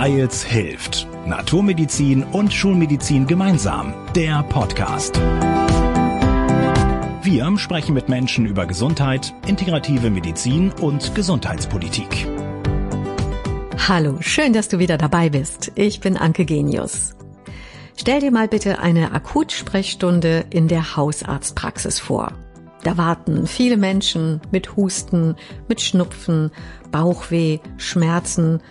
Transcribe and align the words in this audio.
Weils 0.00 0.42
hilft. 0.42 1.06
Naturmedizin 1.26 2.24
und 2.24 2.54
Schulmedizin 2.54 3.26
gemeinsam. 3.26 3.92
Der 4.14 4.42
Podcast. 4.44 5.20
Wir 7.22 7.58
sprechen 7.58 7.92
mit 7.92 8.08
Menschen 8.08 8.46
über 8.46 8.64
Gesundheit, 8.64 9.34
integrative 9.46 10.08
Medizin 10.08 10.72
und 10.80 11.14
Gesundheitspolitik. 11.14 12.26
Hallo, 13.88 14.16
schön, 14.20 14.54
dass 14.54 14.68
du 14.68 14.78
wieder 14.78 14.96
dabei 14.96 15.28
bist. 15.28 15.70
Ich 15.74 16.00
bin 16.00 16.16
Anke 16.16 16.46
Genius. 16.46 17.14
Stell 17.94 18.20
dir 18.20 18.30
mal 18.30 18.48
bitte 18.48 18.78
eine 18.78 19.12
Akutsprechstunde 19.12 20.46
in 20.48 20.66
der 20.66 20.96
Hausarztpraxis 20.96 22.00
vor. 22.00 22.32
Da 22.84 22.96
warten 22.96 23.46
viele 23.46 23.76
Menschen 23.76 24.40
mit 24.50 24.76
Husten, 24.76 25.36
mit 25.68 25.82
Schnupfen, 25.82 26.52
Bauchweh, 26.90 27.58
Schmerzen 27.76 28.62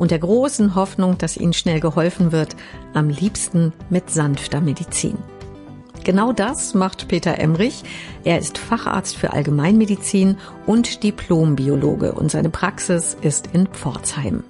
und 0.00 0.10
der 0.10 0.18
großen 0.18 0.74
Hoffnung, 0.74 1.18
dass 1.18 1.36
ihnen 1.36 1.52
schnell 1.52 1.78
geholfen 1.78 2.32
wird, 2.32 2.56
am 2.94 3.10
liebsten 3.10 3.74
mit 3.90 4.08
sanfter 4.08 4.62
Medizin. 4.62 5.18
Genau 6.04 6.32
das 6.32 6.72
macht 6.72 7.08
Peter 7.08 7.38
Emrich. 7.38 7.82
Er 8.24 8.38
ist 8.38 8.56
Facharzt 8.56 9.14
für 9.14 9.34
Allgemeinmedizin 9.34 10.38
und 10.64 11.02
Diplombiologe 11.02 12.12
und 12.12 12.30
seine 12.30 12.48
Praxis 12.48 13.14
ist 13.20 13.50
in 13.52 13.66
Pforzheim. 13.66 14.42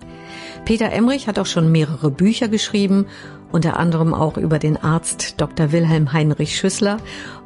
Peter 0.64 0.92
Emrich 0.92 1.26
hat 1.26 1.40
auch 1.40 1.46
schon 1.46 1.72
mehrere 1.72 2.12
Bücher 2.12 2.46
geschrieben, 2.46 3.06
unter 3.50 3.76
anderem 3.76 4.14
auch 4.14 4.36
über 4.36 4.60
den 4.60 4.76
Arzt 4.76 5.40
Dr. 5.40 5.72
Wilhelm 5.72 6.12
Heinrich 6.12 6.56
Schüssler 6.56 6.98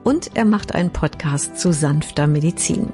und 0.03 0.37
er 0.37 0.45
macht 0.45 0.75
einen 0.75 0.91
Podcast 0.91 1.59
zu 1.59 1.73
sanfter 1.73 2.27
Medizin. 2.27 2.93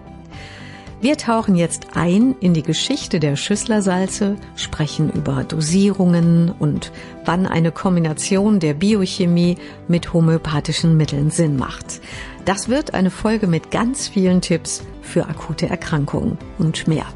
Wir 1.03 1.17
tauchen 1.17 1.57
jetzt 1.57 1.97
ein 1.97 2.35
in 2.41 2.53
die 2.53 2.63
Geschichte 2.63 3.21
der 3.21 3.35
Schüsslersalze, 3.35 4.37
sprechen 4.55 5.11
über 5.11 5.45
Dosierungen 5.45 6.53
und 6.59 6.93
wann 7.25 7.47
eine 7.47 7.73
Kombination 7.73 8.61
der 8.61 8.75
Biochemie 8.75 9.57
mit 9.89 10.13
homöopathischen 10.13 10.99
Mitteln 10.99 11.31
Sinn 11.31 11.57
macht. 11.57 12.03
Das 12.45 12.69
wird 12.69 12.93
eine 12.93 13.11
Folge 13.11 13.47
mit 13.47 13.71
ganz 13.71 14.09
vielen 14.09 14.43
Tipps 14.43 14.83
für 15.01 15.27
akute 15.27 15.71
Erkrankungen 15.71 16.37
und 16.59 16.87
mehr. 16.87 17.07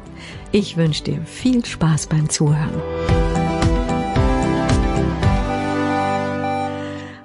Ich 0.51 0.77
wünsche 0.77 1.03
dir 1.03 1.21
viel 1.23 1.63
Spaß 1.63 2.07
beim 2.07 2.27
Zuhören. 2.27 2.81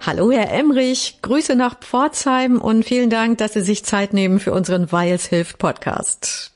Hallo, 0.02 0.32
Herr 0.32 0.50
Emrich. 0.50 1.18
Grüße 1.22 1.54
nach 1.54 1.78
Pforzheim 1.78 2.60
und 2.60 2.84
vielen 2.84 3.10
Dank, 3.10 3.38
dass 3.38 3.52
Sie 3.52 3.60
sich 3.60 3.84
Zeit 3.84 4.12
nehmen 4.12 4.40
für 4.40 4.52
unseren 4.52 4.90
Weils 4.90 5.26
hilft 5.26 5.58
Podcast. 5.58 6.50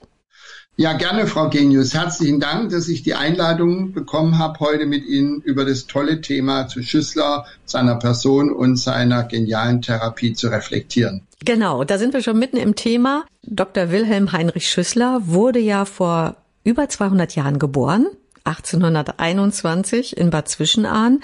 Ja, 0.77 0.95
gerne, 0.95 1.29
Frau 1.29 1.51
Genius. 1.51 1.95
Herzlichen 1.95 2.41
Dank, 2.41 2.71
dass 2.71 2.89
ich 2.89 3.05
die 3.05 3.15
Einladung 3.15 3.93
bekommen 3.93 4.41
habe, 4.41 4.59
heute 4.59 4.87
mit 4.87 5.07
Ihnen 5.07 5.41
über 5.41 5.65
das 5.65 5.87
tolle 5.87 6.21
Thema 6.21 6.67
zu 6.67 6.83
Schüssler, 6.83 7.47
seiner 7.65 7.95
Person 7.95 8.51
und 8.51 8.75
seiner 8.75 9.23
genialen 9.23 9.83
Therapie 9.83 10.33
zu 10.33 10.49
reflektieren. 10.49 11.23
Genau, 11.45 11.85
da 11.85 11.97
sind 11.97 12.13
wir 12.13 12.23
schon 12.25 12.41
mitten 12.41 12.57
im 12.57 12.75
Thema. 12.75 13.25
Dr. 13.45 13.93
Wilhelm 13.93 14.33
Heinrich 14.33 14.69
Schüssler 14.69 15.21
wurde 15.27 15.61
ja 15.61 15.85
vor 15.85 16.35
über 16.65 16.89
200 16.89 17.37
Jahren 17.37 17.61
geboren, 17.61 18.09
1821 18.43 20.17
in 20.17 20.31
Bad 20.31 20.49
Zwischenahn 20.49 21.21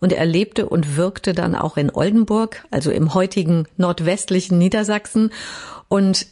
und 0.00 0.12
er 0.12 0.26
lebte 0.26 0.68
und 0.68 0.96
wirkte 0.96 1.32
dann 1.32 1.54
auch 1.54 1.76
in 1.76 1.90
Oldenburg, 1.94 2.64
also 2.72 2.90
im 2.90 3.14
heutigen 3.14 3.68
nordwestlichen 3.76 4.58
Niedersachsen. 4.58 5.30
Und 5.88 6.26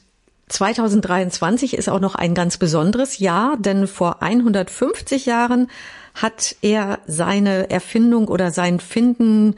2023 0.48 1.74
ist 1.76 1.88
auch 1.88 2.00
noch 2.00 2.14
ein 2.14 2.34
ganz 2.34 2.56
besonderes 2.56 3.18
Jahr, 3.18 3.56
denn 3.58 3.86
vor 3.86 4.22
150 4.22 5.26
Jahren 5.26 5.70
hat 6.14 6.56
er 6.62 6.98
seine 7.06 7.70
Erfindung 7.70 8.28
oder 8.28 8.50
sein 8.50 8.80
Finden, 8.80 9.54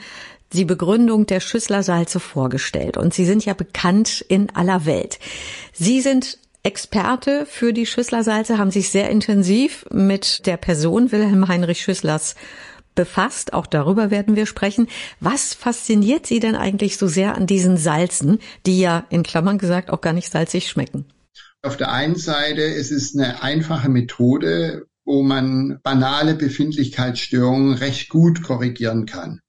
die 0.52 0.64
Begründung 0.64 1.26
der 1.26 1.40
Schüsslersalze 1.40 2.20
vorgestellt. 2.20 2.96
Und 2.96 3.14
sie 3.14 3.24
sind 3.24 3.44
ja 3.44 3.54
bekannt 3.54 4.24
in 4.28 4.50
aller 4.54 4.84
Welt. 4.84 5.18
Sie 5.72 6.00
sind 6.00 6.38
Experte 6.62 7.46
für 7.46 7.72
die 7.72 7.86
Schüsslersalze, 7.86 8.58
haben 8.58 8.70
sich 8.70 8.90
sehr 8.90 9.08
intensiv 9.08 9.86
mit 9.90 10.46
der 10.46 10.58
Person 10.58 11.10
Wilhelm 11.10 11.48
Heinrich 11.48 11.80
Schüsslers 11.80 12.34
befasst. 13.00 13.54
Auch 13.54 13.66
darüber 13.66 14.10
werden 14.10 14.36
wir 14.36 14.44
sprechen. 14.44 14.86
Was 15.20 15.54
fasziniert 15.54 16.26
Sie 16.26 16.38
denn 16.38 16.54
eigentlich 16.54 16.98
so 16.98 17.06
sehr 17.06 17.34
an 17.34 17.46
diesen 17.46 17.78
Salzen, 17.78 18.40
die 18.66 18.78
ja 18.78 19.06
in 19.08 19.22
Klammern 19.22 19.56
gesagt 19.56 19.88
auch 19.90 20.02
gar 20.02 20.12
nicht 20.12 20.30
salzig 20.30 20.68
schmecken? 20.68 21.06
Auf 21.62 21.78
der 21.78 21.90
einen 21.92 22.16
Seite 22.16 22.62
es 22.62 22.90
ist 22.90 23.18
eine 23.18 23.42
einfache 23.42 23.88
Methode, 23.88 24.84
wo 25.06 25.22
man 25.22 25.80
banale 25.82 26.34
Befindlichkeitsstörungen 26.34 27.72
recht 27.72 28.10
gut 28.10 28.42
korrigieren 28.42 29.06
kann. 29.06 29.40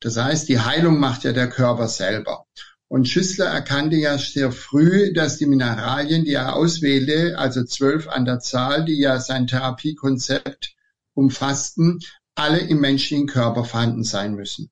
Das 0.00 0.18
heißt, 0.18 0.46
die 0.50 0.60
Heilung 0.60 1.00
macht 1.00 1.24
ja 1.24 1.32
der 1.32 1.48
Körper 1.48 1.88
selber. 1.88 2.44
Und 2.88 3.08
Schüssler 3.08 3.46
erkannte 3.46 3.96
ja 3.96 4.18
sehr 4.18 4.52
früh, 4.52 5.14
dass 5.14 5.38
die 5.38 5.46
Mineralien, 5.46 6.24
die 6.24 6.34
er 6.34 6.56
auswählte, 6.56 7.38
also 7.38 7.64
zwölf 7.64 8.06
an 8.06 8.26
der 8.26 8.40
Zahl, 8.40 8.84
die 8.84 8.98
ja 9.00 9.18
sein 9.18 9.46
Therapiekonzept 9.46 10.74
umfassten, 11.14 12.00
alle 12.38 12.58
im 12.58 12.80
menschlichen 12.80 13.26
Körper 13.26 13.64
vorhanden 13.64 14.04
sein 14.04 14.34
müssen. 14.34 14.70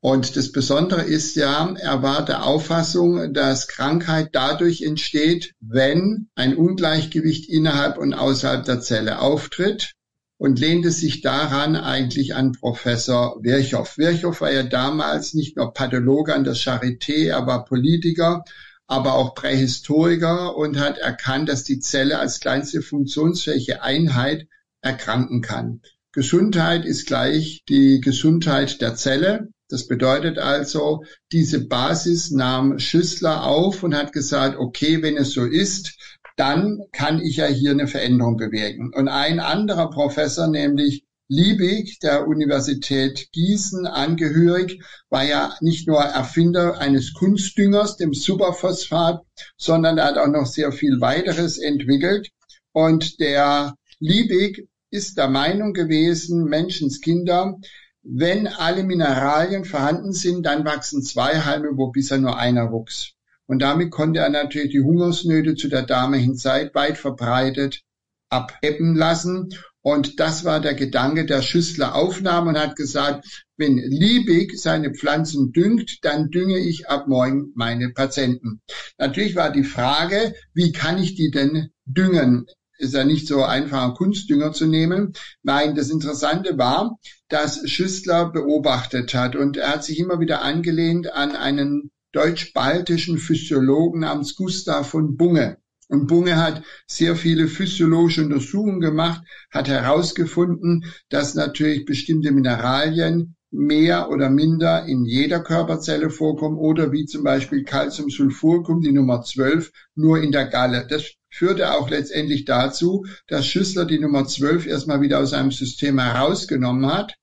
Und 0.00 0.36
das 0.36 0.52
Besondere 0.52 1.02
ist 1.02 1.34
ja, 1.36 1.74
er 1.78 2.02
war 2.02 2.24
der 2.24 2.44
Auffassung, 2.44 3.32
dass 3.32 3.66
Krankheit 3.66 4.28
dadurch 4.32 4.82
entsteht, 4.82 5.54
wenn 5.60 6.28
ein 6.34 6.54
Ungleichgewicht 6.56 7.48
innerhalb 7.48 7.98
und 7.98 8.14
außerhalb 8.14 8.64
der 8.64 8.80
Zelle 8.80 9.20
auftritt 9.20 9.94
und 10.38 10.60
lehnte 10.60 10.90
sich 10.92 11.22
daran 11.22 11.76
eigentlich 11.76 12.34
an 12.34 12.52
Professor 12.52 13.42
Virchow. 13.42 13.96
Virchow 13.96 14.38
war 14.40 14.52
ja 14.52 14.62
damals 14.62 15.34
nicht 15.34 15.56
nur 15.56 15.72
Pathologe 15.72 16.34
an 16.34 16.44
der 16.44 16.54
Charité, 16.54 17.28
er 17.28 17.46
war 17.46 17.64
Politiker, 17.64 18.44
aber 18.86 19.14
auch 19.14 19.34
Prähistoriker 19.34 20.56
und 20.56 20.78
hat 20.78 20.98
erkannt, 20.98 21.48
dass 21.48 21.64
die 21.64 21.80
Zelle 21.80 22.18
als 22.18 22.38
kleinste 22.38 22.82
funktionsfähige 22.82 23.82
Einheit 23.82 24.46
erkranken 24.82 25.40
kann. 25.40 25.80
Gesundheit 26.16 26.86
ist 26.86 27.06
gleich 27.06 27.62
die 27.68 28.00
Gesundheit 28.00 28.80
der 28.80 28.94
Zelle. 28.94 29.48
Das 29.68 29.86
bedeutet 29.86 30.38
also, 30.38 31.04
diese 31.30 31.66
Basis 31.66 32.30
nahm 32.30 32.78
Schüssler 32.78 33.44
auf 33.44 33.82
und 33.82 33.94
hat 33.94 34.14
gesagt, 34.14 34.56
okay, 34.58 35.02
wenn 35.02 35.18
es 35.18 35.32
so 35.32 35.44
ist, 35.44 35.98
dann 36.36 36.80
kann 36.92 37.20
ich 37.20 37.36
ja 37.36 37.44
hier 37.44 37.72
eine 37.72 37.86
Veränderung 37.86 38.38
bewirken. 38.38 38.94
Und 38.94 39.08
ein 39.08 39.40
anderer 39.40 39.90
Professor, 39.90 40.46
nämlich 40.46 41.04
Liebig 41.28 41.98
der 41.98 42.26
Universität 42.26 43.28
Gießen 43.32 43.86
angehörig, 43.86 44.82
war 45.10 45.24
ja 45.24 45.54
nicht 45.60 45.86
nur 45.86 46.00
Erfinder 46.00 46.78
eines 46.78 47.12
Kunstdüngers, 47.12 47.98
dem 47.98 48.14
Superphosphat, 48.14 49.20
sondern 49.58 49.98
er 49.98 50.06
hat 50.06 50.16
auch 50.16 50.28
noch 50.28 50.46
sehr 50.46 50.72
viel 50.72 50.98
weiteres 51.02 51.58
entwickelt. 51.58 52.30
Und 52.72 53.20
der 53.20 53.74
Liebig 53.98 54.66
ist 54.90 55.18
der 55.18 55.28
Meinung 55.28 55.72
gewesen, 55.72 56.44
Menschenskinder, 56.44 57.58
wenn 58.02 58.46
alle 58.46 58.84
Mineralien 58.84 59.64
vorhanden 59.64 60.12
sind, 60.12 60.46
dann 60.46 60.64
wachsen 60.64 61.02
zwei 61.02 61.40
Halme, 61.40 61.70
wo 61.74 61.90
bisher 61.90 62.18
nur 62.18 62.38
einer 62.38 62.70
wuchs. 62.70 63.14
Und 63.46 63.60
damit 63.62 63.90
konnte 63.90 64.20
er 64.20 64.28
natürlich 64.28 64.70
die 64.70 64.80
Hungersnöte 64.80 65.54
zu 65.54 65.68
der 65.68 65.82
damaligen 65.82 66.36
Zeit 66.36 66.74
weit 66.74 66.98
verbreitet 66.98 67.82
abebben 68.28 68.96
lassen. 68.96 69.48
Und 69.82 70.18
das 70.18 70.44
war 70.44 70.60
der 70.60 70.74
Gedanke 70.74 71.26
der 71.26 71.42
Schüssler 71.42 71.94
Aufnahme 71.94 72.50
und 72.50 72.58
hat 72.58 72.74
gesagt, 72.74 73.44
wenn 73.56 73.78
Liebig 73.78 74.58
seine 74.58 74.92
Pflanzen 74.92 75.52
düngt, 75.52 76.04
dann 76.04 76.30
dünge 76.30 76.58
ich 76.58 76.88
ab 76.88 77.06
morgen 77.06 77.52
meine 77.54 77.90
Patienten. 77.90 78.60
Natürlich 78.98 79.36
war 79.36 79.52
die 79.52 79.64
Frage, 79.64 80.34
wie 80.54 80.72
kann 80.72 80.98
ich 80.98 81.14
die 81.14 81.30
denn 81.30 81.70
düngen? 81.84 82.46
Ist 82.78 82.94
ja 82.94 83.04
nicht 83.04 83.26
so 83.26 83.42
einfach, 83.42 83.94
Kunstdünger 83.94 84.52
zu 84.52 84.66
nehmen. 84.66 85.12
Nein, 85.42 85.74
das 85.74 85.90
Interessante 85.90 86.58
war, 86.58 86.98
dass 87.28 87.68
Schüssler 87.68 88.30
beobachtet 88.30 89.14
hat 89.14 89.36
und 89.36 89.56
er 89.56 89.74
hat 89.74 89.84
sich 89.84 89.98
immer 89.98 90.20
wieder 90.20 90.42
angelehnt 90.42 91.12
an 91.12 91.34
einen 91.36 91.90
deutsch-baltischen 92.12 93.18
Physiologen 93.18 94.00
namens 94.00 94.36
Gustav 94.36 94.88
von 94.88 95.16
Bunge. 95.16 95.58
Und 95.88 96.08
Bunge 96.08 96.36
hat 96.36 96.62
sehr 96.86 97.14
viele 97.14 97.46
physiologische 97.46 98.24
Untersuchungen 98.24 98.80
gemacht, 98.80 99.22
hat 99.50 99.68
herausgefunden, 99.68 100.84
dass 101.10 101.34
natürlich 101.34 101.84
bestimmte 101.84 102.32
Mineralien 102.32 103.36
mehr 103.50 104.10
oder 104.10 104.28
minder 104.28 104.84
in 104.86 105.04
jeder 105.04 105.40
Körperzelle 105.40 106.10
vorkommen 106.10 106.58
oder 106.58 106.90
wie 106.90 107.06
zum 107.06 107.22
Beispiel 107.22 107.64
Calciumsulfurkum, 107.64 108.80
die 108.80 108.92
Nummer 108.92 109.22
12, 109.22 109.70
nur 109.94 110.20
in 110.20 110.32
der 110.32 110.46
Galle. 110.46 110.86
Das 110.88 111.04
führte 111.36 111.72
auch 111.72 111.90
letztendlich 111.90 112.44
dazu, 112.44 113.06
dass 113.28 113.46
Schüssler 113.46 113.84
die 113.84 113.98
Nummer 113.98 114.26
12 114.26 114.66
erstmal 114.66 115.00
wieder 115.02 115.20
aus 115.20 115.30
seinem 115.30 115.50
System 115.50 115.98
herausgenommen 115.98 116.86
hat. 116.86 117.16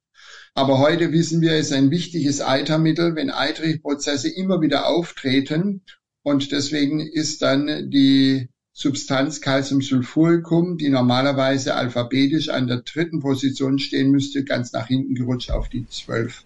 Aber 0.53 0.77
heute 0.77 1.11
wissen 1.11 1.41
wir, 1.41 1.53
es 1.53 1.67
ist 1.67 1.73
ein 1.73 1.89
wichtiges 1.89 2.41
Eitermittel, 2.41 3.15
wenn 3.15 3.31
Eitrichprozesse 3.31 4.29
immer 4.29 4.61
wieder 4.61 4.87
auftreten. 4.87 5.81
Und 6.21 6.51
deswegen 6.51 6.99
ist 6.99 7.41
dann 7.41 7.89
die 7.89 8.49
Substanz 8.71 9.41
Calciumsulfuricum, 9.41 10.77
die 10.77 10.89
normalerweise 10.89 11.75
alphabetisch 11.75 12.49
an 12.49 12.67
der 12.67 12.77
dritten 12.77 13.19
Position 13.19 13.79
stehen 13.79 14.11
müsste, 14.11 14.43
ganz 14.43 14.73
nach 14.73 14.87
hinten 14.87 15.15
gerutscht 15.15 15.51
auf 15.51 15.69
die 15.69 15.87
12. 15.87 16.43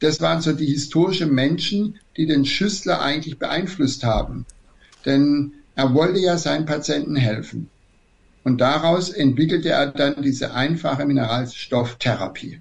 Das 0.00 0.20
waren 0.20 0.42
so 0.42 0.52
die 0.52 0.66
historischen 0.66 1.32
Menschen, 1.32 1.98
die 2.16 2.26
den 2.26 2.44
Schüssler 2.44 3.00
eigentlich 3.00 3.38
beeinflusst 3.38 4.04
haben. 4.04 4.44
Denn 5.04 5.54
er 5.76 5.94
wollte 5.94 6.18
ja 6.18 6.36
seinen 6.38 6.66
Patienten 6.66 7.14
helfen. 7.14 7.70
Und 8.42 8.60
daraus 8.60 9.10
entwickelte 9.10 9.70
er 9.70 9.88
dann 9.88 10.22
diese 10.22 10.54
einfache 10.54 11.04
Mineralstofftherapie. 11.04 12.60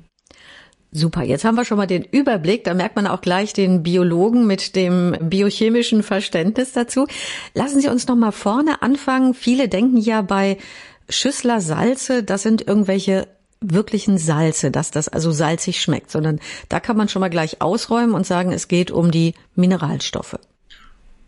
Super, 0.91 1.23
jetzt 1.23 1.43
haben 1.43 1.55
wir 1.55 1.65
schon 1.65 1.77
mal 1.77 1.87
den 1.87 2.03
Überblick. 2.03 2.63
Da 2.63 2.73
merkt 2.73 2.95
man 2.95 3.05
auch 3.07 3.21
gleich 3.21 3.53
den 3.53 3.83
Biologen 3.83 4.47
mit 4.47 4.75
dem 4.75 5.15
biochemischen 5.21 6.03
Verständnis 6.03 6.71
dazu. 6.71 7.07
Lassen 7.53 7.81
Sie 7.81 7.89
uns 7.89 8.07
noch 8.07 8.15
mal 8.15 8.31
vorne 8.31 8.81
anfangen. 8.81 9.33
Viele 9.33 9.67
denken 9.67 9.97
ja 9.97 10.21
bei 10.21 10.57
Schüssler 11.09 11.61
Salze, 11.61 12.23
das 12.23 12.43
sind 12.43 12.67
irgendwelche 12.67 13.27
wirklichen 13.61 14.17
Salze, 14.17 14.71
dass 14.71 14.91
das 14.91 15.07
also 15.07 15.31
salzig 15.31 15.81
schmeckt, 15.81 16.11
sondern 16.11 16.39
da 16.69 16.79
kann 16.79 16.97
man 16.97 17.09
schon 17.09 17.19
mal 17.19 17.29
gleich 17.29 17.61
ausräumen 17.61 18.15
und 18.15 18.25
sagen, 18.25 18.51
es 18.51 18.67
geht 18.67 18.91
um 18.91 19.11
die 19.11 19.33
Mineralstoffe. 19.55 20.39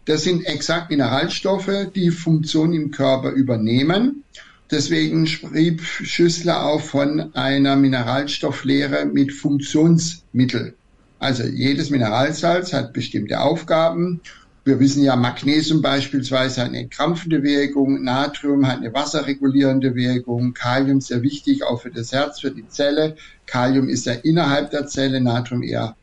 Das 0.07 0.23
sind 0.23 0.45
exakt 0.45 0.89
Mineralstoffe, 0.89 1.89
die 1.93 2.09
Funktion 2.09 2.73
im 2.73 2.89
Körper 2.91 3.29
übernehmen 3.29 4.23
Deswegen 4.69 5.27
schrieb 5.27 5.81
Schüssler 5.81 6.65
auch 6.65 6.81
von 6.81 7.33
einer 7.35 7.77
Mineralstofflehre 7.77 9.05
mit 9.05 9.31
Funktionsmittel. 9.31 10.75
Also 11.19 11.43
jedes 11.43 11.89
Mineralsalz 11.89 12.73
hat 12.73 12.91
bestimmte 12.91 13.39
Aufgaben. 13.39 14.19
Wir 14.65 14.81
wissen 14.81 15.03
ja, 15.03 15.15
Magnesium 15.15 15.81
beispielsweise 15.81 16.61
hat 16.61 16.67
eine 16.67 16.89
krampfende 16.89 17.43
Wirkung, 17.43 18.03
Natrium 18.03 18.67
hat 18.67 18.79
eine 18.79 18.93
wasserregulierende 18.93 19.95
Wirkung, 19.95 20.53
Kalium 20.53 20.99
sehr 20.99 21.21
wichtig 21.21 21.63
auch 21.63 21.81
für 21.81 21.91
das 21.91 22.11
Herz, 22.11 22.41
für 22.41 22.51
die 22.51 22.67
Zelle. 22.67 23.15
Kalium 23.45 23.87
ist 23.87 24.05
ja 24.05 24.13
innerhalb 24.13 24.71
der 24.71 24.87
Zelle, 24.87 25.21
Natrium 25.21 25.63
eher 25.63 25.95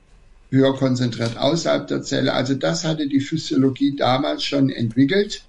höher 0.54 0.74
konzentriert 0.74 1.36
außerhalb 1.36 1.86
der 1.86 2.02
Zelle. 2.02 2.32
Also 2.32 2.54
das 2.54 2.84
hatte 2.84 3.08
die 3.08 3.20
Physiologie 3.20 3.94
damals 3.96 4.42
schon 4.44 4.70
entwickelt. 4.70 5.42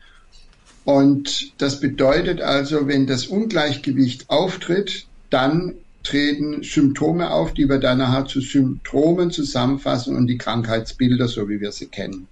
Und 0.83 1.53
das 1.59 1.79
bedeutet 1.79 2.41
also, 2.41 2.87
wenn 2.87 3.07
das 3.07 3.27
Ungleichgewicht 3.27 4.29
auftritt, 4.29 5.05
dann 5.29 5.75
treten 6.03 6.61
Symptome 6.63 7.31
auf, 7.31 7.53
die 7.53 7.67
wir 7.67 7.79
dann 7.79 7.97
nachher 7.97 8.25
zu 8.25 8.41
Symptomen 8.41 9.31
zusammenfassen 9.31 10.15
und 10.15 10.27
die 10.27 10.37
Krankheitsbilder, 10.37 11.27
so 11.27 11.49
wie 11.49 11.59
wir 11.59 11.71
sie 11.71 11.87
kennen. 11.87 12.27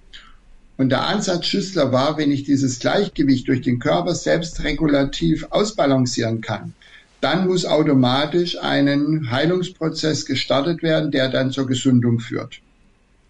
Und 0.78 0.90
der 0.90 1.08
Ansatz 1.08 1.46
Schüssler 1.46 1.92
war, 1.92 2.18
wenn 2.18 2.32
ich 2.32 2.44
dieses 2.44 2.80
Gleichgewicht 2.80 3.48
durch 3.48 3.62
den 3.62 3.80
Körper 3.80 4.16
selbst 4.16 4.64
regulativ 4.64 5.48
ausbalancieren 5.50 6.42
kann, 6.42 6.74
dann 7.22 7.48
muss 7.48 7.66
automatisch 7.66 8.58
ein 8.60 9.32
Heilungsprozess 9.32 10.26
gestartet 10.26 10.84
werden, 10.84 11.10
der 11.10 11.30
dann 11.30 11.52
zur 11.52 11.68
Gesundung 11.68 12.20
führt. 12.20 12.60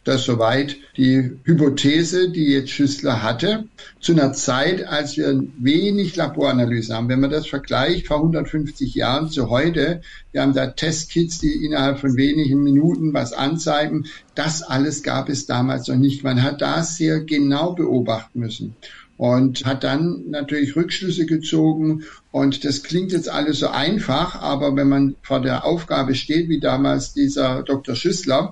Das 0.04 0.26
soweit 0.26 0.76
die 0.98 1.32
Hypothese, 1.44 2.30
die 2.30 2.48
jetzt 2.48 2.72
Schüssler 2.72 3.24
hatte, 3.24 3.66
zu 4.02 4.12
einer 4.12 4.34
Zeit, 4.34 4.86
als 4.86 5.16
wir 5.16 5.42
wenig 5.60 6.18
Laboranalyse 6.18 6.94
haben. 6.94 7.08
Wenn 7.08 7.22
man 7.22 7.30
das 7.30 7.48
vergleicht 7.48 8.08
vor 8.08 8.18
150 8.18 8.96
Jahren 8.96 9.30
zu 9.30 9.50
heute, 9.50 10.02
wir 10.34 10.42
haben 10.42 10.54
da 10.54 10.68
Testkits, 10.68 11.40
die 11.40 11.66
innerhalb 11.66 12.00
von 12.00 12.18
wenigen 12.18 12.64
Minuten 12.64 13.14
was 13.14 13.32
anzeigen. 13.32 14.06
Das 14.36 14.62
alles 14.62 15.04
gab 15.04 15.30
es 15.30 15.46
damals 15.46 15.88
noch 15.88 15.96
nicht. 15.96 16.24
Man 16.24 16.44
hat 16.44 16.62
das 16.62 16.98
sehr 16.98 17.22
genau 17.22 17.74
beobachten 17.74 18.40
müssen 18.40 18.76
und 19.18 19.66
hat 19.66 19.84
dann 19.84 20.24
natürlich 20.30 20.76
Rückschlüsse 20.76 21.26
gezogen. 21.26 22.04
Und 22.32 22.66
das 22.66 22.84
klingt 22.84 23.12
jetzt 23.12 23.30
alles 23.30 23.60
so 23.60 23.68
einfach, 23.68 24.36
aber 24.36 24.76
wenn 24.76 24.90
man 24.90 25.16
vor 25.22 25.42
der 25.42 25.66
Aufgabe 25.66 26.16
steht, 26.16 26.50
wie 26.50 26.60
damals 26.60 27.14
dieser 27.14 27.64
Dr. 27.64 27.96
Schüssler, 27.96 28.52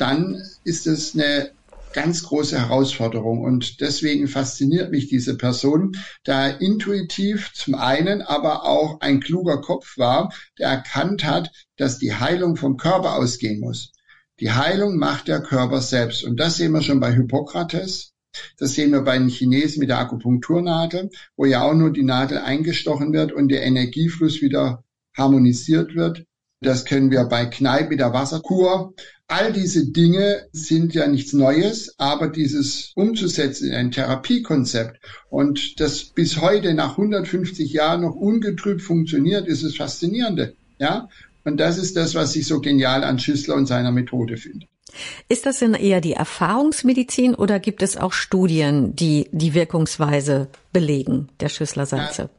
dann 0.00 0.42
ist 0.64 0.86
es 0.86 1.14
eine 1.14 1.50
ganz 1.92 2.22
große 2.22 2.58
Herausforderung. 2.58 3.42
Und 3.42 3.80
deswegen 3.80 4.28
fasziniert 4.28 4.90
mich 4.90 5.08
diese 5.08 5.36
Person, 5.36 5.96
da 6.24 6.48
er 6.48 6.60
intuitiv 6.60 7.52
zum 7.52 7.74
einen, 7.74 8.22
aber 8.22 8.64
auch 8.64 9.00
ein 9.00 9.20
kluger 9.20 9.60
Kopf 9.60 9.98
war, 9.98 10.32
der 10.58 10.68
erkannt 10.68 11.24
hat, 11.24 11.50
dass 11.76 11.98
die 11.98 12.14
Heilung 12.14 12.56
vom 12.56 12.76
Körper 12.76 13.14
ausgehen 13.16 13.60
muss. 13.60 13.92
Die 14.40 14.52
Heilung 14.52 14.96
macht 14.98 15.28
der 15.28 15.40
Körper 15.40 15.80
selbst. 15.80 16.24
Und 16.24 16.38
das 16.38 16.56
sehen 16.56 16.72
wir 16.72 16.82
schon 16.82 17.00
bei 17.00 17.12
Hippokrates. 17.12 18.12
Das 18.58 18.74
sehen 18.74 18.92
wir 18.92 19.00
bei 19.00 19.18
den 19.18 19.28
Chinesen 19.28 19.80
mit 19.80 19.88
der 19.88 19.98
Akupunkturnadel, 19.98 21.10
wo 21.36 21.44
ja 21.44 21.62
auch 21.62 21.74
nur 21.74 21.92
die 21.92 22.04
Nadel 22.04 22.38
eingestochen 22.38 23.12
wird 23.12 23.32
und 23.32 23.48
der 23.48 23.64
Energiefluss 23.64 24.40
wieder 24.40 24.84
harmonisiert 25.16 25.94
wird. 25.96 26.27
Das 26.60 26.84
können 26.84 27.10
wir 27.10 27.24
bei 27.24 27.46
Kneipp 27.46 27.90
mit 27.90 28.00
der 28.00 28.12
Wasserkur. 28.12 28.94
All 29.28 29.52
diese 29.52 29.92
Dinge 29.92 30.48
sind 30.52 30.94
ja 30.94 31.06
nichts 31.06 31.32
Neues, 31.32 31.94
aber 31.98 32.28
dieses 32.28 32.92
umzusetzen 32.96 33.68
in 33.68 33.74
ein 33.74 33.90
Therapiekonzept 33.90 34.98
und 35.28 35.80
das 35.80 36.04
bis 36.04 36.40
heute 36.40 36.74
nach 36.74 36.92
150 36.92 37.72
Jahren 37.72 38.00
noch 38.00 38.14
ungetrübt 38.14 38.82
funktioniert, 38.82 39.46
ist 39.46 39.62
das 39.64 39.76
Faszinierende. 39.76 40.54
Ja? 40.78 41.08
Und 41.44 41.58
das 41.58 41.78
ist 41.78 41.96
das, 41.96 42.14
was 42.14 42.34
ich 42.36 42.46
so 42.46 42.60
genial 42.60 43.04
an 43.04 43.18
Schüssler 43.18 43.54
und 43.54 43.66
seiner 43.66 43.92
Methode 43.92 44.36
finde. 44.36 44.66
Ist 45.28 45.46
das 45.46 45.58
denn 45.58 45.74
eher 45.74 46.00
die 46.00 46.14
Erfahrungsmedizin 46.14 47.34
oder 47.34 47.60
gibt 47.60 47.82
es 47.82 47.96
auch 47.96 48.12
Studien, 48.12 48.96
die 48.96 49.28
die 49.32 49.54
Wirkungsweise 49.54 50.48
belegen 50.72 51.28
der 51.40 51.50
Schüssler-Salze? 51.50 52.22
Ja, 52.22 52.30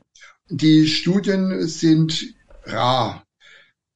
die 0.50 0.88
Studien 0.88 1.68
sind 1.68 2.34
rar. 2.66 3.24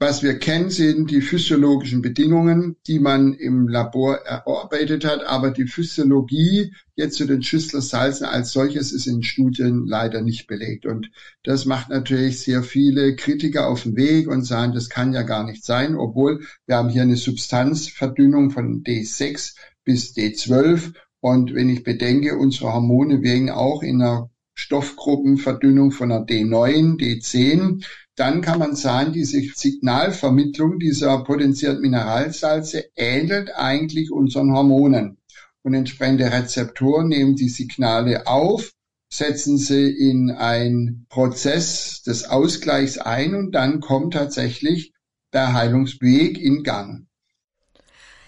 Was 0.05 0.21
wir 0.21 0.37
kennen, 0.37 0.69
sind 0.69 1.11
die 1.11 1.21
physiologischen 1.21 2.01
Bedingungen, 2.01 2.75
die 2.87 2.99
man 2.99 3.33
im 3.33 3.69
Labor 3.69 4.17
erarbeitet 4.17 5.05
hat. 5.05 5.23
Aber 5.23 5.51
die 5.51 5.65
Physiologie 5.65 6.73
jetzt 6.97 7.15
zu 7.15 7.25
den 7.25 7.41
Schüssler-Salzen 7.41 8.25
als 8.25 8.51
solches 8.51 8.91
ist 8.91 9.07
in 9.07 9.23
Studien 9.23 9.87
leider 9.87 10.19
nicht 10.19 10.45
belegt. 10.45 10.85
Und 10.85 11.09
das 11.43 11.63
macht 11.63 11.87
natürlich 11.87 12.41
sehr 12.41 12.63
viele 12.63 13.15
Kritiker 13.15 13.69
auf 13.69 13.83
den 13.83 13.95
Weg 13.95 14.27
und 14.27 14.43
sagen, 14.43 14.73
das 14.73 14.89
kann 14.89 15.13
ja 15.13 15.21
gar 15.21 15.45
nicht 15.45 15.63
sein, 15.63 15.95
obwohl 15.95 16.41
wir 16.65 16.75
haben 16.75 16.89
hier 16.89 17.03
eine 17.03 17.15
Substanzverdünnung 17.15 18.51
von 18.51 18.83
D6 18.83 19.55
bis 19.85 20.13
D12. 20.17 20.95
Und 21.21 21.55
wenn 21.55 21.69
ich 21.69 21.85
bedenke, 21.85 22.37
unsere 22.37 22.73
Hormone 22.73 23.21
wirken 23.21 23.51
auch 23.51 23.81
in 23.81 24.01
einer 24.01 24.29
Stoffgruppenverdünnung 24.55 25.91
von 25.91 26.11
einer 26.11 26.25
D9, 26.25 26.97
D10 26.97 27.83
dann 28.15 28.41
kann 28.41 28.59
man 28.59 28.75
sagen, 28.75 29.11
diese 29.11 29.41
Signalvermittlung 29.41 30.77
dieser 30.77 31.23
potenzierten 31.23 31.81
Mineralsalze 31.81 32.85
ähnelt 32.95 33.49
eigentlich 33.55 34.11
unseren 34.11 34.53
Hormonen. 34.53 35.17
Und 35.63 35.73
entsprechende 35.73 36.31
Rezeptoren 36.31 37.07
nehmen 37.07 37.35
die 37.35 37.49
Signale 37.49 38.27
auf, 38.27 38.71
setzen 39.11 39.57
sie 39.57 39.89
in 39.89 40.29
einen 40.29 41.07
Prozess 41.09 42.03
des 42.03 42.25
Ausgleichs 42.25 42.97
ein 42.97 43.33
und 43.33 43.51
dann 43.53 43.79
kommt 43.79 44.13
tatsächlich 44.13 44.93
der 45.31 45.53
Heilungsweg 45.53 46.37
in 46.37 46.63
Gang. 46.63 47.07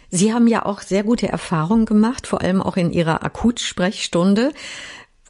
Sie 0.10 0.34
haben 0.34 0.48
ja 0.48 0.66
auch 0.66 0.82
sehr 0.82 1.04
gute 1.04 1.28
Erfahrungen 1.28 1.86
gemacht, 1.86 2.26
vor 2.26 2.42
allem 2.42 2.62
auch 2.62 2.78
in 2.78 2.92
Ihrer 2.92 3.24
Akutsprechstunde. 3.24 4.54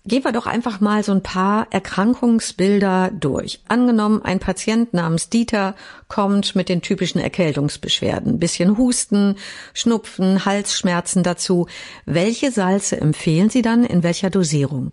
Gehen 0.08 0.24
wir 0.24 0.32
doch 0.32 0.46
einfach 0.46 0.82
mal 0.82 1.04
so 1.04 1.14
ein 1.14 1.24
paar 1.24 1.66
Erkrankungsbilder 1.72 3.10
durch. 3.20 3.62
Angenommen, 3.68 4.22
ein 4.24 4.38
Patient 4.38 4.94
namens 4.94 5.30
Dieter 5.30 5.76
kommt 6.08 6.56
mit 6.56 6.70
den 6.70 6.84
typischen 6.84 7.20
Erkältungsbeschwerden. 7.20 8.38
Bisschen 8.38 8.78
Husten, 8.78 9.36
Schnupfen, 9.74 10.46
Halsschmerzen 10.46 11.24
dazu. 11.24 11.66
Welche 12.06 12.52
Salze 12.52 13.02
empfehlen 13.02 13.50
Sie 13.50 13.64
dann 13.64 13.84
in 13.84 14.04
welcher 14.04 14.30
Dosierung? 14.30 14.92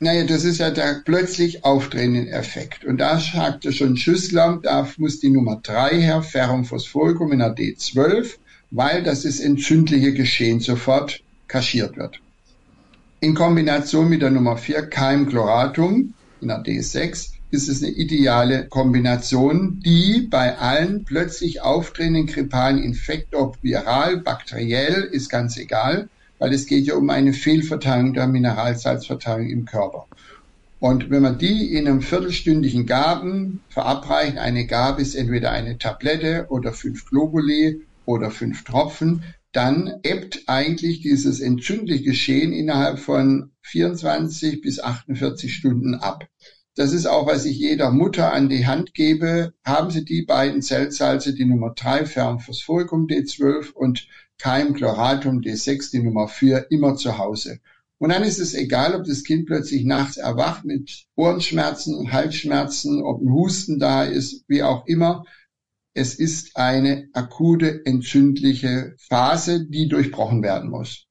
Naja, 0.00 0.24
das 0.24 0.42
ist 0.42 0.58
ja 0.58 0.72
der 0.72 1.02
plötzlich 1.04 1.64
auftretende 1.64 2.28
Effekt. 2.30 2.84
Und 2.84 2.98
da 2.98 3.20
sagte 3.20 3.72
schon 3.72 3.96
Schüssler, 3.96 4.58
da 4.60 4.88
muss 4.96 5.20
die 5.20 5.30
Nummer 5.30 5.60
drei 5.62 6.00
her, 6.00 6.22
Ferrum 6.22 6.64
Phosphoricum 6.64 7.30
in 7.30 7.38
der 7.38 7.54
D12, 7.54 8.38
weil 8.72 9.04
das 9.04 9.24
ist 9.24 9.38
entzündliche 9.38 10.12
Geschehen 10.14 10.58
sofort 10.58 11.22
kaschiert 11.46 11.96
wird 11.96 12.20
in 13.20 13.34
Kombination 13.34 14.08
mit 14.08 14.22
der 14.22 14.30
Nummer 14.30 14.56
4 14.56 14.88
Keimchloratum 14.88 16.14
in 16.40 16.48
der 16.48 16.62
D6 16.62 17.30
ist 17.50 17.68
es 17.68 17.82
eine 17.82 17.92
ideale 17.92 18.66
Kombination, 18.68 19.80
die 19.84 20.26
bei 20.28 20.58
allen 20.58 21.04
plötzlich 21.04 21.62
auftretenden 21.62 22.26
grippalen 22.26 22.82
Infekten, 22.82 23.38
ob 23.38 23.62
viral, 23.62 24.18
bakteriell, 24.18 25.04
ist 25.04 25.30
ganz 25.30 25.56
egal, 25.56 26.08
weil 26.38 26.52
es 26.52 26.66
geht 26.66 26.86
ja 26.86 26.94
um 26.94 27.08
eine 27.08 27.32
Fehlverteilung 27.32 28.12
der 28.12 28.26
Mineralsalzverteilung 28.26 29.48
im 29.48 29.64
Körper. 29.64 30.06
Und 30.78 31.08
wenn 31.08 31.22
man 31.22 31.38
die 31.38 31.74
in 31.74 31.88
einem 31.88 32.02
viertelstündigen 32.02 32.84
Gaben 32.84 33.62
verabreicht, 33.70 34.36
eine 34.36 34.66
Gabe 34.66 35.00
ist 35.00 35.14
entweder 35.14 35.52
eine 35.52 35.78
Tablette 35.78 36.46
oder 36.50 36.72
fünf 36.72 37.08
Globuli 37.08 37.80
oder 38.04 38.30
fünf 38.30 38.64
Tropfen, 38.64 39.22
dann 39.56 40.00
ebbt 40.02 40.42
eigentlich 40.48 41.00
dieses 41.00 41.40
entzündliche 41.40 42.04
Geschehen 42.04 42.52
innerhalb 42.52 42.98
von 42.98 43.52
24 43.62 44.60
bis 44.60 44.80
48 44.80 45.54
Stunden 45.54 45.94
ab. 45.94 46.28
Das 46.74 46.92
ist 46.92 47.06
auch, 47.06 47.26
was 47.26 47.46
ich 47.46 47.56
jeder 47.56 47.90
Mutter 47.90 48.34
an 48.34 48.50
die 48.50 48.66
Hand 48.66 48.92
gebe. 48.92 49.54
Haben 49.64 49.90
Sie 49.90 50.04
die 50.04 50.26
beiden 50.26 50.60
Zellsalze, 50.60 51.32
die 51.32 51.46
Nummer 51.46 51.72
3 51.74 52.04
Fermphosphoricum 52.04 53.06
D12 53.06 53.72
und 53.72 54.06
Keimchloratum 54.36 55.40
D6, 55.40 55.90
die 55.90 56.02
Nummer 56.02 56.28
4, 56.28 56.66
immer 56.70 56.96
zu 56.96 57.16
Hause. 57.16 57.60
Und 57.96 58.10
dann 58.10 58.24
ist 58.24 58.38
es 58.38 58.52
egal, 58.52 58.94
ob 58.94 59.04
das 59.04 59.24
Kind 59.24 59.46
plötzlich 59.46 59.86
nachts 59.86 60.18
erwacht 60.18 60.66
mit 60.66 61.06
Ohrenschmerzen, 61.14 62.12
Halsschmerzen, 62.12 63.02
ob 63.02 63.22
ein 63.22 63.32
Husten 63.32 63.78
da 63.78 64.04
ist, 64.04 64.44
wie 64.48 64.62
auch 64.62 64.86
immer. 64.86 65.24
Es 65.98 66.12
ist 66.12 66.58
eine 66.58 67.08
akute 67.14 67.86
entzündliche 67.86 68.96
Phase, 69.08 69.66
die 69.66 69.88
durchbrochen 69.88 70.42
werden 70.42 70.68
muss. 70.68 71.06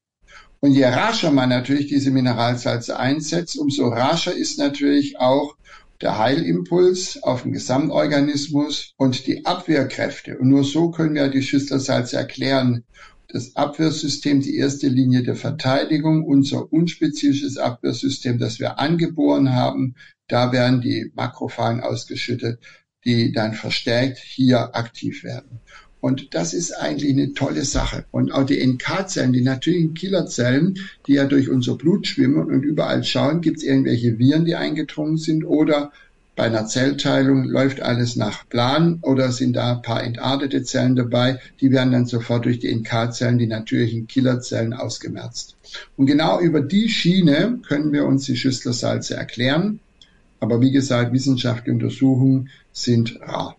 Und 0.60 0.74
je 0.74 0.86
rascher 0.86 1.32
man 1.32 1.50
natürlich 1.50 1.88
diese 1.88 2.12
Mineralsalze 2.12 3.00
einsetzt, 3.00 3.58
umso 3.58 3.88
rascher 3.88 4.36
ist 4.36 4.60
natürlich 4.60 5.18
auch 5.18 5.56
der 6.02 6.20
Heilimpuls 6.20 7.24
auf 7.24 7.42
den 7.42 7.54
Gesamtorganismus 7.54 8.94
und 8.96 9.26
die 9.26 9.44
Abwehrkräfte. 9.48 10.38
Und 10.38 10.50
nur 10.50 10.64
so 10.64 10.92
können 10.92 11.16
wir 11.16 11.30
die 11.30 11.42
Schüsslersalze 11.42 12.18
erklären 12.18 12.84
das 13.28 13.56
Abwehrsystem 13.56 14.42
die 14.42 14.56
erste 14.56 14.88
Linie 14.88 15.24
der 15.24 15.36
Verteidigung, 15.36 16.24
unser 16.24 16.72
unspezifisches 16.72 17.58
Abwehrsystem, 17.58 18.38
das 18.38 18.60
wir 18.60 18.78
angeboren 18.78 19.56
haben. 19.56 19.96
Da 20.28 20.52
werden 20.52 20.80
die 20.80 21.12
Makrophagen 21.16 21.82
ausgeschüttet, 21.82 22.60
die 23.06 23.32
dann 23.32 23.54
verstärkt 23.54 24.18
hier 24.18 24.76
aktiv 24.76 25.24
werden. 25.24 25.60
Und 26.02 26.36
das 26.36 26.54
ist 26.54 26.72
eigentlich 26.72 27.14
eine 27.14 27.34
tolle 27.34 27.66
Sache. 27.66 28.06
Und 28.12 28.32
auch 28.32 28.46
die 28.46 28.64
NK-Zellen, 28.64 29.34
die 29.34 29.42
natürlichen 29.42 29.96
Killerzellen, 29.96 30.78
die 31.08 31.14
ja 31.14 31.26
durch 31.26 31.50
unser 31.50 31.76
Blut 31.78 32.06
schwimmen 32.06 32.46
und 32.46 32.64
überall 32.64 33.04
schauen, 33.04 33.42
gibt 33.42 33.58
es 33.58 33.64
irgendwelche 33.64 34.20
Viren, 34.20 34.46
die 34.46 34.56
eingedrungen 34.56 35.18
sind 35.18 35.46
oder 35.46 35.92
bei 36.36 36.44
einer 36.44 36.68
Zellteilung 36.68 37.46
läuft 37.46 37.82
alles 37.82 38.18
nach 38.18 38.48
Plan 38.50 39.00
oder 39.04 39.32
sind 39.32 39.56
da 39.56 39.78
ein 39.78 39.82
paar 39.82 40.04
entartete 40.04 40.64
Zellen 40.64 40.98
dabei, 40.98 41.40
die 41.62 41.72
werden 41.72 41.94
dann 41.94 42.06
sofort 42.06 42.44
durch 42.44 42.60
die 42.60 42.76
NK-Zellen, 42.76 43.38
die 43.38 43.48
natürlichen 43.48 44.08
Killerzellen, 44.08 44.74
ausgemerzt. 44.74 45.56
Und 45.96 46.08
genau 46.08 46.42
über 46.42 46.60
die 46.60 46.90
Schiene 46.90 47.60
können 47.66 47.94
wir 47.94 48.06
uns 48.06 48.26
die 48.26 48.36
Schüsslersalze 48.36 49.16
erklären. 49.16 49.80
Aber 50.40 50.62
wie 50.62 50.72
gesagt, 50.72 51.14
wissenschaftliche 51.14 51.72
Untersuchungen 51.72 52.50
sind 52.72 53.20
rar. 53.22 53.56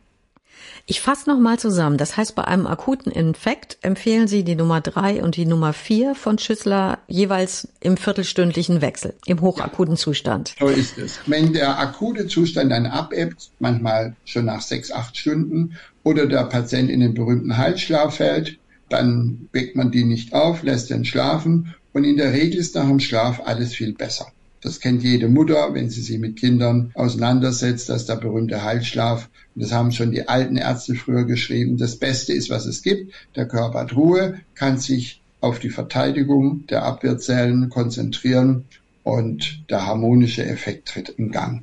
Ich 0.88 1.00
fasse 1.00 1.28
nochmal 1.28 1.58
zusammen. 1.58 1.96
Das 1.96 2.16
heißt, 2.16 2.36
bei 2.36 2.44
einem 2.44 2.68
akuten 2.68 3.10
Infekt 3.10 3.78
empfehlen 3.82 4.28
Sie 4.28 4.44
die 4.44 4.54
Nummer 4.54 4.80
drei 4.80 5.20
und 5.20 5.34
die 5.34 5.44
Nummer 5.44 5.72
vier 5.72 6.14
von 6.14 6.38
Schüssler 6.38 7.00
jeweils 7.08 7.66
im 7.80 7.96
viertelstündlichen 7.96 8.80
Wechsel, 8.82 9.14
im 9.26 9.40
hochakuten 9.40 9.96
Zustand. 9.96 10.54
So 10.60 10.68
ist 10.68 10.96
es. 10.96 11.18
Wenn 11.26 11.52
der 11.52 11.80
akute 11.80 12.28
Zustand 12.28 12.70
dann 12.70 12.86
abebbt, 12.86 13.50
manchmal 13.58 14.14
schon 14.24 14.44
nach 14.44 14.60
sechs, 14.60 14.92
acht 14.92 15.16
Stunden, 15.16 15.76
oder 16.04 16.26
der 16.26 16.44
Patient 16.44 16.88
in 16.88 17.00
den 17.00 17.14
berühmten 17.14 17.56
Halsschlaf 17.56 18.18
fällt, 18.18 18.56
dann 18.88 19.48
weckt 19.50 19.74
man 19.74 19.90
die 19.90 20.04
nicht 20.04 20.34
auf, 20.34 20.62
lässt 20.62 20.90
den 20.90 21.04
schlafen 21.04 21.74
und 21.92 22.04
in 22.04 22.16
der 22.16 22.32
Regel 22.32 22.60
ist 22.60 22.76
nach 22.76 22.86
dem 22.86 23.00
Schlaf 23.00 23.40
alles 23.44 23.74
viel 23.74 23.92
besser. 23.92 24.28
Das 24.60 24.80
kennt 24.80 25.02
jede 25.02 25.28
Mutter, 25.28 25.74
wenn 25.74 25.90
sie 25.90 26.02
sich 26.02 26.18
mit 26.18 26.36
Kindern 26.36 26.90
auseinandersetzt, 26.94 27.88
dass 27.88 28.06
der 28.06 28.16
berühmte 28.16 28.64
Heilschlaf, 28.64 29.28
und 29.54 29.62
das 29.62 29.72
haben 29.72 29.92
schon 29.92 30.10
die 30.10 30.28
alten 30.28 30.56
Ärzte 30.56 30.94
früher 30.94 31.24
geschrieben, 31.24 31.76
das 31.76 31.96
Beste 31.96 32.32
ist, 32.32 32.50
was 32.50 32.66
es 32.66 32.82
gibt. 32.82 33.12
Der 33.36 33.46
Körper 33.46 33.80
hat 33.80 33.94
Ruhe, 33.94 34.40
kann 34.54 34.78
sich 34.78 35.20
auf 35.40 35.58
die 35.58 35.70
Verteidigung 35.70 36.66
der 36.66 36.84
Abwehrzellen 36.84 37.68
konzentrieren 37.68 38.64
und 39.04 39.62
der 39.70 39.86
harmonische 39.86 40.44
Effekt 40.44 40.88
tritt 40.88 41.10
in 41.10 41.30
Gang. 41.30 41.62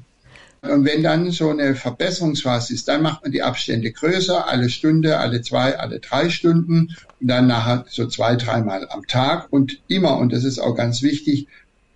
Und 0.62 0.86
wenn 0.86 1.04
dann 1.04 1.30
so 1.32 1.50
eine 1.50 1.76
Verbesserungsphase 1.76 2.74
ist, 2.74 2.88
dann 2.88 3.02
macht 3.02 3.24
man 3.24 3.34
die 3.34 3.44
Abstände 3.44 3.92
größer, 3.92 4.48
alle 4.48 4.70
Stunde, 4.70 5.20
alle 5.20 5.42
zwei, 5.42 5.78
alle 5.78 6.00
drei 6.00 6.30
Stunden 6.30 6.96
und 7.20 7.28
dann 7.28 7.48
nachher 7.48 7.84
so 7.90 8.08
zwei, 8.08 8.38
dreimal 8.38 8.88
am 8.90 9.06
Tag 9.06 9.48
und 9.52 9.82
immer, 9.90 10.18
und 10.18 10.32
das 10.32 10.46
ist 10.46 10.60
auch 10.60 10.76
ganz 10.76 11.02
wichtig, 11.02 11.48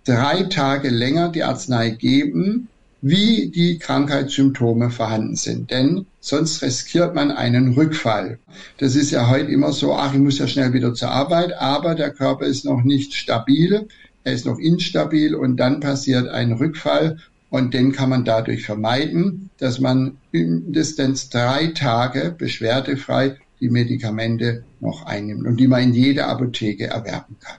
drei 0.08 0.44
Tage 0.44 0.88
länger 0.88 1.28
die 1.28 1.44
Arznei 1.44 1.90
geben, 1.90 2.68
wie 3.02 3.50
die 3.50 3.78
Krankheitssymptome 3.78 4.90
vorhanden 4.90 5.36
sind. 5.36 5.70
Denn 5.70 6.06
sonst 6.18 6.62
riskiert 6.62 7.14
man 7.14 7.30
einen 7.30 7.74
Rückfall. 7.74 8.38
Das 8.78 8.96
ist 8.96 9.10
ja 9.10 9.28
heute 9.28 9.52
immer 9.52 9.72
so, 9.72 9.94
ach, 9.94 10.14
ich 10.14 10.20
muss 10.20 10.38
ja 10.38 10.48
schnell 10.48 10.72
wieder 10.72 10.94
zur 10.94 11.10
Arbeit, 11.10 11.52
aber 11.52 11.94
der 11.94 12.10
Körper 12.10 12.46
ist 12.46 12.64
noch 12.64 12.82
nicht 12.82 13.14
stabil, 13.14 13.86
er 14.24 14.32
ist 14.32 14.46
noch 14.46 14.58
instabil 14.58 15.34
und 15.34 15.58
dann 15.58 15.80
passiert 15.80 16.28
ein 16.28 16.52
Rückfall 16.52 17.18
und 17.50 17.72
den 17.74 17.92
kann 17.92 18.10
man 18.10 18.24
dadurch 18.24 18.64
vermeiden, 18.64 19.50
dass 19.58 19.78
man 19.78 20.16
mindestens 20.32 21.28
drei 21.28 21.68
Tage 21.68 22.34
beschwerdefrei 22.36 23.36
die 23.60 23.70
Medikamente 23.70 24.64
noch 24.80 25.04
einnimmt 25.04 25.46
und 25.46 25.58
die 25.58 25.68
man 25.68 25.82
in 25.82 25.94
jeder 25.94 26.28
Apotheke 26.28 26.86
erwerben 26.86 27.36
kann. 27.40 27.58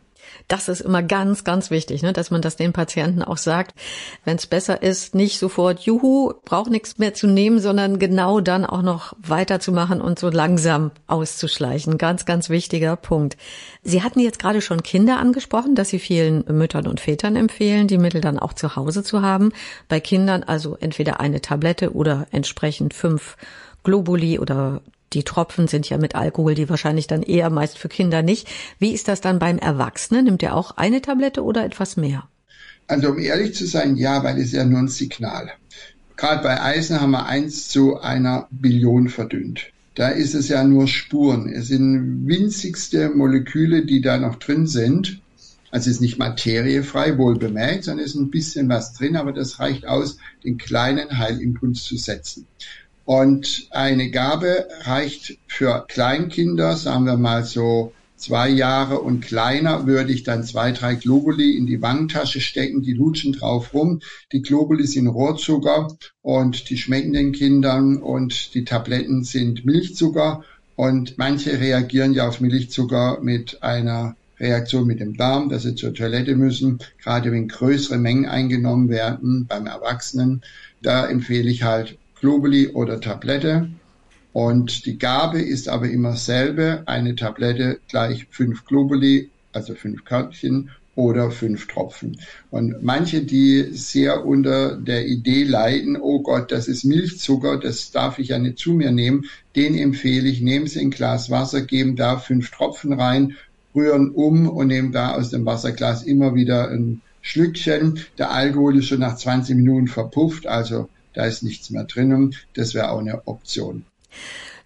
Das 0.49 0.67
ist 0.67 0.81
immer 0.81 1.03
ganz, 1.03 1.43
ganz 1.43 1.69
wichtig, 1.69 2.01
ne, 2.01 2.11
dass 2.11 2.31
man 2.31 2.41
das 2.41 2.55
den 2.55 2.73
Patienten 2.73 3.21
auch 3.21 3.37
sagt. 3.37 3.75
Wenn 4.25 4.35
es 4.35 4.47
besser 4.47 4.81
ist, 4.81 5.13
nicht 5.13 5.37
sofort, 5.37 5.81
juhu, 5.81 6.33
braucht 6.43 6.71
nichts 6.71 6.97
mehr 6.97 7.13
zu 7.13 7.27
nehmen, 7.27 7.59
sondern 7.59 7.99
genau 7.99 8.39
dann 8.41 8.65
auch 8.65 8.81
noch 8.81 9.13
weiterzumachen 9.19 10.01
und 10.01 10.17
so 10.17 10.31
langsam 10.31 10.89
auszuschleichen. 11.05 11.99
Ganz, 11.99 12.25
ganz 12.25 12.49
wichtiger 12.49 12.95
Punkt. 12.95 13.37
Sie 13.83 14.01
hatten 14.01 14.19
jetzt 14.19 14.39
gerade 14.39 14.61
schon 14.61 14.81
Kinder 14.81 15.19
angesprochen, 15.19 15.75
dass 15.75 15.89
Sie 15.89 15.99
vielen 15.99 16.43
Müttern 16.47 16.87
und 16.87 16.99
Vätern 16.99 17.35
empfehlen, 17.35 17.87
die 17.87 17.99
Mittel 17.99 18.19
dann 18.19 18.39
auch 18.39 18.53
zu 18.53 18.75
Hause 18.75 19.03
zu 19.03 19.21
haben. 19.21 19.53
Bei 19.87 19.99
Kindern 19.99 20.41
also 20.41 20.75
entweder 20.79 21.19
eine 21.19 21.41
Tablette 21.41 21.93
oder 21.93 22.25
entsprechend 22.31 22.95
fünf 22.95 23.37
Globuli 23.83 24.39
oder 24.39 24.81
die 25.13 25.23
Tropfen 25.23 25.67
sind 25.67 25.89
ja 25.89 25.97
mit 25.97 26.15
Alkohol, 26.15 26.55
die 26.55 26.69
wahrscheinlich 26.69 27.07
dann 27.07 27.23
eher 27.23 27.49
meist 27.49 27.77
für 27.77 27.89
Kinder 27.89 28.21
nicht. 28.21 28.47
Wie 28.77 28.93
ist 28.93 29.07
das 29.07 29.21
dann 29.21 29.39
beim 29.39 29.57
Erwachsenen? 29.57 30.25
Nimmt 30.25 30.43
er 30.43 30.55
auch 30.55 30.77
eine 30.77 31.01
Tablette 31.01 31.43
oder 31.43 31.65
etwas 31.65 31.97
mehr? 31.97 32.27
Also 32.87 33.09
um 33.09 33.19
ehrlich 33.19 33.55
zu 33.55 33.65
sein, 33.65 33.95
ja, 33.95 34.23
weil 34.23 34.39
es 34.39 34.51
ja 34.51 34.65
nur 34.65 34.79
ein 34.79 34.87
Signal. 34.87 35.51
Gerade 36.17 36.43
bei 36.43 36.61
Eisen 36.61 36.99
haben 36.99 37.11
wir 37.11 37.27
eins 37.27 37.69
zu 37.69 37.99
einer 37.99 38.47
Billion 38.51 39.09
verdünnt. 39.09 39.67
Da 39.95 40.09
ist 40.09 40.33
es 40.33 40.49
ja 40.49 40.63
nur 40.63 40.87
Spuren. 40.87 41.49
Es 41.49 41.67
sind 41.67 42.27
winzigste 42.27 43.09
Moleküle, 43.09 43.85
die 43.85 44.01
da 44.01 44.17
noch 44.17 44.35
drin 44.35 44.65
sind. 44.65 45.21
Also 45.71 45.89
es 45.89 45.97
ist 45.97 46.01
nicht 46.01 46.17
materiefrei, 46.17 47.17
wohl 47.17 47.37
bemerkt, 47.37 47.83
sondern 47.83 48.05
es 48.05 48.15
ist 48.15 48.19
ein 48.19 48.31
bisschen 48.31 48.69
was 48.69 48.93
drin, 48.93 49.15
aber 49.15 49.33
das 49.33 49.59
reicht 49.59 49.85
aus, 49.85 50.17
den 50.43 50.57
kleinen 50.57 51.17
Heilimpuls 51.17 51.83
zu 51.83 51.95
setzen. 51.95 52.47
Und 53.09 53.69
eine 53.71 54.11
Gabe 54.11 54.67
reicht 54.81 55.39
für 55.47 55.83
Kleinkinder, 55.87 56.77
sagen 56.77 57.05
wir 57.07 57.17
mal 57.17 57.43
so 57.43 57.91
zwei 58.17 58.49
Jahre 58.49 58.99
und 58.99 59.21
kleiner, 59.21 59.87
würde 59.87 60.13
ich 60.13 60.21
dann 60.21 60.43
zwei, 60.43 60.71
drei 60.73 60.93
Globuli 60.93 61.57
in 61.57 61.65
die 61.65 61.81
Wangentasche 61.81 62.39
stecken, 62.39 62.83
die 62.83 62.93
lutschen 62.93 63.33
drauf 63.33 63.73
rum. 63.73 64.01
Die 64.31 64.43
Globuli 64.43 64.85
sind 64.85 65.07
Rohrzucker 65.07 65.97
und 66.21 66.69
die 66.69 66.77
schmecken 66.77 67.13
den 67.13 67.31
Kindern 67.31 67.97
und 67.97 68.53
die 68.53 68.63
Tabletten 68.63 69.23
sind 69.23 69.65
Milchzucker 69.65 70.43
und 70.75 71.17
manche 71.17 71.59
reagieren 71.59 72.13
ja 72.13 72.27
auf 72.27 72.41
Milchzucker 72.41 73.21
mit 73.23 73.63
einer 73.63 74.15
Reaktion 74.39 74.85
mit 74.85 74.99
dem 74.99 75.17
Darm, 75.17 75.49
dass 75.49 75.63
sie 75.63 75.73
zur 75.73 75.95
Toilette 75.95 76.35
müssen, 76.35 76.77
gerade 77.01 77.31
wenn 77.31 77.47
größere 77.47 77.97
Mengen 77.97 78.27
eingenommen 78.27 78.87
werden 78.87 79.47
beim 79.47 79.65
Erwachsenen. 79.65 80.43
Da 80.83 81.07
empfehle 81.07 81.49
ich 81.49 81.63
halt 81.63 81.97
Globuli 82.19 82.69
oder 82.69 82.99
Tablette. 82.99 83.69
Und 84.33 84.85
die 84.85 84.99
Gabe 84.99 85.41
ist 85.41 85.69
aber 85.69 85.89
immer 85.89 86.15
selbe. 86.15 86.83
Eine 86.85 87.15
Tablette 87.15 87.79
gleich 87.88 88.27
fünf 88.29 88.65
Globuli, 88.65 89.29
also 89.53 89.73
fünf 89.73 90.05
Körnchen 90.05 90.69
oder 90.95 91.31
fünf 91.31 91.67
Tropfen. 91.67 92.19
Und 92.51 92.83
manche, 92.83 93.21
die 93.21 93.69
sehr 93.71 94.25
unter 94.25 94.75
der 94.75 95.07
Idee 95.07 95.43
leiden, 95.43 95.95
oh 95.95 96.21
Gott, 96.21 96.51
das 96.51 96.67
ist 96.67 96.83
Milchzucker, 96.83 97.57
das 97.57 97.91
darf 97.91 98.19
ich 98.19 98.29
ja 98.29 98.38
nicht 98.38 98.59
zu 98.59 98.73
mir 98.73 98.91
nehmen, 98.91 99.25
den 99.55 99.75
empfehle 99.75 100.27
ich, 100.27 100.41
nehmen 100.41 100.67
Sie 100.67 100.81
ein 100.81 100.91
Glas 100.91 101.29
Wasser, 101.29 101.61
geben 101.61 101.95
da 101.95 102.17
fünf 102.17 102.51
Tropfen 102.51 102.91
rein, 102.91 103.38
rühren 103.73 104.11
um 104.11 104.49
und 104.49 104.67
nehmen 104.67 104.91
da 104.91 105.15
aus 105.15 105.29
dem 105.29 105.45
Wasserglas 105.45 106.03
immer 106.03 106.35
wieder 106.35 106.69
ein 106.69 107.01
Schlückchen. 107.21 107.99
Der 108.17 108.31
Alkohol 108.31 108.77
ist 108.77 108.88
schon 108.88 108.99
nach 108.99 109.15
20 109.15 109.55
Minuten 109.55 109.88
verpufft, 109.88 110.47
also 110.47 110.89
da 111.19 111.25
ist 111.25 111.43
nichts 111.43 111.69
mehr 111.69 111.83
drinnen. 111.83 112.33
Das 112.53 112.73
wäre 112.73 112.91
auch 112.91 112.99
eine 112.99 113.27
Option. 113.27 113.83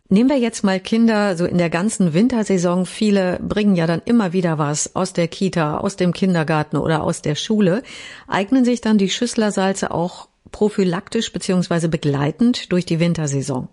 Nehmen 0.08 0.30
wir 0.30 0.38
jetzt 0.38 0.64
mal 0.64 0.80
Kinder 0.80 1.36
so 1.36 1.46
in 1.46 1.58
der 1.58 1.72
ganzen 1.72 2.14
Wintersaison. 2.14 2.86
Viele 2.86 3.40
bringen 3.40 3.76
ja 3.76 3.88
dann 3.88 4.04
immer 4.06 4.34
wieder 4.34 4.60
was 4.60 4.96
aus 4.96 5.14
der 5.14 5.28
Kita, 5.28 5.80
aus 5.80 5.96
dem 5.96 6.14
Kindergarten 6.14 6.78
oder 6.78 7.02
aus 7.02 7.24
der 7.24 7.34
Schule. 7.34 7.82
Eignen 8.28 8.66
sich 8.66 8.82
dann 8.82 9.00
die 9.00 9.10
Schüsslersalze 9.10 9.90
auch 9.90 10.28
prophylaktisch 10.52 11.34
beziehungsweise 11.34 11.90
begleitend 11.90 12.72
durch 12.72 12.86
die 12.86 13.00
Wintersaison? 13.00 13.68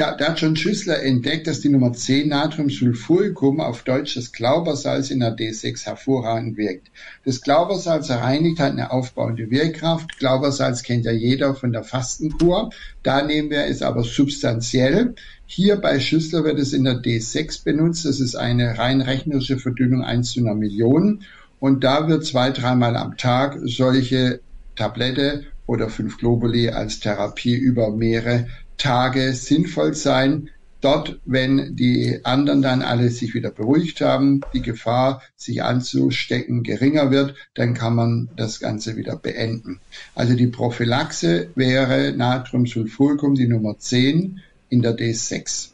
Ja, 0.00 0.14
da 0.14 0.28
hat 0.28 0.38
schon 0.38 0.54
Schüssler 0.54 1.02
entdeckt, 1.02 1.48
dass 1.48 1.58
die 1.58 1.70
Nummer 1.70 1.92
10 1.92 2.28
Natriumsulfuricum 2.28 3.58
auf 3.58 3.82
Deutsch 3.82 4.14
das 4.14 4.30
Glaubersalz 4.30 5.10
in 5.10 5.18
der 5.18 5.36
D6 5.36 5.86
hervorragend 5.86 6.56
wirkt. 6.56 6.92
Das 7.24 7.40
Glaubersalz 7.40 8.08
reinigt, 8.08 8.60
hat 8.60 8.70
eine 8.70 8.92
aufbauende 8.92 9.50
Wirkkraft. 9.50 10.20
Glaubersalz 10.20 10.84
kennt 10.84 11.04
ja 11.04 11.10
jeder 11.10 11.56
von 11.56 11.72
der 11.72 11.82
Fastenkur. 11.82 12.70
Da 13.02 13.22
nehmen 13.22 13.50
wir 13.50 13.64
es 13.64 13.82
aber 13.82 14.04
substanziell. 14.04 15.16
Hier 15.46 15.74
bei 15.74 15.98
Schüssler 15.98 16.44
wird 16.44 16.60
es 16.60 16.72
in 16.72 16.84
der 16.84 17.02
D6 17.02 17.64
benutzt. 17.64 18.04
Das 18.04 18.20
ist 18.20 18.36
eine 18.36 18.78
rein 18.78 19.00
rechnerische 19.00 19.58
Verdünnung 19.58 20.04
1 20.04 20.30
zu 20.30 20.38
einer 20.38 20.54
Million. 20.54 21.24
Und 21.58 21.82
da 21.82 22.06
wird 22.06 22.24
zwei, 22.24 22.50
dreimal 22.50 22.96
am 22.96 23.16
Tag 23.16 23.58
solche 23.64 24.38
Tablette 24.76 25.46
oder 25.66 25.88
fünf 25.88 26.18
Globuli 26.18 26.68
als 26.68 27.00
Therapie 27.00 27.56
über 27.56 27.90
mehrere 27.90 28.46
Tage 28.78 29.34
sinnvoll 29.34 29.94
sein. 29.94 30.50
Dort, 30.80 31.18
wenn 31.24 31.74
die 31.74 32.20
anderen 32.22 32.62
dann 32.62 32.82
alle 32.82 33.10
sich 33.10 33.34
wieder 33.34 33.50
beruhigt 33.50 34.00
haben, 34.00 34.42
die 34.54 34.62
Gefahr, 34.62 35.22
sich 35.34 35.64
anzustecken, 35.64 36.62
geringer 36.62 37.10
wird, 37.10 37.34
dann 37.54 37.74
kann 37.74 37.96
man 37.96 38.28
das 38.36 38.60
Ganze 38.60 38.96
wieder 38.96 39.16
beenden. 39.16 39.80
Also 40.14 40.34
die 40.34 40.46
Prophylaxe 40.46 41.50
wäre 41.56 42.12
Natriumsulfuricum, 42.16 43.34
die 43.34 43.48
Nummer 43.48 43.76
10 43.78 44.40
in 44.68 44.82
der 44.82 44.96
D6. 44.96 45.70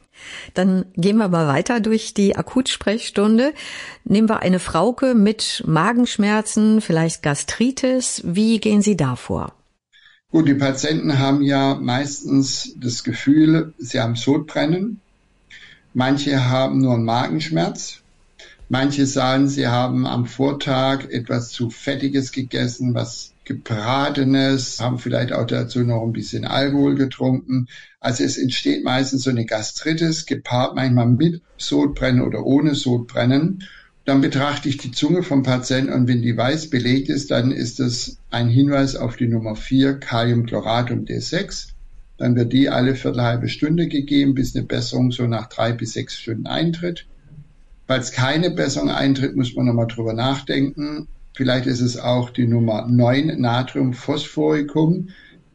Dann 0.55 0.87
gehen 0.97 1.19
wir 1.19 1.29
mal 1.29 1.49
weiter 1.49 1.81
durch 1.81 2.15
die 2.15 2.37
Akutsprechstunde. 2.37 3.53
Nehmen 4.05 4.29
wir 4.29 4.41
eine 4.41 4.59
Frauke 4.59 5.15
mit 5.15 5.63
Magenschmerzen, 5.67 6.81
vielleicht 6.81 7.23
Gastritis. 7.23 8.23
Wie 8.25 8.59
gehen 8.59 8.81
Sie 8.81 8.97
da 8.97 9.17
vor? 9.17 9.53
Gut, 10.35 10.49
die 10.49 10.55
Patienten 10.55 11.21
haben 11.21 11.43
ja 11.43 11.77
meistens 11.77 12.75
das 12.77 13.05
Gefühl, 13.05 13.73
sie 13.79 14.01
haben 14.01 14.17
Sodbrennen. 14.17 15.01
Manche 15.93 16.47
haben 16.51 16.81
nur 16.81 16.95
einen 16.95 17.05
Magenschmerz. 17.05 18.03
Manche 18.69 19.07
sagen, 19.07 19.47
sie 19.47 19.69
haben 19.69 20.09
am 20.09 20.27
Vortag 20.27 21.05
etwas 21.09 21.51
zu 21.51 21.71
Fettiges 21.71 22.33
gegessen, 22.33 22.95
was 22.95 23.33
Gebratenes, 23.45 24.81
haben 24.81 24.99
vielleicht 24.99 25.33
auch 25.33 25.47
dazu 25.47 25.85
noch 25.85 26.03
ein 26.03 26.13
bisschen 26.13 26.45
Alkohol 26.45 26.97
getrunken. 26.97 27.69
Also 28.01 28.25
es 28.25 28.37
entsteht 28.37 28.83
meistens 28.83 29.23
so 29.23 29.31
eine 29.31 29.47
Gastritis, 29.47 30.27
gepaart 30.27 30.75
manchmal 30.75 31.07
mit 31.07 31.43
Sodbrennen 31.59 32.23
oder 32.23 32.45
ohne 32.45 32.75
Sodbrennen. 32.75 33.63
Dann 34.05 34.21
betrachte 34.21 34.69
ich 34.69 34.77
die 34.77 34.91
Zunge 34.91 35.23
vom 35.23 35.43
Patienten 35.43 35.93
und 35.93 36.09
wenn 36.09 36.21
die 36.21 36.37
weiß 36.37 36.69
belegt 36.69 37.09
ist, 37.09 37.31
dann 37.31 37.51
ist 37.51 37.81
das 37.81 38.19
ein 38.31 38.49
Hinweis 38.49 38.97
auf 38.97 39.17
die 39.17 39.29
Nummer 39.29 39.57
4 39.57 39.95
Kaliumchloratum 39.95 41.07
D6. 41.07 41.69
Dann 42.19 42.37
wird 42.37 42.53
die 42.53 42.69
alle 42.69 42.97
viertelhalbe 42.97 43.49
Stunde 43.49 43.89
gegeben, 43.89 44.35
bis 44.35 44.55
eine 44.55 44.65
Besserung 44.65 45.11
so 45.11 45.27
nach 45.27 45.49
drei 45.49 45.73
bis 45.73 45.95
sechs 45.95 46.17
Stunden 46.17 46.47
eintritt. 46.47 47.07
Falls 47.87 48.13
keine 48.13 48.51
Besserung 48.51 48.91
eintritt, 48.91 49.37
muss 49.37 49.55
man 49.57 49.67
nochmal 49.67 49.87
drüber 49.87 50.13
nachdenken. 50.13 51.09
Vielleicht 51.35 51.67
ist 51.67 51.81
es 51.81 51.99
auch 51.99 52.31
die 52.31 52.47
Nummer 52.47 52.87
9 52.87 53.41
Natriumphosphoricum. 53.41 55.09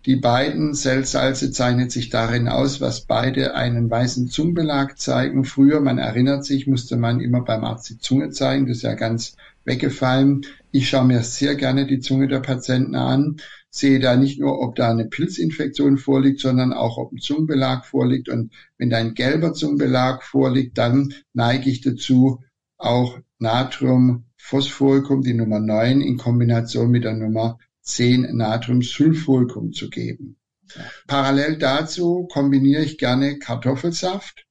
Die 0.05 0.15
beiden 0.15 0.73
Zellsalze 0.73 1.51
zeichnet 1.51 1.91
sich 1.91 2.09
darin 2.09 2.47
aus, 2.47 2.79
was 2.79 3.01
beide 3.01 3.55
einen 3.55 3.89
weißen 3.89 4.29
Zungenbelag 4.29 4.97
zeigen. 4.97 5.43
Früher, 5.43 5.81
man 5.81 5.97
erinnert 5.97 6.45
sich, 6.45 6.67
musste 6.67 6.95
man 6.95 7.19
immer 7.19 7.41
beim 7.41 7.65
Arzt 7.65 7.89
die 7.89 7.97
Zunge 7.97 8.29
zeigen. 8.29 8.65
Das 8.65 8.77
ist 8.77 8.83
ja 8.83 8.93
ganz 8.93 9.35
weggefallen. 9.65 10.45
Ich 10.71 10.87
schaue 10.87 11.05
mir 11.05 11.21
sehr 11.23 11.55
gerne 11.55 11.85
die 11.85 11.99
Zunge 11.99 12.29
der 12.29 12.39
Patienten 12.39 12.95
an, 12.95 13.41
sehe 13.69 13.99
da 13.99 14.15
nicht 14.15 14.39
nur, 14.39 14.61
ob 14.61 14.75
da 14.75 14.89
eine 14.89 15.05
Pilzinfektion 15.05 15.97
vorliegt, 15.97 16.39
sondern 16.39 16.71
auch, 16.71 16.97
ob 16.97 17.11
ein 17.11 17.19
Zungenbelag 17.19 17.85
vorliegt. 17.85 18.29
Und 18.29 18.53
wenn 18.77 18.89
da 18.89 18.97
ein 18.97 19.15
gelber 19.15 19.53
Zungenbelag 19.53 20.23
vorliegt, 20.23 20.77
dann 20.77 21.13
neige 21.33 21.69
ich 21.69 21.81
dazu, 21.81 22.41
auch 22.77 23.19
Natriumphosphoricum, 23.39 25.23
die 25.23 25.33
Nummer 25.33 25.59
9, 25.59 25.99
in 25.99 26.15
Kombination 26.17 26.89
mit 26.89 27.03
der 27.03 27.15
Nummer 27.15 27.59
10 27.81 28.35
Natriumsulfuricum 28.35 29.71
zu 29.71 29.89
geben. 29.89 30.37
Parallel 31.07 31.57
dazu 31.57 32.27
kombiniere 32.31 32.83
ich 32.83 32.97
gerne 32.97 33.39
Kartoffelsaft, 33.39 34.45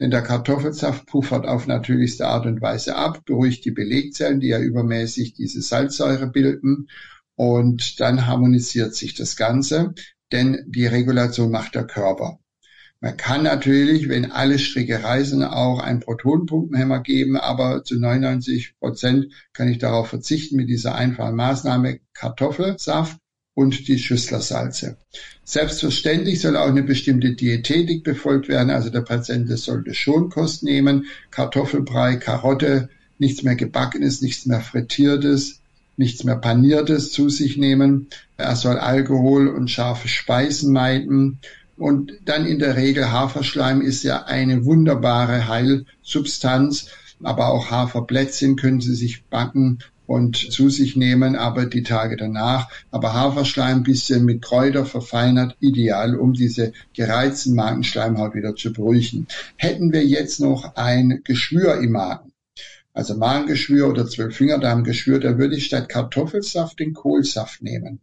denn 0.00 0.10
der 0.10 0.22
Kartoffelsaft 0.22 1.06
puffert 1.06 1.46
auf 1.46 1.66
natürlichste 1.66 2.26
Art 2.26 2.46
und 2.46 2.62
Weise 2.62 2.96
ab, 2.96 3.24
beruhigt 3.24 3.64
die 3.64 3.72
Belegzellen, 3.72 4.40
die 4.40 4.48
ja 4.48 4.60
übermäßig 4.60 5.34
diese 5.34 5.60
Salzsäure 5.60 6.28
bilden 6.28 6.88
und 7.34 8.00
dann 8.00 8.26
harmonisiert 8.26 8.94
sich 8.94 9.14
das 9.14 9.36
Ganze, 9.36 9.94
denn 10.32 10.64
die 10.66 10.86
Regulation 10.86 11.50
macht 11.50 11.74
der 11.74 11.86
Körper. 11.86 12.38
Man 13.00 13.16
kann 13.16 13.44
natürlich, 13.44 14.08
wenn 14.08 14.32
alle 14.32 14.58
Stricke 14.58 15.04
reißen, 15.04 15.44
auch 15.44 15.78
einen 15.78 16.00
Protonenpumpenhemmer 16.00 17.00
geben, 17.00 17.36
aber 17.36 17.84
zu 17.84 17.98
99 17.98 18.74
Prozent 18.80 19.32
kann 19.52 19.68
ich 19.68 19.78
darauf 19.78 20.08
verzichten 20.08 20.56
mit 20.56 20.68
dieser 20.68 20.96
einfachen 20.96 21.36
Maßnahme 21.36 22.00
Kartoffelsaft 22.12 23.18
und 23.54 23.86
die 23.86 23.98
Schüsslersalze. 23.98 24.96
Selbstverständlich 25.44 26.40
soll 26.40 26.56
auch 26.56 26.68
eine 26.68 26.82
bestimmte 26.82 27.34
Diätetik 27.34 28.02
befolgt 28.02 28.48
werden, 28.48 28.70
also 28.70 28.90
der 28.90 29.02
Patient 29.02 29.48
sollte 29.58 29.94
Schonkost 29.94 30.64
nehmen, 30.64 31.06
Kartoffelbrei, 31.30 32.16
Karotte, 32.16 32.88
nichts 33.18 33.44
mehr 33.44 33.56
gebackenes, 33.56 34.22
nichts 34.22 34.46
mehr 34.46 34.60
frittiertes, 34.60 35.60
nichts 35.96 36.24
mehr 36.24 36.36
paniertes 36.36 37.10
zu 37.12 37.28
sich 37.28 37.56
nehmen. 37.56 38.08
Er 38.36 38.56
soll 38.56 38.78
Alkohol 38.78 39.48
und 39.48 39.70
scharfe 39.70 40.08
Speisen 40.08 40.72
meiden 40.72 41.40
und 41.78 42.12
dann 42.24 42.46
in 42.46 42.58
der 42.58 42.76
Regel 42.76 43.10
Haferschleim 43.10 43.80
ist 43.80 44.02
ja 44.02 44.24
eine 44.24 44.64
wunderbare 44.64 45.48
Heilsubstanz, 45.48 46.88
aber 47.22 47.48
auch 47.48 47.70
Haferplätzchen 47.70 48.56
können 48.56 48.80
Sie 48.80 48.94
sich 48.94 49.24
backen 49.26 49.78
und 50.06 50.36
zu 50.36 50.70
sich 50.70 50.96
nehmen, 50.96 51.36
aber 51.36 51.66
die 51.66 51.82
Tage 51.82 52.16
danach. 52.16 52.70
Aber 52.90 53.12
Haferschleim 53.12 53.82
bisschen 53.82 54.24
mit 54.24 54.42
Kräuter 54.42 54.86
verfeinert, 54.86 55.56
ideal, 55.60 56.16
um 56.16 56.32
diese 56.32 56.72
gereizten 56.94 57.54
Magenschleimhaut 57.54 58.34
wieder 58.34 58.56
zu 58.56 58.72
beruhigen. 58.72 59.26
Hätten 59.56 59.92
wir 59.92 60.04
jetzt 60.04 60.40
noch 60.40 60.76
ein 60.76 61.20
Geschwür 61.24 61.80
im 61.80 61.92
Magen, 61.92 62.32
also 62.94 63.16
Magengeschwür 63.16 63.88
oder 63.88 64.08
Zwölffingerdarmgeschwür, 64.08 65.20
da 65.20 65.38
würde 65.38 65.56
ich 65.56 65.66
statt 65.66 65.88
Kartoffelsaft 65.88 66.80
den 66.80 66.94
Kohlsaft 66.94 67.62
nehmen. 67.62 68.00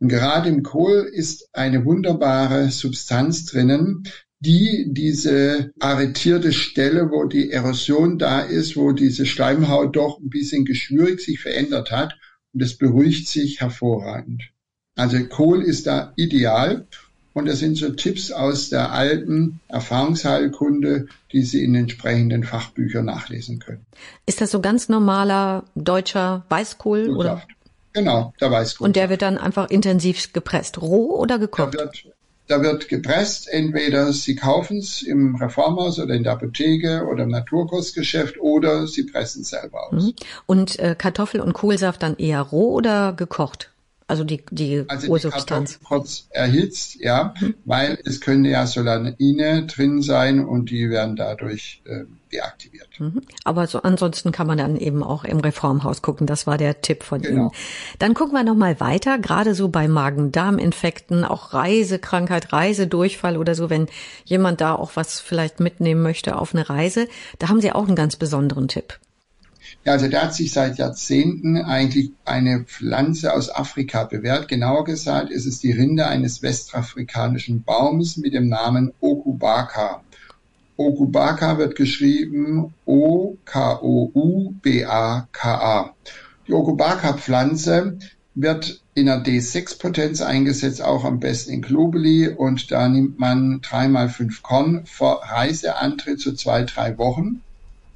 Und 0.00 0.08
gerade 0.08 0.48
im 0.48 0.62
Kohl 0.62 1.10
ist 1.12 1.48
eine 1.52 1.84
wunderbare 1.84 2.70
Substanz 2.70 3.44
drinnen, 3.44 4.04
die 4.40 4.86
diese 4.88 5.70
arretierte 5.78 6.52
Stelle, 6.52 7.10
wo 7.10 7.24
die 7.24 7.50
Erosion 7.50 8.18
da 8.18 8.40
ist, 8.40 8.76
wo 8.76 8.92
diese 8.92 9.26
Schleimhaut 9.26 9.94
doch 9.94 10.18
ein 10.18 10.30
bisschen 10.30 10.64
geschwürig 10.64 11.20
sich 11.20 11.40
verändert 11.40 11.90
hat 11.90 12.14
und 12.54 12.62
es 12.62 12.78
beruhigt 12.78 13.28
sich 13.28 13.60
hervorragend. 13.60 14.42
Also 14.96 15.22
Kohl 15.24 15.62
ist 15.62 15.86
da 15.86 16.14
ideal 16.16 16.86
und 17.34 17.46
das 17.46 17.58
sind 17.58 17.76
so 17.76 17.90
Tipps 17.90 18.32
aus 18.32 18.70
der 18.70 18.92
alten 18.92 19.60
Erfahrungsheilkunde, 19.68 21.06
die 21.32 21.42
Sie 21.42 21.62
in 21.62 21.74
entsprechenden 21.74 22.42
Fachbüchern 22.42 23.04
nachlesen 23.04 23.60
können. 23.60 23.84
Ist 24.26 24.40
das 24.40 24.50
so 24.50 24.60
ganz 24.60 24.88
normaler 24.88 25.64
deutscher 25.74 26.44
Weißkohl 26.48 27.06
Kohlsaft. 27.06 27.44
oder? 27.46 27.59
Genau, 27.92 28.32
der 28.40 28.50
Weißkohl. 28.50 28.86
Und 28.86 28.96
der 28.96 29.10
wird 29.10 29.22
dann 29.22 29.38
einfach 29.38 29.68
intensiv 29.70 30.32
gepresst, 30.32 30.80
roh 30.80 31.16
oder 31.16 31.38
gekocht? 31.38 31.74
Da 31.74 31.78
wird, 31.80 32.04
da 32.46 32.62
wird 32.62 32.88
gepresst, 32.88 33.48
entweder 33.48 34.12
Sie 34.12 34.36
kaufen 34.36 34.78
es 34.78 35.02
im 35.02 35.36
Reformhaus 35.36 35.98
oder 35.98 36.14
in 36.14 36.22
der 36.22 36.32
Apotheke 36.32 37.06
oder 37.06 37.24
im 37.24 37.30
Naturkostgeschäft 37.30 38.40
oder 38.40 38.86
Sie 38.86 39.04
pressen 39.04 39.42
es 39.42 39.50
selber 39.50 39.92
aus. 39.92 40.04
Mhm. 40.04 40.14
Und 40.46 40.78
äh, 40.78 40.94
Kartoffel 40.96 41.40
und 41.40 41.52
Kohlsaft 41.52 42.02
dann 42.02 42.16
eher 42.16 42.42
roh 42.42 42.72
oder 42.74 43.12
gekocht? 43.12 43.70
Also 44.06 44.24
die, 44.24 44.42
die 44.50 44.84
also 44.88 45.06
Ursubstanz. 45.06 45.78
Die 45.78 45.84
kurz 45.84 46.26
erhitzt, 46.30 46.96
ja, 46.96 47.34
mhm. 47.40 47.54
weil 47.64 47.98
es 48.04 48.20
können 48.20 48.44
ja 48.44 48.66
Solanine 48.66 49.66
drin 49.66 50.02
sein 50.02 50.44
und 50.44 50.70
die 50.70 50.90
werden 50.90 51.14
dadurch 51.14 51.82
äh, 51.84 52.04
deaktiviert. 52.32 52.88
Mhm. 52.98 53.22
Aber 53.44 53.66
so 53.66 53.82
ansonsten 53.82 54.32
kann 54.32 54.46
man 54.46 54.58
dann 54.58 54.76
eben 54.76 55.02
auch 55.02 55.24
im 55.24 55.40
Reformhaus 55.40 56.02
gucken. 56.02 56.26
Das 56.26 56.46
war 56.46 56.58
der 56.58 56.80
Tipp 56.80 57.02
von 57.02 57.22
genau. 57.22 57.42
Ihnen. 57.42 57.50
Dann 57.98 58.14
gucken 58.14 58.34
wir 58.34 58.44
noch 58.44 58.54
mal 58.54 58.80
weiter. 58.80 59.18
Gerade 59.18 59.54
so 59.54 59.68
bei 59.68 59.88
Magen-Darm-Infekten, 59.88 61.24
auch 61.24 61.52
Reisekrankheit, 61.52 62.52
Reisedurchfall 62.52 63.36
oder 63.36 63.54
so, 63.54 63.70
wenn 63.70 63.86
jemand 64.24 64.60
da 64.60 64.74
auch 64.74 64.96
was 64.96 65.20
vielleicht 65.20 65.60
mitnehmen 65.60 66.02
möchte 66.02 66.36
auf 66.36 66.54
eine 66.54 66.68
Reise, 66.68 67.08
da 67.38 67.48
haben 67.48 67.60
Sie 67.60 67.72
auch 67.72 67.86
einen 67.86 67.96
ganz 67.96 68.16
besonderen 68.16 68.68
Tipp. 68.68 68.98
Ja, 69.84 69.92
also 69.92 70.08
da 70.08 70.22
hat 70.22 70.34
sich 70.34 70.52
seit 70.52 70.78
Jahrzehnten 70.78 71.56
eigentlich 71.56 72.10
eine 72.24 72.64
Pflanze 72.64 73.32
aus 73.32 73.54
Afrika 73.54 74.04
bewährt. 74.04 74.48
Genauer 74.48 74.84
gesagt 74.84 75.30
ist 75.30 75.46
es 75.46 75.60
die 75.60 75.72
Rinde 75.72 76.06
eines 76.06 76.42
westafrikanischen 76.42 77.62
Baumes 77.62 78.16
mit 78.18 78.34
dem 78.34 78.48
Namen 78.48 78.92
Okubaka. 79.00 80.02
Okubaka 80.80 81.58
wird 81.58 81.76
geschrieben 81.76 82.72
O-K-O-U-B-A-K-A. 82.86 83.34
Die 86.48 86.52
Okubaka-Pflanze 86.54 87.98
wird 88.34 88.80
in 88.94 89.04
der 89.06 89.22
D6-Potenz 89.22 90.22
eingesetzt, 90.22 90.80
auch 90.82 91.04
am 91.04 91.20
besten 91.20 91.52
in 91.52 91.60
Globuli. 91.60 92.28
Und 92.28 92.72
da 92.72 92.88
nimmt 92.88 93.18
man 93.18 93.60
dreimal 93.60 94.08
fünf 94.08 94.42
Korn 94.42 94.86
vor 94.86 95.20
Reiseantritt 95.22 96.18
zu 96.18 96.32
zwei, 96.32 96.62
drei 96.62 96.96
Wochen. 96.96 97.42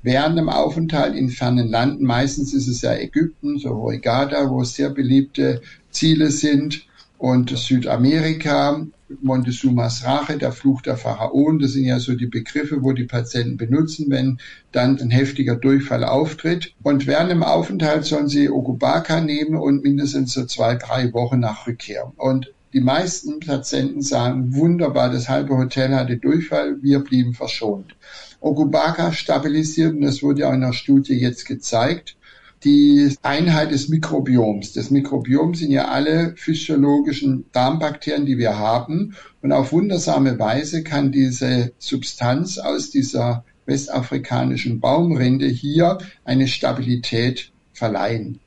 Während 0.03 0.37
dem 0.37 0.51
Aufenthalt 0.51 1.15
in 1.17 1.31
fernen 1.31 1.69
Landen, 1.69 2.05
meistens 2.05 2.53
ist 2.53 2.69
es 2.69 2.83
ja 2.83 2.93
Ägypten, 2.95 3.59
so 3.59 3.71
Hurghada, 3.71 4.51
wo 4.51 4.63
sehr 4.63 4.91
beliebte 4.91 5.63
Ziele 5.91 6.31
sind, 6.31 6.87
und 7.17 7.57
Südamerika, 7.57 8.87
Montezumas 9.23 10.05
Rache, 10.05 10.39
der 10.39 10.53
Fluch 10.53 10.83
der 10.83 10.97
Pharaonen, 10.97 11.59
das 11.59 11.73
sind 11.73 11.85
ja 11.85 11.99
so 11.99 12.15
die 12.15 12.27
Begriffe, 12.27 12.83
wo 12.83 12.93
die 12.93 13.05
Patienten 13.05 13.57
benutzen, 13.57 14.07
wenn 14.11 14.39
dann 14.73 14.99
ein 15.01 15.11
heftiger 15.11 15.57
Durchfall 15.57 16.05
auftritt. 16.05 16.75
Und 16.83 17.07
während 17.07 17.31
dem 17.31 17.43
Aufenthalt 17.43 18.05
sollen 18.05 18.29
sie 18.29 18.51
Okubaka 18.51 19.21
nehmen 19.21 19.57
und 19.57 19.83
mindestens 19.83 20.33
so 20.33 20.45
zwei, 20.45 20.77
drei 20.77 21.13
Wochen 21.13 21.41
nach 21.41 21.67
Rückkehr. 21.67 22.13
Und 22.17 22.53
die 22.73 22.81
meisten 22.81 23.39
Patienten 23.39 24.03
sagen, 24.03 24.55
wunderbar, 24.55 25.09
das 25.09 25.29
halbe 25.29 25.57
Hotel 25.57 25.95
hatte 25.95 26.17
Durchfall, 26.17 26.83
wir 26.83 26.99
blieben 26.99 27.33
verschont. 27.33 27.95
Okubaka 28.41 29.13
stabilisiert, 29.13 29.95
und 29.95 30.03
das 30.03 30.23
wurde 30.23 30.41
ja 30.41 30.53
in 30.53 30.61
der 30.61 30.73
Studie 30.73 31.15
jetzt 31.15 31.47
gezeigt, 31.47 32.17
die 32.65 33.15
Einheit 33.23 33.73
des 33.73 33.89
Mikrobioms. 33.89 34.73
Das 34.73 34.91
Mikrobiom 34.91 35.55
sind 35.55 35.71
ja 35.71 35.89
alle 35.89 36.35
physiologischen 36.37 37.45
Darmbakterien, 37.53 38.27
die 38.27 38.39
wir 38.39 38.59
haben. 38.59 39.15
Und 39.43 39.53
auf 39.53 39.73
wundersame 39.73 40.39
Weise 40.39 40.83
kann 40.83 41.13
diese 41.13 41.73
Substanz 41.79 42.59
aus 42.59 42.91
dieser 42.91 43.45
westafrikanischen 43.67 44.81
Baumrinde 44.81 45.47
hier 45.47 45.99
eine 46.25 46.49
Stabilität 46.49 47.53
verleihen. 47.73 48.41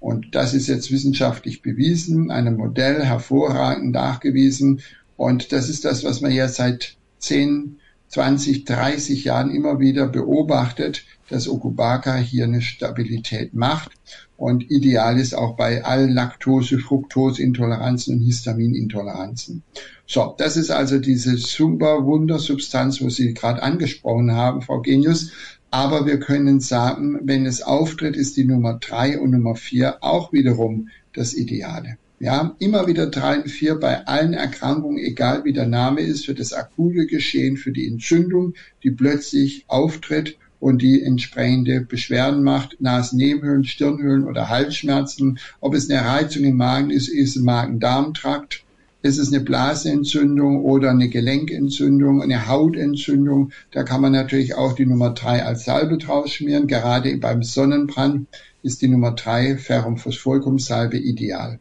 Und 0.00 0.34
das 0.34 0.54
ist 0.54 0.68
jetzt 0.68 0.92
wissenschaftlich 0.92 1.62
bewiesen, 1.62 2.30
einem 2.30 2.56
Modell 2.56 3.04
hervorragend 3.04 3.92
nachgewiesen. 3.92 4.80
Und 5.16 5.52
das 5.52 5.68
ist 5.68 5.84
das, 5.84 6.04
was 6.04 6.20
man 6.20 6.30
ja 6.30 6.48
seit 6.48 6.96
10, 7.18 7.80
20, 8.08 8.64
30 8.64 9.24
Jahren 9.24 9.50
immer 9.50 9.80
wieder 9.80 10.06
beobachtet, 10.06 11.04
dass 11.28 11.48
Okubaka 11.48 12.16
hier 12.16 12.44
eine 12.44 12.62
Stabilität 12.62 13.54
macht 13.54 13.90
und 14.38 14.70
ideal 14.70 15.18
ist 15.18 15.34
auch 15.34 15.56
bei 15.56 15.84
allen 15.84 16.14
Laktose, 16.14 16.78
Fructoseintoleranzen 16.78 18.14
und 18.14 18.24
Histaminintoleranzen. 18.24 19.64
So, 20.06 20.34
das 20.38 20.56
ist 20.56 20.70
also 20.70 20.98
diese 21.00 21.36
super 21.36 22.06
Wundersubstanz, 22.06 23.00
wo 23.02 23.10
Sie 23.10 23.34
gerade 23.34 23.62
angesprochen 23.62 24.32
haben, 24.32 24.62
Frau 24.62 24.80
Genius. 24.80 25.32
Aber 25.70 26.06
wir 26.06 26.20
können 26.20 26.60
sagen, 26.60 27.18
wenn 27.24 27.44
es 27.44 27.62
auftritt, 27.62 28.16
ist 28.16 28.36
die 28.36 28.44
Nummer 28.44 28.78
drei 28.80 29.18
und 29.18 29.32
Nummer 29.32 29.56
vier 29.56 29.98
auch 30.02 30.32
wiederum 30.32 30.88
das 31.12 31.34
Ideale. 31.34 31.98
Wir 32.20 32.32
haben 32.32 32.56
immer 32.58 32.88
wieder 32.88 33.06
drei 33.06 33.38
und 33.38 33.48
vier 33.48 33.76
bei 33.76 34.04
allen 34.06 34.32
Erkrankungen, 34.32 34.98
egal 34.98 35.44
wie 35.44 35.52
der 35.52 35.68
Name 35.68 36.00
ist, 36.00 36.26
für 36.26 36.34
das 36.34 36.52
akute 36.52 37.06
Geschehen, 37.06 37.56
für 37.56 37.70
die 37.70 37.86
Entzündung, 37.86 38.54
die 38.82 38.90
plötzlich 38.90 39.64
auftritt 39.68 40.36
und 40.58 40.82
die 40.82 41.00
entsprechende 41.00 41.80
Beschwerden 41.80 42.42
macht, 42.42 42.80
Nasennebenhöhlen, 42.80 43.62
Stirnhöhlen 43.62 44.24
oder 44.24 44.48
Halsschmerzen. 44.48 45.38
Ob 45.60 45.74
es 45.74 45.88
eine 45.88 46.04
Reizung 46.04 46.42
im 46.42 46.56
Magen 46.56 46.90
ist, 46.90 47.06
ist 47.06 47.36
im 47.36 47.44
Magen-Darm-Trakt. 47.44 48.64
Ist 49.00 49.18
es 49.18 49.32
eine 49.32 49.44
Blasenentzündung 49.44 50.64
oder 50.64 50.90
eine 50.90 51.08
Gelenkentzündung, 51.08 52.20
eine 52.20 52.48
Hautentzündung? 52.48 53.52
Da 53.70 53.84
kann 53.84 54.00
man 54.00 54.10
natürlich 54.10 54.56
auch 54.56 54.72
die 54.72 54.86
Nummer 54.86 55.10
drei 55.10 55.44
als 55.44 55.64
Salbe 55.64 55.98
draus 55.98 56.32
schmieren. 56.32 56.66
Gerade 56.66 57.16
beim 57.18 57.44
Sonnenbrand 57.44 58.26
ist 58.64 58.82
die 58.82 58.88
Nummer 58.88 59.12
drei 59.12 59.56
Ferrum 59.56 59.98
phosphoricum 59.98 60.58
Salbe 60.58 60.98
ideal. 60.98 61.60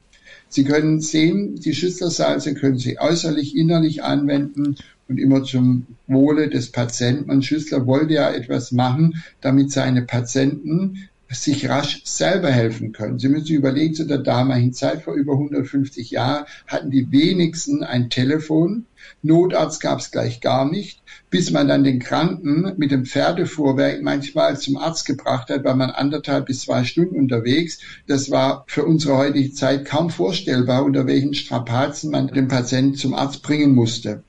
Sie 0.49 0.63
können 0.63 1.01
sehen, 1.01 1.55
die 1.55 1.73
Schüsslersalze 1.73 2.53
können 2.53 2.77
Sie 2.77 2.99
äußerlich, 2.99 3.55
innerlich 3.55 4.03
anwenden 4.03 4.77
und 5.07 5.19
immer 5.19 5.43
zum 5.43 5.87
Wohle 6.07 6.49
des 6.49 6.71
Patienten. 6.71 7.29
Und 7.29 7.45
Schüssler 7.45 7.85
wollte 7.85 8.13
ja 8.13 8.31
etwas 8.31 8.71
machen, 8.71 9.23
damit 9.41 9.71
seine 9.71 10.03
Patienten 10.03 11.09
sich 11.29 11.67
rasch 11.67 12.01
selber 12.05 12.49
helfen 12.49 12.93
können. 12.93 13.19
Sie 13.19 13.27
müssen 13.27 13.53
überlegen, 13.53 13.93
zu 13.93 14.05
der 14.05 14.19
damaligen 14.19 14.73
Zeit 14.73 15.01
vor 15.03 15.13
über 15.13 15.33
150 15.33 16.11
Jahren 16.11 16.45
hatten 16.67 16.89
die 16.89 17.11
wenigsten 17.11 17.83
ein 17.83 18.09
Telefon. 18.09 18.85
Notarzt 19.21 19.81
gab 19.81 19.99
es 19.99 20.11
gleich 20.11 20.39
gar 20.39 20.69
nicht, 20.69 21.01
bis 21.29 21.51
man 21.51 21.67
dann 21.67 21.83
den 21.83 21.99
Kranken 21.99 22.73
mit 22.77 22.91
dem 22.91 23.05
Pferdefuhrwerk 23.05 24.01
manchmal 24.01 24.57
zum 24.57 24.77
Arzt 24.77 25.05
gebracht 25.05 25.49
hat, 25.49 25.63
war 25.63 25.75
man 25.75 25.89
anderthalb 25.89 26.45
bis 26.45 26.61
zwei 26.61 26.83
Stunden 26.83 27.17
unterwegs. 27.17 27.79
Das 28.07 28.31
war 28.31 28.63
für 28.67 28.85
unsere 28.85 29.17
heutige 29.17 29.51
Zeit 29.53 29.85
kaum 29.85 30.09
vorstellbar, 30.09 30.85
unter 30.85 31.05
welchen 31.05 31.33
Strapazen 31.33 32.11
man 32.11 32.27
den 32.27 32.47
Patienten 32.47 32.95
zum 32.95 33.13
Arzt 33.13 33.43
bringen 33.43 33.75
musste. 33.75 34.23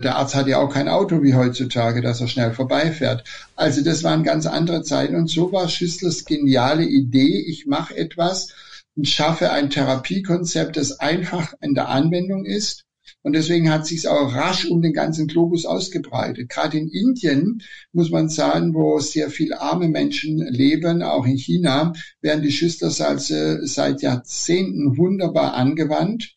Der 0.00 0.16
Arzt 0.16 0.36
hat 0.36 0.46
ja 0.46 0.58
auch 0.58 0.72
kein 0.72 0.88
Auto 0.88 1.22
wie 1.22 1.34
heutzutage, 1.34 2.00
dass 2.02 2.20
er 2.20 2.28
schnell 2.28 2.52
vorbeifährt. 2.52 3.24
Also 3.56 3.82
das 3.82 4.04
waren 4.04 4.22
ganz 4.22 4.46
andere 4.46 4.82
Zeiten 4.82 5.16
und 5.16 5.28
so 5.28 5.52
war 5.52 5.68
Schüsslers 5.68 6.24
geniale 6.24 6.84
Idee. 6.84 7.44
Ich 7.46 7.66
mache 7.66 7.96
etwas 7.96 8.54
und 8.96 9.08
schaffe 9.08 9.50
ein 9.50 9.70
Therapiekonzept, 9.70 10.76
das 10.76 11.00
einfach 11.00 11.52
in 11.60 11.74
der 11.74 11.88
Anwendung 11.88 12.44
ist. 12.44 12.84
Und 13.28 13.34
deswegen 13.34 13.70
hat 13.70 13.86
sich 13.86 14.08
auch 14.08 14.34
rasch 14.34 14.64
um 14.64 14.80
den 14.80 14.94
ganzen 14.94 15.26
Globus 15.26 15.66
ausgebreitet. 15.66 16.48
Gerade 16.48 16.78
in 16.78 16.88
Indien 16.88 17.60
muss 17.92 18.10
man 18.10 18.30
sagen, 18.30 18.72
wo 18.72 19.00
sehr 19.00 19.28
viele 19.28 19.60
arme 19.60 19.86
Menschen 19.86 20.38
leben, 20.38 21.02
auch 21.02 21.26
in 21.26 21.36
China, 21.36 21.92
werden 22.22 22.42
die 22.42 22.50
Schüsslersalze 22.50 23.66
seit 23.66 24.00
Jahrzehnten 24.00 24.96
wunderbar 24.96 25.52
angewandt 25.52 26.36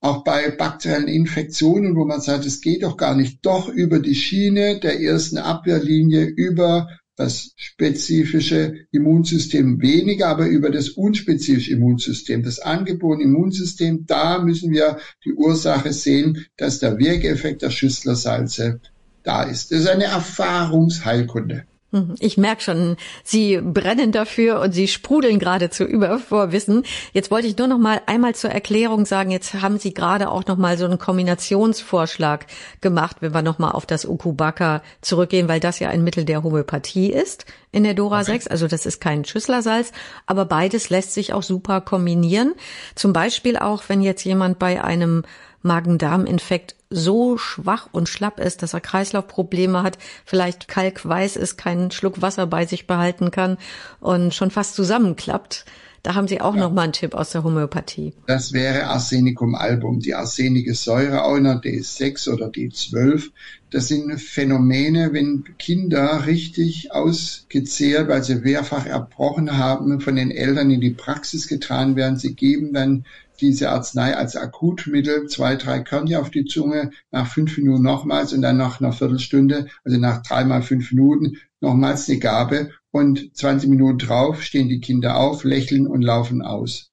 auch 0.00 0.24
bei 0.24 0.50
bakteriellen 0.50 1.08
Infektionen, 1.08 1.94
wo 1.94 2.06
man 2.06 2.22
sagt, 2.22 2.46
es 2.46 2.62
geht 2.62 2.84
doch 2.84 2.96
gar 2.96 3.14
nicht, 3.14 3.44
doch 3.44 3.68
über 3.68 3.98
die 3.98 4.14
Schiene 4.14 4.80
der 4.80 4.98
ersten 4.98 5.36
Abwehrlinie, 5.36 6.24
über 6.24 6.88
das 7.20 7.52
spezifische 7.56 8.86
Immunsystem 8.92 9.80
weniger, 9.82 10.28
aber 10.28 10.46
über 10.46 10.70
das 10.70 10.88
unspezifische 10.88 11.72
Immunsystem, 11.72 12.42
das 12.42 12.60
angeborene 12.60 13.24
Immunsystem, 13.24 14.06
da 14.06 14.38
müssen 14.42 14.72
wir 14.72 14.96
die 15.24 15.34
Ursache 15.34 15.92
sehen, 15.92 16.46
dass 16.56 16.78
der 16.78 16.98
Wirkeffekt 16.98 17.60
der 17.60 17.70
Schüsslersalze 17.70 18.80
da 19.22 19.42
ist. 19.42 19.70
Das 19.70 19.80
ist 19.80 19.88
eine 19.88 20.04
Erfahrungsheilkunde. 20.04 21.64
Mhm. 21.92 22.14
Ich 22.20 22.36
merke 22.36 22.62
schon, 22.62 22.96
Sie 23.24 23.60
brennen 23.60 24.12
dafür 24.12 24.60
und 24.60 24.72
Sie 24.72 24.86
sprudeln 24.86 25.38
geradezu 25.38 25.84
über 25.84 26.18
vor 26.18 26.52
Wissen. 26.52 26.84
Jetzt 27.12 27.30
wollte 27.30 27.48
ich 27.48 27.56
nur 27.58 27.66
noch 27.66 27.78
mal 27.78 28.00
einmal 28.06 28.34
zur 28.34 28.50
Erklärung 28.50 29.06
sagen, 29.06 29.30
jetzt 29.30 29.54
haben 29.54 29.78
Sie 29.78 29.92
gerade 29.92 30.30
auch 30.30 30.46
noch 30.46 30.56
mal 30.56 30.78
so 30.78 30.84
einen 30.84 30.98
Kombinationsvorschlag 30.98 32.46
gemacht, 32.80 33.16
wenn 33.20 33.34
wir 33.34 33.42
noch 33.42 33.58
mal 33.58 33.72
auf 33.72 33.86
das 33.86 34.04
Ukubaka 34.04 34.82
zurückgehen, 35.00 35.48
weil 35.48 35.60
das 35.60 35.80
ja 35.80 35.88
ein 35.88 36.04
Mittel 36.04 36.24
der 36.24 36.42
Homöopathie 36.42 37.12
ist 37.12 37.46
in 37.72 37.84
der 37.84 37.94
Dora 37.94 38.20
okay. 38.20 38.32
6. 38.32 38.48
Also 38.48 38.68
das 38.68 38.86
ist 38.86 39.00
kein 39.00 39.24
Schüsslersalz, 39.24 39.92
aber 40.26 40.44
beides 40.44 40.90
lässt 40.90 41.14
sich 41.14 41.32
auch 41.32 41.42
super 41.42 41.80
kombinieren. 41.80 42.54
Zum 42.94 43.12
Beispiel 43.12 43.56
auch, 43.56 43.84
wenn 43.88 44.02
jetzt 44.02 44.24
jemand 44.24 44.58
bei 44.58 44.82
einem 44.82 45.24
Magen-Darm-Infekt 45.62 46.74
so 46.90 47.38
schwach 47.38 47.88
und 47.92 48.08
schlapp 48.08 48.40
ist, 48.40 48.62
dass 48.62 48.74
er 48.74 48.80
Kreislaufprobleme 48.80 49.82
hat, 49.82 49.96
vielleicht 50.24 50.66
kalkweiß 50.66 51.36
ist, 51.36 51.56
keinen 51.56 51.92
Schluck 51.92 52.20
Wasser 52.20 52.46
bei 52.46 52.66
sich 52.66 52.88
behalten 52.88 53.30
kann 53.30 53.58
und 54.00 54.34
schon 54.34 54.50
fast 54.50 54.74
zusammenklappt. 54.74 55.64
Da 56.02 56.14
haben 56.14 56.28
Sie 56.28 56.40
auch 56.40 56.54
ja. 56.54 56.60
noch 56.62 56.72
mal 56.72 56.82
einen 56.82 56.94
Tipp 56.94 57.14
aus 57.14 57.30
der 57.30 57.44
Homöopathie. 57.44 58.14
Das 58.26 58.54
wäre 58.54 58.86
Arsenicum 58.86 59.54
album, 59.54 60.00
die 60.00 60.14
arsenige 60.14 60.74
Säure, 60.74 61.24
auch 61.24 61.36
in 61.36 61.44
der 61.44 61.60
D6 61.60 62.32
oder 62.32 62.46
D12. 62.46 63.30
Das 63.70 63.88
sind 63.88 64.18
Phänomene, 64.18 65.12
wenn 65.12 65.44
Kinder 65.58 66.26
richtig 66.26 66.90
ausgezehrt, 66.92 68.08
weil 68.08 68.24
sie 68.24 68.36
mehrfach 68.36 68.86
erbrochen 68.86 69.58
haben, 69.58 70.00
von 70.00 70.16
den 70.16 70.30
Eltern 70.30 70.70
in 70.70 70.80
die 70.80 70.90
Praxis 70.90 71.46
getragen 71.46 71.96
werden. 71.96 72.16
Sie 72.16 72.34
geben 72.34 72.72
dann 72.72 73.04
diese 73.40 73.70
Arznei 73.70 74.16
als 74.16 74.36
Akutmittel, 74.36 75.26
zwei, 75.26 75.56
drei 75.56 75.80
Körner 75.80 76.20
auf 76.20 76.30
die 76.30 76.44
Zunge, 76.44 76.90
nach 77.10 77.26
fünf 77.26 77.56
Minuten 77.56 77.82
nochmals 77.82 78.32
und 78.32 78.42
dann 78.42 78.56
nach 78.56 78.80
einer 78.80 78.92
Viertelstunde, 78.92 79.66
also 79.84 79.98
nach 79.98 80.22
dreimal 80.22 80.62
fünf 80.62 80.92
Minuten, 80.92 81.38
nochmals 81.60 82.06
die 82.06 82.20
Gabe 82.20 82.70
und 82.90 83.36
20 83.36 83.68
Minuten 83.68 83.98
drauf 83.98 84.42
stehen 84.42 84.68
die 84.68 84.80
Kinder 84.80 85.16
auf, 85.16 85.44
lächeln 85.44 85.86
und 85.86 86.02
laufen 86.02 86.42
aus. 86.42 86.90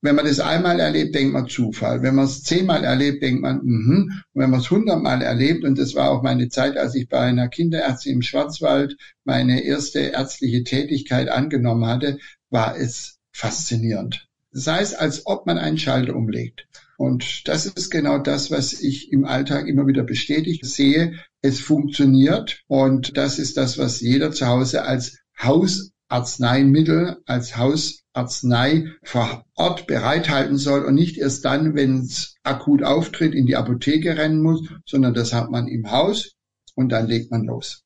Wenn 0.00 0.16
man 0.16 0.26
das 0.26 0.40
einmal 0.40 0.80
erlebt, 0.80 1.14
denkt 1.14 1.32
man 1.32 1.48
Zufall. 1.48 2.02
Wenn 2.02 2.14
man 2.14 2.26
es 2.26 2.42
zehnmal 2.42 2.84
erlebt, 2.84 3.22
denkt 3.22 3.40
man, 3.40 3.60
mhm. 3.64 4.22
Und 4.34 4.42
wenn 4.42 4.50
man 4.50 4.60
es 4.60 4.70
hundertmal 4.70 5.22
erlebt, 5.22 5.64
und 5.64 5.78
das 5.78 5.94
war 5.94 6.10
auch 6.10 6.22
meine 6.22 6.50
Zeit, 6.50 6.76
als 6.76 6.94
ich 6.94 7.08
bei 7.08 7.20
einer 7.20 7.48
Kinderärztin 7.48 8.16
im 8.16 8.22
Schwarzwald 8.22 8.96
meine 9.24 9.64
erste 9.64 10.00
ärztliche 10.00 10.62
Tätigkeit 10.62 11.30
angenommen 11.30 11.86
hatte, 11.86 12.18
war 12.50 12.76
es 12.76 13.18
faszinierend 13.32 14.28
sei 14.54 14.80
es, 14.80 14.94
als 14.94 15.26
ob 15.26 15.46
man 15.46 15.58
einen 15.58 15.78
Schalter 15.78 16.16
umlegt. 16.16 16.66
Und 16.96 17.48
das 17.48 17.66
ist 17.66 17.90
genau 17.90 18.18
das, 18.18 18.50
was 18.50 18.72
ich 18.72 19.12
im 19.12 19.24
Alltag 19.24 19.66
immer 19.66 19.86
wieder 19.86 20.04
bestätigt 20.04 20.64
sehe. 20.64 21.14
Es 21.42 21.60
funktioniert 21.60 22.62
und 22.68 23.16
das 23.16 23.38
ist 23.38 23.56
das, 23.56 23.78
was 23.78 24.00
jeder 24.00 24.30
zu 24.30 24.46
Hause 24.46 24.84
als 24.84 25.18
Hausarzneimittel, 25.42 27.16
als 27.26 27.56
Haus 27.56 28.04
Arznei 28.12 28.92
vor 29.02 29.44
Ort 29.56 29.88
bereithalten 29.88 30.56
soll 30.56 30.84
und 30.84 30.94
nicht 30.94 31.18
erst 31.18 31.44
dann, 31.44 31.74
wenn 31.74 31.98
es 31.98 32.36
akut 32.44 32.84
auftritt, 32.84 33.34
in 33.34 33.46
die 33.46 33.56
Apotheke 33.56 34.16
rennen 34.16 34.40
muss, 34.40 34.68
sondern 34.86 35.14
das 35.14 35.32
hat 35.32 35.50
man 35.50 35.66
im 35.66 35.90
Haus 35.90 36.36
und 36.76 36.90
dann 36.90 37.08
legt 37.08 37.32
man 37.32 37.42
los. 37.42 37.83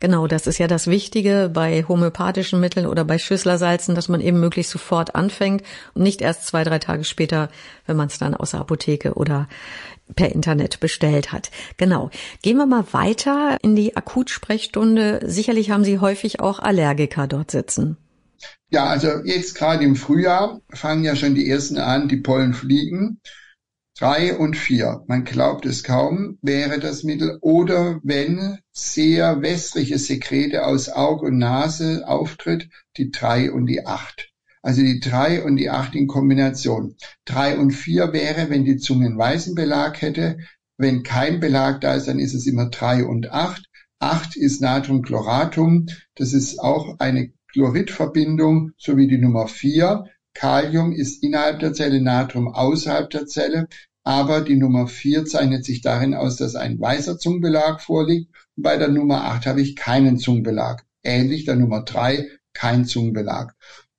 Genau, 0.00 0.26
das 0.26 0.46
ist 0.46 0.58
ja 0.58 0.66
das 0.66 0.86
Wichtige 0.86 1.50
bei 1.52 1.84
homöopathischen 1.86 2.60
Mitteln 2.60 2.86
oder 2.86 3.04
bei 3.04 3.18
Schüsslersalzen, 3.18 3.94
dass 3.94 4.08
man 4.08 4.20
eben 4.20 4.40
möglichst 4.40 4.72
sofort 4.72 5.14
anfängt 5.14 5.62
und 5.94 6.02
nicht 6.02 6.20
erst 6.20 6.46
zwei, 6.46 6.64
drei 6.64 6.78
Tage 6.78 7.04
später, 7.04 7.48
wenn 7.86 7.96
man 7.96 8.08
es 8.08 8.18
dann 8.18 8.34
aus 8.34 8.52
der 8.52 8.60
Apotheke 8.60 9.14
oder 9.14 9.48
per 10.14 10.32
Internet 10.32 10.80
bestellt 10.80 11.32
hat. 11.32 11.50
Genau. 11.76 12.10
Gehen 12.42 12.56
wir 12.56 12.66
mal 12.66 12.84
weiter 12.92 13.56
in 13.62 13.76
die 13.76 13.96
Akutsprechstunde. 13.96 15.20
Sicherlich 15.24 15.70
haben 15.70 15.84
Sie 15.84 15.98
häufig 15.98 16.40
auch 16.40 16.58
Allergiker 16.58 17.26
dort 17.26 17.50
sitzen. 17.50 17.96
Ja, 18.70 18.86
also 18.86 19.08
jetzt 19.24 19.54
gerade 19.54 19.84
im 19.84 19.96
Frühjahr 19.96 20.60
fangen 20.70 21.04
ja 21.04 21.14
schon 21.14 21.34
die 21.34 21.48
ersten 21.48 21.78
an, 21.78 22.08
die 22.08 22.16
Pollen 22.16 22.54
fliegen. 22.54 23.20
Drei 23.98 24.36
und 24.36 24.56
vier, 24.56 25.04
man 25.06 25.24
glaubt 25.24 25.66
es 25.66 25.84
kaum, 25.84 26.38
wäre 26.40 26.80
das 26.80 27.02
Mittel. 27.02 27.38
Oder 27.42 28.00
wenn 28.02 28.58
sehr 28.72 29.42
wässrige 29.42 29.98
Sekrete 29.98 30.66
aus 30.66 30.88
Auge 30.88 31.26
und 31.26 31.38
Nase 31.38 32.08
auftritt, 32.08 32.70
die 32.96 33.10
drei 33.10 33.52
und 33.52 33.66
die 33.66 33.84
acht. 33.84 34.32
Also 34.62 34.80
die 34.80 34.98
drei 34.98 35.44
und 35.44 35.56
die 35.56 35.68
acht 35.68 35.94
in 35.94 36.06
Kombination. 36.06 36.96
Drei 37.26 37.58
und 37.58 37.72
vier 37.72 38.12
wäre, 38.14 38.48
wenn 38.48 38.64
die 38.64 38.78
Zunge 38.78 39.06
einen 39.06 39.18
weißen 39.18 39.54
Belag 39.54 40.00
hätte. 40.00 40.38
Wenn 40.78 41.02
kein 41.02 41.38
Belag 41.38 41.82
da 41.82 41.94
ist, 41.94 42.08
dann 42.08 42.18
ist 42.18 42.34
es 42.34 42.46
immer 42.46 42.70
drei 42.70 43.04
und 43.04 43.30
acht. 43.30 43.68
Acht 43.98 44.36
ist 44.36 44.62
Natriumchloratum. 44.62 45.86
Das 46.14 46.32
ist 46.32 46.58
auch 46.58 46.98
eine 46.98 47.32
Chloridverbindung, 47.52 48.70
sowie 48.78 49.06
die 49.06 49.18
Nummer 49.18 49.48
vier. 49.48 50.06
Kalium 50.34 50.92
ist 50.92 51.22
innerhalb 51.22 51.60
der 51.60 51.72
Zelle, 51.72 52.00
Natrium 52.00 52.48
außerhalb 52.48 53.10
der 53.10 53.26
Zelle. 53.26 53.68
Aber 54.04 54.40
die 54.40 54.56
Nummer 54.56 54.88
vier 54.88 55.24
zeichnet 55.24 55.64
sich 55.64 55.80
darin 55.80 56.14
aus, 56.14 56.36
dass 56.36 56.56
ein 56.56 56.80
weißer 56.80 57.18
Zungenbelag 57.18 57.80
vorliegt. 57.80 58.34
Und 58.56 58.64
bei 58.64 58.76
der 58.76 58.88
Nummer 58.88 59.24
acht 59.24 59.46
habe 59.46 59.60
ich 59.60 59.76
keinen 59.76 60.18
Zungenbelag. 60.18 60.84
Ähnlich 61.04 61.44
der 61.44 61.56
Nummer 61.56 61.82
drei 61.82 62.28
kein 62.52 62.84
Zungenbelag. 62.84 63.54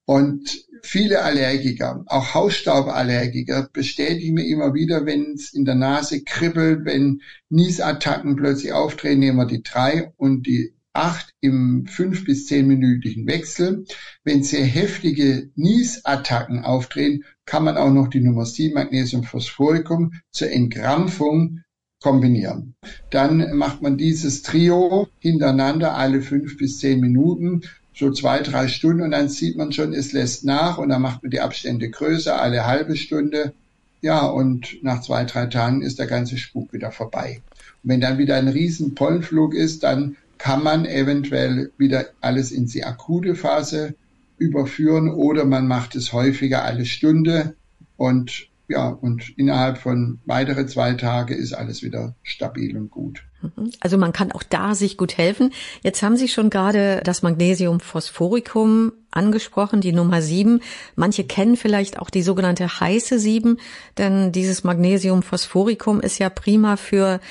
Und 0.06 0.66
viele 0.82 1.24
Allergiker, 1.24 2.04
auch 2.08 2.34
Hausstauballergiker, 2.34 3.70
bestätigen 3.72 4.34
mir 4.34 4.46
immer 4.46 4.74
wieder, 4.74 5.06
wenn 5.06 5.34
es 5.34 5.54
in 5.54 5.64
der 5.64 5.76
Nase 5.76 6.24
kribbelt, 6.24 6.84
wenn 6.84 7.22
Niesattacken 7.50 8.36
plötzlich 8.36 8.74
auftreten, 8.74 9.20
nehmen 9.20 9.38
wir 9.38 9.46
die 9.46 9.64
drei 9.64 10.12
und 10.18 10.46
die 10.46 10.76
acht 10.94 11.34
im 11.42 11.86
fünf 11.88 12.24
bis 12.24 12.46
zehnminütigen 12.46 13.28
Wechsel. 13.28 13.86
Wenn 14.24 14.44
sehr 14.44 14.66
heftige 14.66 15.50
Niesattacken 15.56 16.64
auftreten, 16.64 17.24
kann 17.46 17.64
man 17.64 17.78
auch 17.78 17.92
noch 17.92 18.08
die 18.08 18.22
Nummer 18.22 18.46
7 18.46 18.74
Magnesiumphosphoricum 18.74 20.14
zur 20.32 20.52
Entkrampfung 20.52 21.62
kombinieren. 22.02 22.76
Dann 23.10 23.56
macht 23.56 23.82
man 23.82 23.98
dieses 23.98 24.44
Trio 24.44 25.08
hintereinander 25.20 25.96
alle 25.96 26.22
fünf 26.22 26.58
bis 26.58 26.78
zehn 26.78 27.00
Minuten, 27.00 27.62
so 27.96 28.12
zwei, 28.12 28.42
drei 28.42 28.68
Stunden 28.68 29.04
und 29.04 29.12
dann 29.12 29.30
sieht 29.30 29.58
man 29.58 29.72
schon, 29.72 29.94
es 29.94 30.12
lässt 30.12 30.46
nach 30.46 30.78
und 30.78 30.90
dann 30.90 31.02
macht 31.02 31.24
man 31.24 31.32
die 31.32 31.42
Abstände 31.42 31.90
größer, 31.90 32.40
alle 32.40 32.66
halbe 32.66 32.96
Stunde. 32.96 33.54
Ja, 34.02 34.26
und 34.26 34.84
nach 34.84 35.02
zwei, 35.02 35.24
drei 35.24 35.46
Tagen 35.46 35.82
ist 35.82 35.98
der 35.98 36.08
ganze 36.08 36.38
Spuk 36.38 36.74
wieder 36.74 36.92
vorbei. 36.92 37.42
Und 37.84 37.90
wenn 37.90 38.02
dann 38.02 38.18
wieder 38.18 38.36
ein 38.36 38.50
riesen 38.50 38.96
Pollenflug 38.96 39.54
ist, 39.54 39.84
dann 39.84 40.18
kann 40.44 40.62
man 40.62 40.86
eventuell 40.86 41.72
wieder 41.78 42.08
alles 42.20 42.52
in 42.52 42.66
die 42.66 42.84
akute 42.84 43.34
Phase 43.34 43.96
überführen 44.38 45.10
oder 45.10 45.46
man 45.46 45.68
macht 45.68 45.96
es 45.96 46.12
häufiger 46.12 46.66
alle 46.66 46.86
Stunde 46.86 47.56
und 47.96 48.50
ja, 48.68 48.90
und 48.90 49.38
innerhalb 49.38 49.78
von 49.78 50.20
weitere 50.26 50.66
zwei 50.66 50.96
Tage 50.96 51.34
ist 51.34 51.54
alles 51.54 51.82
wieder 51.82 52.16
stabil 52.24 52.76
und 52.76 52.92
gut. 52.92 53.24
Mhm. 53.42 53.72
Also 53.80 53.98
man 53.98 54.12
kann 54.12 54.34
auch 54.34 54.44
da 54.44 54.76
sich 54.76 54.98
gut 54.98 55.18
helfen. 55.18 55.54
Jetzt 55.82 56.04
haben 56.04 56.18
Sie 56.18 56.28
schon 56.28 56.50
gerade 56.50 57.00
das 57.06 57.24
Magnesium 57.24 57.80
Phosphoricum 57.80 58.92
angesprochen, 59.12 59.80
die 59.80 59.94
Nummer 59.94 60.22
sieben. 60.22 60.60
Manche 60.96 61.24
kennen 61.24 61.56
vielleicht 61.56 62.00
auch 62.00 62.10
die 62.10 62.24
sogenannte 62.24 62.80
heiße 62.80 63.18
sieben, 63.18 63.58
denn 63.98 64.34
dieses 64.34 64.66
Magnesium 64.66 65.24
Phosphoricum 65.24 66.02
ist 66.02 66.20
ja 66.20 66.30
prima 66.30 66.76
für 66.76 67.22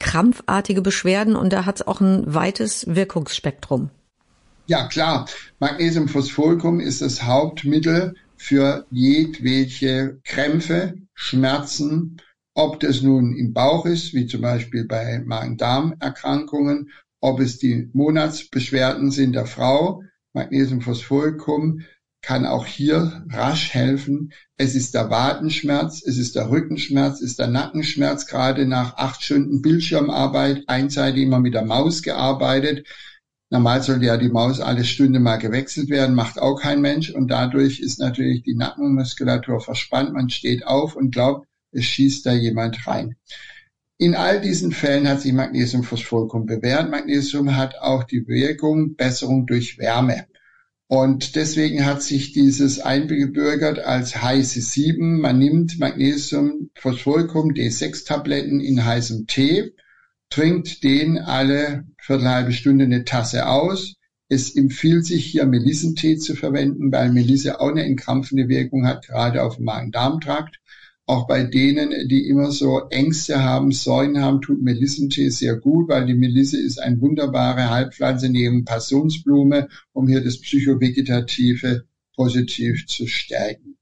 krampfartige 0.00 0.82
Beschwerden 0.82 1.36
und 1.36 1.52
da 1.52 1.64
hat 1.64 1.76
es 1.76 1.86
auch 1.86 2.00
ein 2.00 2.22
weites 2.32 2.86
Wirkungsspektrum. 2.88 3.90
Ja, 4.66 4.88
klar. 4.88 5.28
Magnesiumphosphoricum 5.58 6.80
ist 6.80 7.02
das 7.02 7.22
Hauptmittel 7.24 8.14
für 8.36 8.86
jedwelche 8.90 10.20
Krämpfe, 10.24 10.94
Schmerzen, 11.14 12.16
ob 12.54 12.80
das 12.80 13.02
nun 13.02 13.36
im 13.36 13.52
Bauch 13.52 13.84
ist, 13.84 14.14
wie 14.14 14.26
zum 14.26 14.40
Beispiel 14.40 14.86
bei 14.86 15.22
Magen-Darm-Erkrankungen, 15.24 16.90
ob 17.20 17.40
es 17.40 17.58
die 17.58 17.90
Monatsbeschwerden 17.92 19.10
sind 19.10 19.34
der 19.34 19.46
Frau, 19.46 20.02
Magnesiumphosphoricum 20.34 21.80
kann 22.24 22.46
auch 22.46 22.66
hier 22.66 23.24
rasch 23.30 23.74
helfen. 23.74 24.32
Es 24.56 24.74
ist 24.74 24.94
der 24.94 25.10
Wadenschmerz, 25.10 26.02
es 26.04 26.16
ist 26.16 26.34
der 26.34 26.50
Rückenschmerz, 26.50 27.16
es 27.16 27.30
ist 27.30 27.38
der 27.38 27.48
Nackenschmerz, 27.48 28.26
gerade 28.26 28.66
nach 28.66 28.96
acht 28.96 29.22
Stunden 29.22 29.62
Bildschirmarbeit, 29.62 30.64
einseitig 30.66 31.24
immer 31.24 31.40
mit 31.40 31.54
der 31.54 31.64
Maus 31.64 32.02
gearbeitet. 32.02 32.86
Normal 33.50 33.82
sollte 33.82 34.06
ja 34.06 34.16
die 34.16 34.30
Maus 34.30 34.60
alle 34.60 34.84
Stunde 34.84 35.20
mal 35.20 35.36
gewechselt 35.36 35.90
werden, 35.90 36.16
macht 36.16 36.38
auch 36.38 36.60
kein 36.60 36.80
Mensch 36.80 37.10
und 37.10 37.28
dadurch 37.28 37.78
ist 37.78 38.00
natürlich 38.00 38.42
die 38.42 38.56
Nackenmuskulatur 38.56 39.60
verspannt. 39.60 40.12
Man 40.12 40.30
steht 40.30 40.66
auf 40.66 40.96
und 40.96 41.10
glaubt, 41.12 41.46
es 41.70 41.84
schießt 41.84 42.24
da 42.26 42.32
jemand 42.32 42.86
rein. 42.86 43.16
In 43.98 44.14
all 44.14 44.40
diesen 44.40 44.72
Fällen 44.72 45.06
hat 45.06 45.20
sich 45.20 45.32
Magnesiumphosphoricum 45.32 46.46
bewährt. 46.46 46.90
Magnesium 46.90 47.54
hat 47.54 47.76
auch 47.76 48.04
die 48.04 48.26
Wirkung 48.26 48.96
Besserung 48.96 49.46
durch 49.46 49.78
Wärme. 49.78 50.26
Und 50.94 51.34
deswegen 51.34 51.84
hat 51.84 52.04
sich 52.04 52.30
dieses 52.30 52.78
eingebürgert 52.78 53.80
als 53.80 54.22
heiße 54.22 54.60
7. 54.60 55.20
Man 55.20 55.40
nimmt 55.40 55.80
Magnesium, 55.80 56.70
Phosphoricum, 56.76 57.50
D6-Tabletten 57.50 58.60
in 58.60 58.84
heißem 58.84 59.26
Tee, 59.26 59.72
trinkt 60.30 60.84
den 60.84 61.18
alle 61.18 61.82
viertelhalbe 61.98 62.52
Stunde 62.52 62.84
eine 62.84 63.04
Tasse 63.04 63.48
aus. 63.48 63.96
Es 64.28 64.54
empfiehlt 64.54 65.04
sich 65.04 65.26
hier 65.26 65.46
Melissentee 65.46 66.16
zu 66.16 66.36
verwenden, 66.36 66.92
weil 66.92 67.10
Melisse 67.10 67.60
auch 67.60 67.70
eine 67.70 67.84
entkrampfende 67.84 68.48
Wirkung 68.48 68.86
hat, 68.86 69.08
gerade 69.08 69.42
auf 69.42 69.56
dem 69.56 69.64
Magen-Darm-Trakt. 69.64 70.60
Auch 71.06 71.26
bei 71.26 71.42
denen, 71.42 72.08
die 72.08 72.28
immer 72.28 72.50
so 72.50 72.88
Ängste 72.88 73.42
haben, 73.42 73.72
Säulen 73.72 74.22
haben, 74.22 74.40
tut 74.40 74.62
Melissentee 74.62 75.28
sehr 75.28 75.56
gut, 75.56 75.88
weil 75.88 76.06
die 76.06 76.14
Melisse 76.14 76.58
ist 76.58 76.80
eine 76.80 77.00
wunderbare 77.00 77.68
Heilpflanze 77.68 78.30
neben 78.30 78.64
Passionsblume, 78.64 79.68
um 79.92 80.08
hier 80.08 80.22
das 80.24 80.40
Psychovegetative 80.40 81.84
positiv 82.16 82.86
zu 82.86 83.06
stärken. 83.06 83.76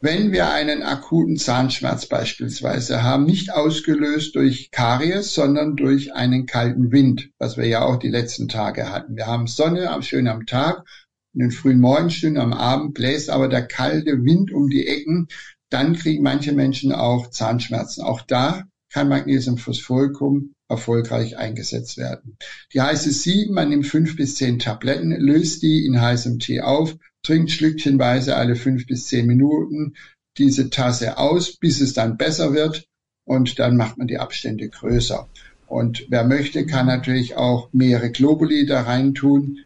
Wenn 0.00 0.32
wir 0.32 0.50
einen 0.50 0.82
akuten 0.82 1.36
Zahnschmerz 1.36 2.06
beispielsweise 2.06 3.02
haben, 3.02 3.24
nicht 3.24 3.52
ausgelöst 3.52 4.34
durch 4.34 4.70
Karies, 4.70 5.32
sondern 5.34 5.76
durch 5.76 6.14
einen 6.14 6.46
kalten 6.46 6.92
Wind, 6.92 7.30
was 7.38 7.56
wir 7.56 7.66
ja 7.66 7.84
auch 7.84 7.96
die 7.96 8.10
letzten 8.10 8.48
Tage 8.48 8.90
hatten. 8.90 9.16
Wir 9.16 9.26
haben 9.26 9.46
Sonne 9.46 9.88
schön 10.02 10.28
am 10.28 10.46
Tag, 10.46 10.84
in 11.32 11.40
den 11.40 11.50
frühen 11.50 11.80
Morgenstunden, 11.80 12.40
am 12.40 12.52
Abend 12.52 12.94
bläst 12.94 13.30
aber 13.30 13.48
der 13.48 13.66
kalte 13.66 14.24
Wind 14.24 14.52
um 14.52 14.68
die 14.68 14.86
Ecken, 14.86 15.28
dann 15.70 15.96
kriegen 15.96 16.22
manche 16.22 16.52
Menschen 16.52 16.92
auch 16.92 17.30
Zahnschmerzen. 17.30 18.02
Auch 18.02 18.20
da 18.20 18.64
kann 18.90 19.08
Magnesiumphosphoricum 19.08 20.54
erfolgreich 20.68 21.36
eingesetzt 21.36 21.96
werden. 21.96 22.36
Die 22.72 22.80
heiße 22.80 23.10
7, 23.10 23.52
man 23.52 23.68
nimmt 23.68 23.86
fünf 23.86 24.16
bis 24.16 24.36
zehn 24.36 24.58
Tabletten, 24.58 25.10
löst 25.10 25.62
die 25.62 25.84
in 25.86 26.00
heißem 26.00 26.38
Tee 26.38 26.60
auf, 26.60 26.96
trinkt 27.22 27.50
schlückchenweise 27.50 28.36
alle 28.36 28.56
fünf 28.56 28.86
bis 28.86 29.06
zehn 29.06 29.26
Minuten 29.26 29.94
diese 30.38 30.70
Tasse 30.70 31.18
aus, 31.18 31.56
bis 31.56 31.80
es 31.80 31.94
dann 31.94 32.16
besser 32.16 32.52
wird 32.52 32.86
und 33.24 33.58
dann 33.58 33.76
macht 33.76 33.98
man 33.98 34.06
die 34.06 34.18
Abstände 34.18 34.68
größer. 34.68 35.28
Und 35.66 36.06
wer 36.08 36.24
möchte, 36.24 36.66
kann 36.66 36.86
natürlich 36.86 37.36
auch 37.36 37.68
mehrere 37.72 38.10
Globuli 38.10 38.66
da 38.66 38.82
reintun. 38.82 39.64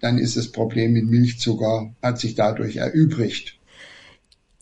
Dann 0.00 0.18
ist 0.18 0.36
das 0.36 0.52
Problem 0.52 0.92
mit 0.92 1.06
Milchzucker, 1.06 1.92
hat 2.02 2.18
sich 2.20 2.34
dadurch 2.34 2.76
erübrigt. 2.76 3.59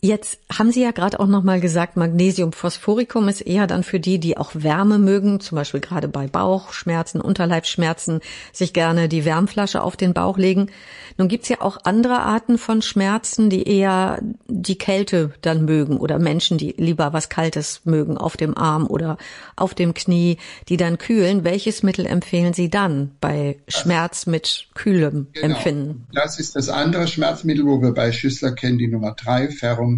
Jetzt 0.01 0.39
haben 0.49 0.71
Sie 0.71 0.81
ja 0.81 0.91
gerade 0.91 1.19
auch 1.19 1.27
noch 1.27 1.43
mal 1.43 1.59
gesagt, 1.59 1.97
Magnesium 1.97 2.53
Phosphoricum 2.53 3.27
ist 3.27 3.41
eher 3.41 3.67
dann 3.67 3.83
für 3.83 3.99
die, 3.99 4.17
die 4.17 4.37
auch 4.37 4.51
Wärme 4.53 4.97
mögen, 4.97 5.41
zum 5.41 5.57
Beispiel 5.57 5.81
gerade 5.81 6.07
bei 6.07 6.27
Bauchschmerzen, 6.27 7.19
Unterleibsschmerzen, 7.19 8.21
sich 8.53 8.71
gerne 8.71 9.09
die 9.09 9.25
Wärmflasche 9.25 9.81
auf 9.81 9.97
den 9.97 10.13
Bauch 10.13 10.37
legen. 10.37 10.71
Nun 11.17 11.27
gibt's 11.27 11.49
ja 11.49 11.59
auch 11.59 11.79
andere 11.83 12.21
Arten 12.21 12.57
von 12.57 12.81
Schmerzen, 12.81 13.49
die 13.49 13.63
eher 13.63 14.19
die 14.47 14.77
Kälte 14.77 15.33
dann 15.41 15.65
mögen 15.65 15.97
oder 15.97 16.17
Menschen, 16.17 16.57
die 16.57 16.75
lieber 16.77 17.11
was 17.11 17.27
Kaltes 17.27 17.81
mögen 17.83 18.17
auf 18.17 18.37
dem 18.37 18.57
Arm 18.57 18.87
oder 18.87 19.17
auf 19.57 19.73
dem 19.73 19.93
Knie, 19.93 20.37
die 20.69 20.77
dann 20.77 20.97
kühlen. 20.97 21.43
Welches 21.43 21.83
Mittel 21.83 22.05
empfehlen 22.05 22.53
Sie 22.53 22.69
dann 22.69 23.11
bei 23.19 23.57
Schmerz 23.67 24.27
mit 24.27 24.67
kühlem 24.75 25.27
genau. 25.33 25.57
Empfinden? 25.57 26.07
Das 26.13 26.39
ist 26.39 26.55
das 26.55 26.69
andere 26.69 27.05
Schmerzmittel, 27.07 27.65
wo 27.65 27.81
wir 27.81 27.93
bei 27.93 28.13
Schüssler 28.13 28.53
kennen, 28.53 28.77
die 28.77 28.87
Nummer 28.87 29.11
drei, 29.11 29.49
Ferrum 29.49 29.88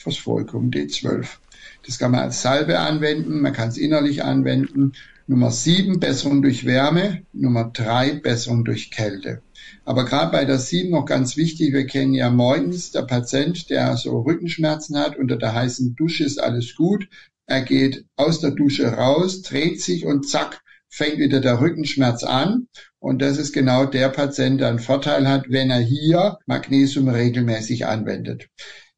Phosphoricum 0.00 0.70
D12. 0.70 1.26
Das 1.86 1.98
kann 1.98 2.12
man 2.12 2.20
als 2.20 2.42
Salbe 2.42 2.78
anwenden, 2.78 3.40
man 3.40 3.52
kann 3.52 3.68
es 3.68 3.76
innerlich 3.76 4.24
anwenden. 4.24 4.92
Nummer 5.26 5.50
sieben, 5.50 6.00
Besserung 6.00 6.42
durch 6.42 6.64
Wärme. 6.64 7.22
Nummer 7.32 7.70
drei, 7.72 8.14
Besserung 8.14 8.64
durch 8.64 8.90
Kälte. 8.90 9.42
Aber 9.84 10.04
gerade 10.04 10.32
bei 10.32 10.44
der 10.44 10.58
sieben 10.58 10.90
noch 10.90 11.04
ganz 11.04 11.36
wichtig, 11.36 11.72
wir 11.72 11.86
kennen 11.86 12.14
ja 12.14 12.30
morgens 12.30 12.90
der 12.90 13.02
Patient, 13.02 13.70
der 13.70 13.96
so 13.96 14.20
Rückenschmerzen 14.22 14.98
hat, 14.98 15.16
unter 15.16 15.36
der 15.36 15.54
heißen 15.54 15.94
Dusche 15.94 16.24
ist 16.24 16.42
alles 16.42 16.74
gut. 16.74 17.08
Er 17.46 17.62
geht 17.62 18.04
aus 18.16 18.40
der 18.40 18.52
Dusche 18.52 18.88
raus, 18.88 19.42
dreht 19.42 19.80
sich 19.82 20.06
und 20.06 20.28
zack, 20.28 20.62
fängt 20.88 21.18
wieder 21.18 21.40
der 21.40 21.60
Rückenschmerz 21.60 22.24
an. 22.24 22.68
Und 22.98 23.22
das 23.22 23.38
ist 23.38 23.52
genau 23.52 23.84
der 23.84 24.08
Patient, 24.08 24.60
der 24.60 24.68
einen 24.68 24.78
Vorteil 24.78 25.28
hat, 25.28 25.44
wenn 25.48 25.70
er 25.70 25.80
hier 25.80 26.38
Magnesium 26.46 27.08
regelmäßig 27.08 27.86
anwendet. 27.86 28.48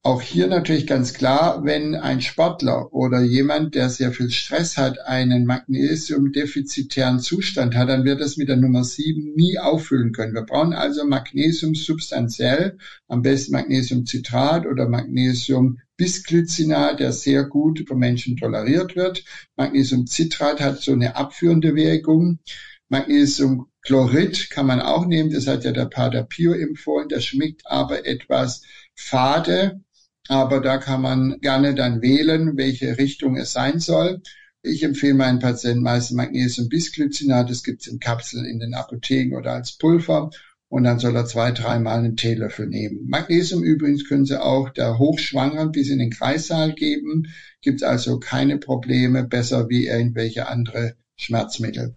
Auch 0.04 0.20
hier 0.20 0.48
natürlich 0.48 0.88
ganz 0.88 1.14
klar, 1.14 1.62
wenn 1.64 1.94
ein 1.94 2.20
Sportler 2.20 2.92
oder 2.92 3.22
jemand, 3.22 3.76
der 3.76 3.88
sehr 3.88 4.10
viel 4.10 4.30
Stress 4.30 4.76
hat, 4.76 4.98
einen 4.98 5.46
magnesiumdefizitären 5.46 7.20
Zustand 7.20 7.76
hat, 7.76 7.88
dann 7.88 8.04
wird 8.04 8.20
das 8.20 8.36
mit 8.36 8.48
der 8.48 8.56
Nummer 8.56 8.82
7 8.82 9.34
nie 9.36 9.60
auffüllen 9.60 10.10
können. 10.10 10.34
Wir 10.34 10.42
brauchen 10.42 10.72
also 10.72 11.04
Magnesium 11.04 11.76
substanziell, 11.76 12.78
am 13.06 13.22
besten 13.22 13.52
Magnesiumcitrat 13.52 14.66
oder 14.66 14.88
Magnesium 14.88 15.78
Bisglycinat, 15.96 16.98
der 16.98 17.12
sehr 17.12 17.44
gut 17.44 17.84
von 17.86 18.00
Menschen 18.00 18.36
toleriert 18.36 18.96
wird. 18.96 19.24
Magnesiumcitrat 19.54 20.60
hat 20.60 20.80
so 20.80 20.94
eine 20.94 21.14
abführende 21.14 21.76
Wirkung. 21.76 22.40
Magnesiumchlorid 22.88 24.50
kann 24.50 24.66
man 24.66 24.80
auch 24.80 25.06
nehmen, 25.06 25.30
das 25.30 25.46
hat 25.46 25.62
ja 25.62 25.70
der 25.70 25.86
Pater 25.86 26.24
Pio 26.24 26.54
empfohlen, 26.54 27.08
das 27.08 27.24
schmeckt 27.24 27.62
aber 27.66 28.04
etwas 28.04 28.62
fade 28.96 29.80
aber 30.28 30.60
da 30.60 30.78
kann 30.78 31.02
man 31.02 31.38
gerne 31.40 31.74
dann 31.74 32.02
wählen, 32.02 32.56
welche 32.56 32.98
Richtung 32.98 33.36
es 33.36 33.52
sein 33.52 33.80
soll. 33.80 34.22
Ich 34.62 34.84
empfehle 34.84 35.14
meinen 35.14 35.40
Patienten 35.40 35.82
meistens 35.82 36.16
Magnesium 36.16 36.68
Bisglycinat. 36.68 37.50
Das 37.50 37.64
gibt 37.64 37.82
es 37.82 37.88
in 37.88 37.98
Kapseln 37.98 38.44
in 38.44 38.60
den 38.60 38.74
Apotheken 38.74 39.36
oder 39.36 39.52
als 39.52 39.76
Pulver. 39.76 40.30
Und 40.68 40.84
dann 40.84 41.00
soll 41.00 41.16
er 41.16 41.26
zwei, 41.26 41.50
dreimal 41.50 41.98
einen 41.98 42.16
Teelöffel 42.16 42.66
nehmen. 42.66 43.06
Magnesium 43.06 43.62
übrigens 43.62 44.08
können 44.08 44.24
Sie 44.24 44.40
auch 44.40 44.70
der 44.70 44.98
Hochschwangeren 44.98 45.72
bis 45.72 45.90
in 45.90 45.98
den 45.98 46.10
Kreissaal 46.10 46.72
geben. 46.72 47.26
Gibt 47.60 47.82
also 47.82 48.18
keine 48.18 48.56
Probleme, 48.58 49.24
besser 49.24 49.68
wie 49.68 49.88
irgendwelche 49.88 50.48
andere 50.48 50.94
Schmerzmittel. 51.16 51.94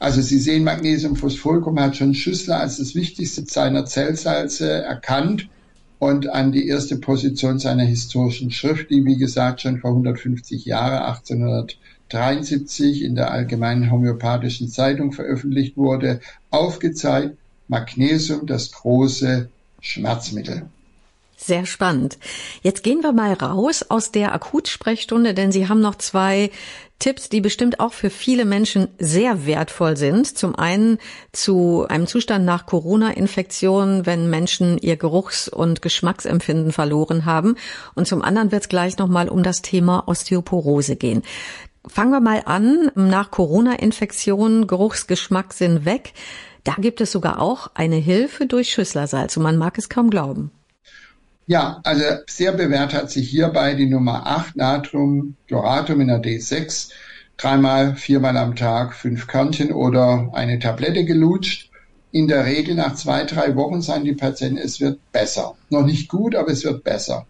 Also 0.00 0.22
Sie 0.22 0.38
sehen, 0.38 0.64
Magnesium 0.64 1.14
Phosphoricum 1.14 1.78
hat 1.78 1.96
schon 1.96 2.14
Schüssler 2.14 2.58
als 2.58 2.78
das 2.78 2.94
wichtigste 2.94 3.44
seiner 3.44 3.84
Zellsalze 3.84 4.68
erkannt 4.68 5.48
und 5.98 6.28
an 6.28 6.52
die 6.52 6.68
erste 6.68 6.96
Position 6.96 7.58
seiner 7.58 7.84
historischen 7.84 8.50
Schrift, 8.50 8.90
die 8.90 9.04
wie 9.04 9.16
gesagt 9.16 9.62
schon 9.62 9.78
vor 9.78 9.90
150 9.90 10.64
Jahren, 10.64 11.02
1873 11.02 13.02
in 13.02 13.14
der 13.14 13.30
Allgemeinen 13.30 13.90
Homöopathischen 13.90 14.68
Zeitung 14.68 15.12
veröffentlicht 15.12 15.76
wurde, 15.76 16.20
aufgezeigt, 16.50 17.36
Magnesium, 17.66 18.46
das 18.46 18.72
große 18.72 19.48
Schmerzmittel. 19.80 20.66
Sehr 21.36 21.66
spannend. 21.66 22.18
Jetzt 22.62 22.82
gehen 22.82 23.02
wir 23.02 23.12
mal 23.12 23.32
raus 23.32 23.84
aus 23.88 24.10
der 24.10 24.34
Akutsprechstunde, 24.34 25.34
denn 25.34 25.52
Sie 25.52 25.68
haben 25.68 25.80
noch 25.80 25.94
zwei 25.94 26.50
Tipps, 26.98 27.28
die 27.28 27.40
bestimmt 27.40 27.78
auch 27.78 27.92
für 27.92 28.10
viele 28.10 28.44
Menschen 28.44 28.88
sehr 28.98 29.46
wertvoll 29.46 29.96
sind. 29.96 30.36
Zum 30.36 30.56
einen 30.56 30.98
zu 31.32 31.86
einem 31.88 32.08
Zustand 32.08 32.44
nach 32.44 32.66
Corona-Infektion, 32.66 34.04
wenn 34.04 34.28
Menschen 34.28 34.78
ihr 34.78 34.96
Geruchs- 34.96 35.48
und 35.48 35.80
Geschmacksempfinden 35.80 36.72
verloren 36.72 37.24
haben. 37.24 37.54
Und 37.94 38.08
zum 38.08 38.22
anderen 38.22 38.50
wird 38.50 38.62
es 38.62 38.68
gleich 38.68 38.98
nochmal 38.98 39.28
um 39.28 39.44
das 39.44 39.62
Thema 39.62 40.08
Osteoporose 40.08 40.96
gehen. 40.96 41.22
Fangen 41.86 42.10
wir 42.10 42.20
mal 42.20 42.42
an. 42.46 42.90
Nach 42.96 43.30
Corona-Infektion, 43.30 44.66
Geruchsgeschmack 44.66 45.52
sind 45.52 45.84
weg. 45.84 46.12
Da 46.64 46.74
gibt 46.78 47.00
es 47.00 47.12
sogar 47.12 47.40
auch 47.40 47.70
eine 47.74 47.96
Hilfe 47.96 48.46
durch 48.46 48.72
Schüsslersalz 48.72 49.36
und 49.36 49.44
man 49.44 49.56
mag 49.56 49.78
es 49.78 49.88
kaum 49.88 50.10
glauben. 50.10 50.50
Ja, 51.48 51.80
also 51.82 52.04
sehr 52.26 52.52
bewährt 52.52 52.92
hat 52.92 53.10
sich 53.10 53.30
hierbei 53.30 53.72
die 53.72 53.86
Nummer 53.86 54.26
8 54.26 54.54
Natriumchloratum 54.56 56.02
in 56.02 56.08
der 56.08 56.20
D6. 56.20 56.90
Dreimal, 57.38 57.96
viermal 57.96 58.36
am 58.36 58.54
Tag, 58.54 58.94
fünf 58.94 59.26
Körnchen 59.26 59.72
oder 59.72 60.28
eine 60.34 60.58
Tablette 60.58 61.06
gelutscht. 61.06 61.70
In 62.12 62.28
der 62.28 62.44
Regel 62.44 62.74
nach 62.74 62.96
zwei, 62.96 63.24
drei 63.24 63.56
Wochen 63.56 63.80
sagen 63.80 64.04
die 64.04 64.12
Patienten, 64.12 64.58
es 64.58 64.78
wird 64.80 65.00
besser. 65.10 65.54
Noch 65.70 65.86
nicht 65.86 66.10
gut, 66.10 66.36
aber 66.36 66.50
es 66.50 66.64
wird 66.64 66.84
besser. 66.84 67.26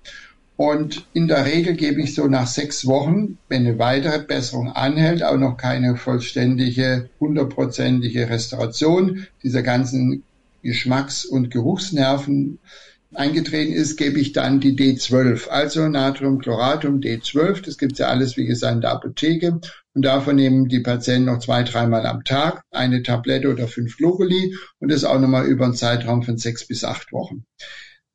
Und 0.57 1.07
in 1.13 1.29
der 1.29 1.47
Regel 1.47 1.75
gebe 1.75 2.03
ich 2.03 2.17
so 2.17 2.27
nach 2.27 2.49
sechs 2.49 2.89
Wochen, 2.89 3.39
wenn 3.49 3.69
eine 3.69 3.79
weitere 3.79 4.19
Besserung 4.19 4.73
anhält, 4.73 5.23
auch 5.23 5.37
noch 5.37 5.57
keine 5.57 5.95
vollständige, 5.97 7.09
hundertprozentige 7.21 8.29
Restauration 8.29 9.29
dieser 9.45 9.63
ganzen 9.63 10.25
Geschmacks- 10.65 11.25
und 11.25 11.53
Geruchsnerven 11.53 12.59
eingetreten 13.15 13.73
ist, 13.73 13.97
gebe 13.97 14.21
ich 14.21 14.33
dann 14.33 14.61
die 14.61 14.77
D12, 14.77 15.49
also 15.49 15.89
Natriumchloratum 15.89 17.01
D12. 17.01 17.65
Das 17.65 17.79
gibt's 17.79 17.99
ja 17.99 18.09
alles, 18.09 18.37
wie 18.37 18.47
gesagt, 18.47 18.75
in 18.75 18.81
der 18.83 18.93
Apotheke. 18.93 19.61
Und 19.95 20.05
davon 20.05 20.37
nehmen 20.37 20.69
die 20.69 20.81
Patienten 20.81 21.27
noch 21.27 21.41
zwei, 21.41 21.63
dreimal 21.63 22.07
am 22.07 22.23
Tag 22.25 22.63
eine 22.71 23.03
Tablette 23.03 23.51
oder 23.51 23.67
fünf 23.67 23.97
Globuli 23.97 24.55
und 24.79 24.93
das 24.93 25.05
auch 25.05 25.19
nochmal 25.19 25.47
über 25.47 25.65
einen 25.65 25.75
Zeitraum 25.75 26.23
von 26.23 26.37
sechs 26.37 26.67
bis 26.67 26.85
acht 26.85 27.13
Wochen. 27.13 27.45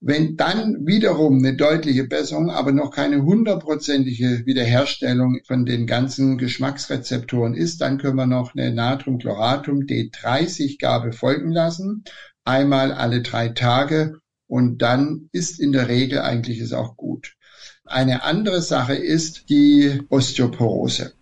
Wenn 0.06 0.36
dann 0.36 0.86
wiederum 0.86 1.38
eine 1.38 1.56
deutliche 1.56 2.04
Besserung, 2.04 2.50
aber 2.50 2.74
noch 2.74 2.92
keine 2.92 3.24
hundertprozentige 3.24 4.46
Wiederherstellung 4.46 5.40
von 5.48 5.66
den 5.66 5.88
ganzen 5.88 6.38
Geschmacksrezeptoren 6.38 7.54
ist, 7.54 7.80
dann 7.80 7.98
können 7.98 8.18
wir 8.18 8.26
noch 8.26 8.54
eine 8.54 8.74
Natriumchloratum 8.74 9.84
D30 9.84 10.78
Gabe 10.78 11.14
folgen 11.14 11.52
lassen. 11.52 12.04
Einmal 12.44 12.92
alle 12.92 13.22
drei 13.22 13.48
Tage 13.50 14.20
und 14.54 14.84
dann 14.84 15.30
ist 15.32 15.60
in 15.60 15.72
der 15.72 15.88
Regel 15.88 16.20
eigentlich 16.20 16.60
es 16.60 16.74
auch 16.74 16.96
gut. 16.96 17.34
Eine 17.86 18.22
andere 18.22 18.62
Sache 18.62 18.94
ist 18.94 19.50
die 19.50 20.00
Osteoporose. 20.10 21.14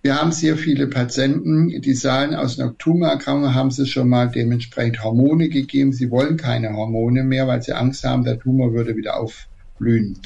Wir 0.00 0.18
haben 0.18 0.32
sehr 0.32 0.56
viele 0.56 0.86
Patienten, 0.86 1.82
die 1.82 1.92
sagen, 1.92 2.34
aus 2.34 2.58
einer 2.58 2.74
Tumorerkrankung 2.78 3.54
haben 3.54 3.70
sie 3.70 3.84
schon 3.84 4.08
mal 4.08 4.30
dementsprechend 4.30 5.04
Hormone 5.04 5.50
gegeben. 5.50 5.92
Sie 5.92 6.10
wollen 6.10 6.38
keine 6.38 6.72
Hormone 6.72 7.24
mehr, 7.24 7.46
weil 7.46 7.60
sie 7.60 7.74
Angst 7.74 8.04
haben, 8.04 8.24
der 8.24 8.38
Tumor 8.38 8.72
würde 8.72 8.96
wieder 8.96 9.20
aufblühen. 9.20 10.18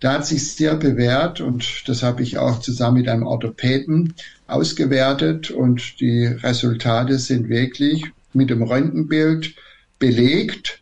Da 0.00 0.14
hat 0.14 0.26
sich 0.26 0.50
sehr 0.52 0.76
bewährt 0.76 1.42
und 1.42 1.82
das 1.86 2.02
habe 2.02 2.22
ich 2.22 2.38
auch 2.38 2.60
zusammen 2.60 2.96
mit 2.96 3.10
einem 3.10 3.26
Orthopäden 3.26 4.14
ausgewertet 4.46 5.50
und 5.50 6.00
die 6.00 6.24
Resultate 6.24 7.18
sind 7.18 7.50
wirklich 7.50 8.06
mit 8.32 8.48
dem 8.48 8.62
Röntgenbild 8.62 9.54
belegt 9.98 10.79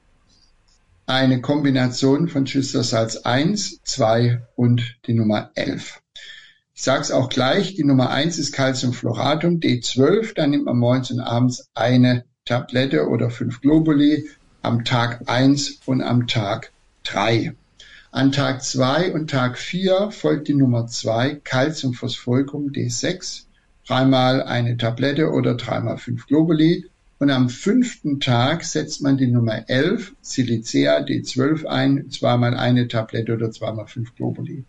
eine 1.09 1.41
Kombination 1.41 2.29
von 2.29 2.47
Schüsslersalz 2.47 3.17
1, 3.17 3.81
2 3.83 4.43
und 4.57 4.99
die 5.07 5.15
Nummer 5.15 5.51
11. 5.55 6.03
Ich 6.75 6.83
sage 6.83 7.01
es 7.01 7.11
auch 7.11 7.31
gleich, 7.31 7.75
die 7.75 7.85
Nummer 7.85 8.11
1 8.11 8.39
ist 8.39 8.53
Calciumfloratum 8.53 9.59
D12, 9.59 10.35
da 10.35 10.47
nimmt 10.47 10.67
man 10.67 10.77
morgens 10.77 11.11
und 11.11 11.21
abends 11.21 11.71
eine 11.75 12.27
Tablette 12.45 13.09
oder 13.09 13.31
fünf 13.31 13.63
Globuli 13.63 14.29
am 14.61 14.85
Tag 14.85 15.23
1 15.27 15.81
und 15.87 16.03
am 16.03 16.27
Tag 16.27 16.73
3. 17.05 17.55
An 18.11 18.31
Tag 18.31 18.63
2 18.63 19.15
und 19.15 19.31
Tag 19.31 19.57
4 19.57 20.11
folgt 20.11 20.49
die 20.49 20.55
Nummer 20.55 20.89
2 20.89 21.37
Calciumphosphoricum 21.43 22.71
D6, 22.71 23.45
dreimal 23.87 24.43
eine 24.43 24.77
Tablette 24.77 25.31
oder 25.31 25.55
dreimal 25.55 25.97
fünf 25.97 26.27
Globuli 26.27 26.85
und 27.19 27.31
am 27.31 27.49
fünften 27.49 28.21
Tag 28.21 28.65
setzt 28.65 29.03
man 29.03 29.17
die 29.17 29.27
Nummer 29.27 29.69
11, 29.69 30.15
Silicea 30.21 31.01
D12 31.01 31.67
ein, 31.67 32.11
zweimal 32.11 32.57
eine 32.57 32.87
Tablette 32.87 33.35
oder 33.35 33.51
zweimal 33.51 33.87
fünf 33.87 34.15
Globuli. 34.15 34.65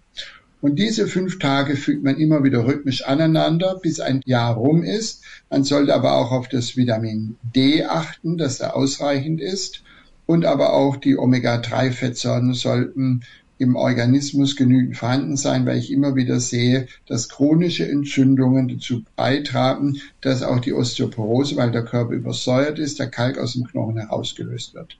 Und 0.61 0.77
diese 0.77 1.07
fünf 1.07 1.39
Tage 1.39 1.75
fügt 1.75 2.03
man 2.03 2.17
immer 2.17 2.43
wieder 2.43 2.65
rhythmisch 2.65 3.05
aneinander, 3.05 3.79
bis 3.81 3.99
ein 3.99 4.21
Jahr 4.25 4.55
rum 4.55 4.83
ist. 4.83 5.23
Man 5.49 5.63
sollte 5.63 5.93
aber 5.93 6.15
auch 6.17 6.31
auf 6.31 6.49
das 6.49 6.75
Vitamin 6.75 7.37
D 7.55 7.85
achten, 7.85 8.37
dass 8.37 8.59
er 8.59 8.75
ausreichend 8.75 9.39
ist. 9.39 9.83
Und 10.25 10.45
aber 10.45 10.73
auch 10.73 10.97
die 10.97 11.17
Omega-3-Fettsäuren 11.17 12.53
sollten 12.53 13.21
im 13.59 13.75
Organismus 13.75 14.55
genügend 14.55 14.97
vorhanden 14.97 15.37
sein, 15.37 15.65
weil 15.65 15.77
ich 15.77 15.91
immer 15.91 16.15
wieder 16.15 16.39
sehe, 16.39 16.87
dass 17.05 17.29
chronische 17.29 17.87
Entzündungen 17.87 18.69
dazu 18.69 19.03
beitragen, 19.15 19.97
dass 20.21 20.43
auch 20.43 20.59
die 20.59 20.73
Osteoporose, 20.73 21.57
weil 21.57 21.69
der 21.69 21.83
Körper 21.83 22.13
übersäuert 22.13 22.79
ist, 22.79 22.99
der 22.99 23.09
Kalk 23.09 23.37
aus 23.37 23.53
dem 23.53 23.65
Knochen 23.65 23.97
herausgelöst 23.97 24.73
wird. 24.73 24.97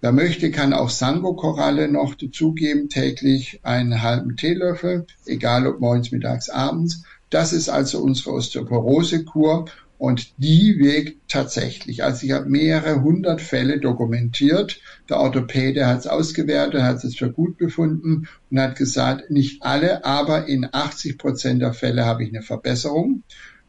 Wer 0.00 0.12
möchte, 0.12 0.50
kann 0.50 0.72
auch 0.72 0.90
Sango-Koralle 0.90 1.88
noch 1.88 2.14
dazugeben, 2.14 2.88
täglich 2.88 3.60
einen 3.62 4.00
halben 4.02 4.36
Teelöffel, 4.36 5.06
egal 5.26 5.66
ob 5.66 5.80
morgens, 5.80 6.10
mittags, 6.10 6.48
abends. 6.48 7.02
Das 7.30 7.52
ist 7.52 7.68
also 7.68 8.00
unsere 8.00 8.30
Osteoporose-Kur 8.30 9.66
und 9.98 10.32
die 10.38 10.78
wirkt 10.78 11.16
tatsächlich. 11.28 12.04
Also 12.04 12.24
ich 12.24 12.32
habe 12.32 12.48
mehrere 12.48 13.02
hundert 13.02 13.40
Fälle 13.40 13.80
dokumentiert. 13.80 14.80
Der 15.08 15.18
Orthopäde 15.18 15.86
hat 15.86 16.00
es 16.00 16.06
ausgewertet, 16.06 16.82
hat 16.82 17.02
es 17.04 17.16
für 17.16 17.32
gut 17.32 17.58
befunden 17.58 18.28
und 18.50 18.60
hat 18.60 18.76
gesagt, 18.76 19.30
nicht 19.30 19.62
alle, 19.62 20.04
aber 20.04 20.46
in 20.46 20.68
80 20.70 21.18
Prozent 21.18 21.62
der 21.62 21.74
Fälle 21.74 22.06
habe 22.06 22.22
ich 22.22 22.30
eine 22.30 22.42
Verbesserung. 22.42 23.24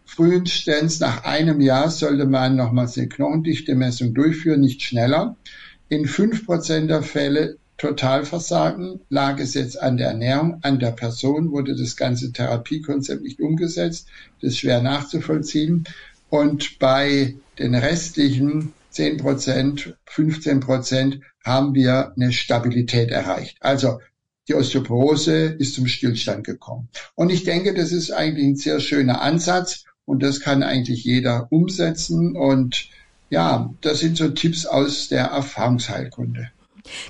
Frühestens 0.05 0.99
nach 0.99 1.23
einem 1.23 1.61
Jahr 1.61 1.89
sollte 1.89 2.25
man 2.25 2.55
nochmals 2.55 2.97
eine 2.97 3.09
Knochendichte-Messung 3.09 4.13
durchführen, 4.13 4.61
nicht 4.61 4.81
schneller. 4.81 5.35
In 5.87 6.05
fünf 6.05 6.45
Prozent 6.45 6.89
der 6.89 7.03
Fälle 7.03 7.57
Totalversagen 7.79 8.99
lag 9.07 9.39
es 9.39 9.53
jetzt 9.53 9.81
an 9.81 9.95
der 9.95 10.09
Ernährung, 10.09 10.59
an 10.63 10.79
der 10.79 10.91
Person, 10.91 11.51
wurde 11.51 11.77
das 11.77 11.95
ganze 11.95 12.33
Therapiekonzept 12.33 13.23
nicht 13.23 13.39
umgesetzt. 13.39 14.09
Das 14.41 14.51
ist 14.51 14.59
schwer 14.59 14.81
nachzuvollziehen. 14.81 15.85
Und 16.29 16.79
bei 16.79 17.35
den 17.57 17.75
restlichen 17.75 18.73
10 18.91 19.17
Prozent, 19.17 19.95
15 20.05 20.59
Prozent 20.59 21.21
haben 21.43 21.73
wir 21.73 22.13
eine 22.15 22.31
Stabilität 22.31 23.11
erreicht. 23.11 23.57
Also 23.61 23.99
die 24.47 24.55
Osteoporose 24.55 25.55
ist 25.59 25.75
zum 25.75 25.87
Stillstand 25.87 26.43
gekommen. 26.45 26.89
Und 27.15 27.31
ich 27.31 27.43
denke, 27.43 27.73
das 27.73 27.91
ist 27.91 28.11
eigentlich 28.11 28.47
ein 28.47 28.55
sehr 28.55 28.79
schöner 28.79 29.21
Ansatz 29.21 29.85
und 30.05 30.23
das 30.23 30.39
kann 30.39 30.63
eigentlich 30.63 31.03
jeder 31.03 31.47
umsetzen. 31.51 32.35
Und 32.35 32.89
ja, 33.29 33.73
das 33.81 33.99
sind 33.99 34.17
so 34.17 34.29
Tipps 34.29 34.65
aus 34.65 35.07
der 35.07 35.25
Erfahrungsheilkunde. 35.25 36.49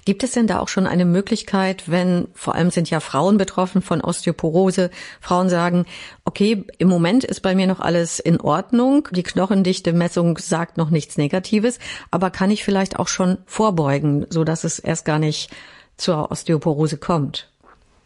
Gibt 0.06 0.24
es 0.24 0.32
denn 0.32 0.48
da 0.48 0.60
auch 0.60 0.68
schon 0.68 0.88
eine 0.88 1.06
Möglichkeit, 1.06 1.90
wenn, 1.90 2.28
vor 2.34 2.56
allem 2.56 2.72
sind 2.72 2.90
ja 2.90 3.00
Frauen 3.00 3.38
betroffen 3.38 3.82
von 3.82 4.02
Osteoporose, 4.02 4.90
Frauen 5.22 5.50
sagen, 5.50 5.86
okay, 6.26 6.64
im 6.78 6.88
Moment 6.88 7.24
ist 7.24 7.42
bei 7.42 7.56
mir 7.56 7.68
noch 7.68 7.80
alles 7.80 8.20
in 8.20 8.40
Ordnung, 8.40 9.08
die 9.12 9.24
Knochendichte-Messung 9.24 10.38
sagt 10.38 10.78
noch 10.78 10.90
nichts 10.90 11.18
Negatives, 11.18 11.80
aber 12.12 12.30
kann 12.30 12.52
ich 12.52 12.64
vielleicht 12.64 13.00
auch 13.00 13.08
schon 13.08 13.38
vorbeugen, 13.46 14.26
so 14.30 14.44
dass 14.44 14.64
es 14.64 14.80
erst 14.80 15.06
gar 15.06 15.20
nicht 15.20 15.50
zur 15.98 16.32
Osteoporose 16.32 16.98
kommt? 16.98 17.50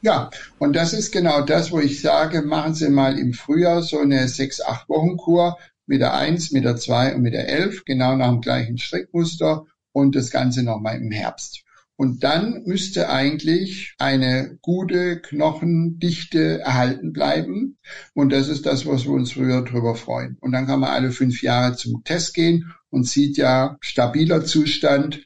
Ja, 0.02 0.32
und 0.60 0.76
das 0.76 0.92
ist 0.92 1.14
genau 1.14 1.42
das, 1.44 1.72
wo 1.72 1.80
ich 1.80 2.02
sage, 2.02 2.42
machen 2.42 2.74
Sie 2.74 2.90
mal 2.90 3.18
im 3.18 3.32
Frühjahr 3.32 3.82
so 3.82 4.00
eine 4.00 4.28
sechs, 4.28 4.60
acht 4.60 4.90
Wochen 4.90 5.16
Kur 5.16 5.58
mit 5.86 6.02
der 6.02 6.14
eins, 6.14 6.52
mit 6.52 6.66
der 6.66 6.76
zwei 6.76 7.16
und 7.16 7.22
mit 7.22 7.34
der 7.34 7.48
elf, 7.48 7.86
genau 7.86 8.16
nach 8.18 8.30
dem 8.30 8.42
gleichen 8.42 8.78
Strickmuster 8.78 9.66
und 9.94 10.16
das 10.16 10.30
Ganze 10.30 10.64
nochmal 10.64 10.98
im 10.98 11.12
Herbst. 11.12 11.63
Und 12.04 12.22
dann 12.22 12.64
müsste 12.66 13.08
eigentlich 13.08 13.96
eine 13.98 14.58
gute 14.62 15.22
Knochendichte 15.22 16.60
erhalten 16.60 17.14
bleiben. 17.14 17.78
Und 18.14 18.34
das 18.34 18.50
ist 18.50 18.66
das, 18.66 18.86
was 18.86 19.06
wir 19.06 19.14
uns 19.14 19.32
früher 19.32 19.62
drüber 19.62 19.96
freuen. 19.96 20.36
Und 20.42 20.52
dann 20.52 20.68
kann 20.68 20.82
man 20.82 20.90
alle 20.90 21.12
fünf 21.12 21.42
Jahre 21.42 21.78
zum 21.78 22.04
Test 22.04 22.34
gehen 22.34 22.74
und 22.90 23.08
sieht 23.08 23.38
ja 23.38 23.78
stabiler 23.80 24.44
Zustand 24.44 25.26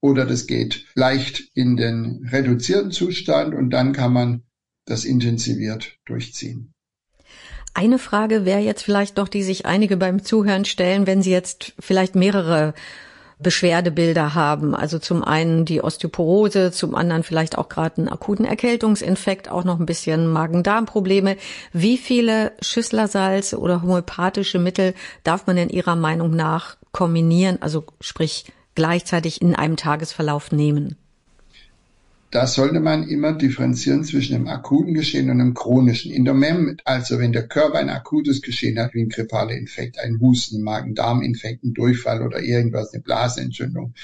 oder 0.00 0.24
das 0.24 0.46
geht 0.46 0.86
leicht 0.94 1.44
in 1.52 1.76
den 1.76 2.26
reduzierten 2.32 2.90
Zustand 2.90 3.54
und 3.54 3.68
dann 3.68 3.92
kann 3.92 4.14
man 4.14 4.44
das 4.86 5.04
intensiviert 5.04 5.98
durchziehen. 6.06 6.72
Eine 7.74 7.98
Frage 7.98 8.46
wäre 8.46 8.60
jetzt 8.60 8.82
vielleicht 8.82 9.18
noch, 9.18 9.28
die 9.28 9.42
sich 9.42 9.66
einige 9.66 9.98
beim 9.98 10.24
Zuhören 10.24 10.64
stellen, 10.64 11.06
wenn 11.06 11.20
sie 11.20 11.32
jetzt 11.32 11.74
vielleicht 11.78 12.14
mehrere 12.14 12.72
Beschwerdebilder 13.44 14.34
haben. 14.34 14.74
Also 14.74 14.98
zum 14.98 15.22
einen 15.22 15.64
die 15.64 15.80
Osteoporose, 15.80 16.72
zum 16.72 16.96
anderen 16.96 17.22
vielleicht 17.22 17.56
auch 17.56 17.68
gerade 17.68 17.98
einen 17.98 18.08
akuten 18.08 18.44
Erkältungsinfekt, 18.44 19.48
auch 19.48 19.62
noch 19.62 19.78
ein 19.78 19.86
bisschen 19.86 20.26
Magen-Darm-Probleme. 20.26 21.36
Wie 21.72 21.96
viele 21.96 22.50
Schüsslersalze 22.60 23.60
oder 23.60 23.82
homöopathische 23.82 24.58
Mittel 24.58 24.94
darf 25.22 25.46
man 25.46 25.56
in 25.56 25.68
Ihrer 25.68 25.94
Meinung 25.94 26.34
nach 26.34 26.76
kombinieren, 26.90 27.62
also 27.62 27.84
sprich 28.00 28.46
gleichzeitig 28.74 29.40
in 29.40 29.54
einem 29.54 29.76
Tagesverlauf 29.76 30.50
nehmen? 30.50 30.96
Da 32.34 32.48
sollte 32.48 32.80
man 32.80 33.06
immer 33.06 33.32
differenzieren 33.32 34.02
zwischen 34.02 34.34
einem 34.34 34.48
akuten 34.48 34.92
Geschehen 34.92 35.30
und 35.30 35.40
einem 35.40 35.54
chronischen. 35.54 36.10
In 36.10 36.24
der 36.24 36.34
MEM, 36.34 36.78
also 36.84 37.20
wenn 37.20 37.32
der 37.32 37.46
Körper 37.46 37.78
ein 37.78 37.88
akutes 37.88 38.42
Geschehen 38.42 38.76
hat, 38.80 38.92
wie 38.92 39.02
ein 39.02 39.08
grippaler 39.08 39.54
Infekt, 39.54 40.00
ein 40.00 40.18
Husten, 40.18 40.64
Magen-Darm-Infekt, 40.64 41.62
ein 41.62 41.74
Durchfall 41.74 42.22
oder 42.22 42.40
irgendwas, 42.40 42.92
eine 42.92 43.04
Blasenentzündung, 43.04 43.94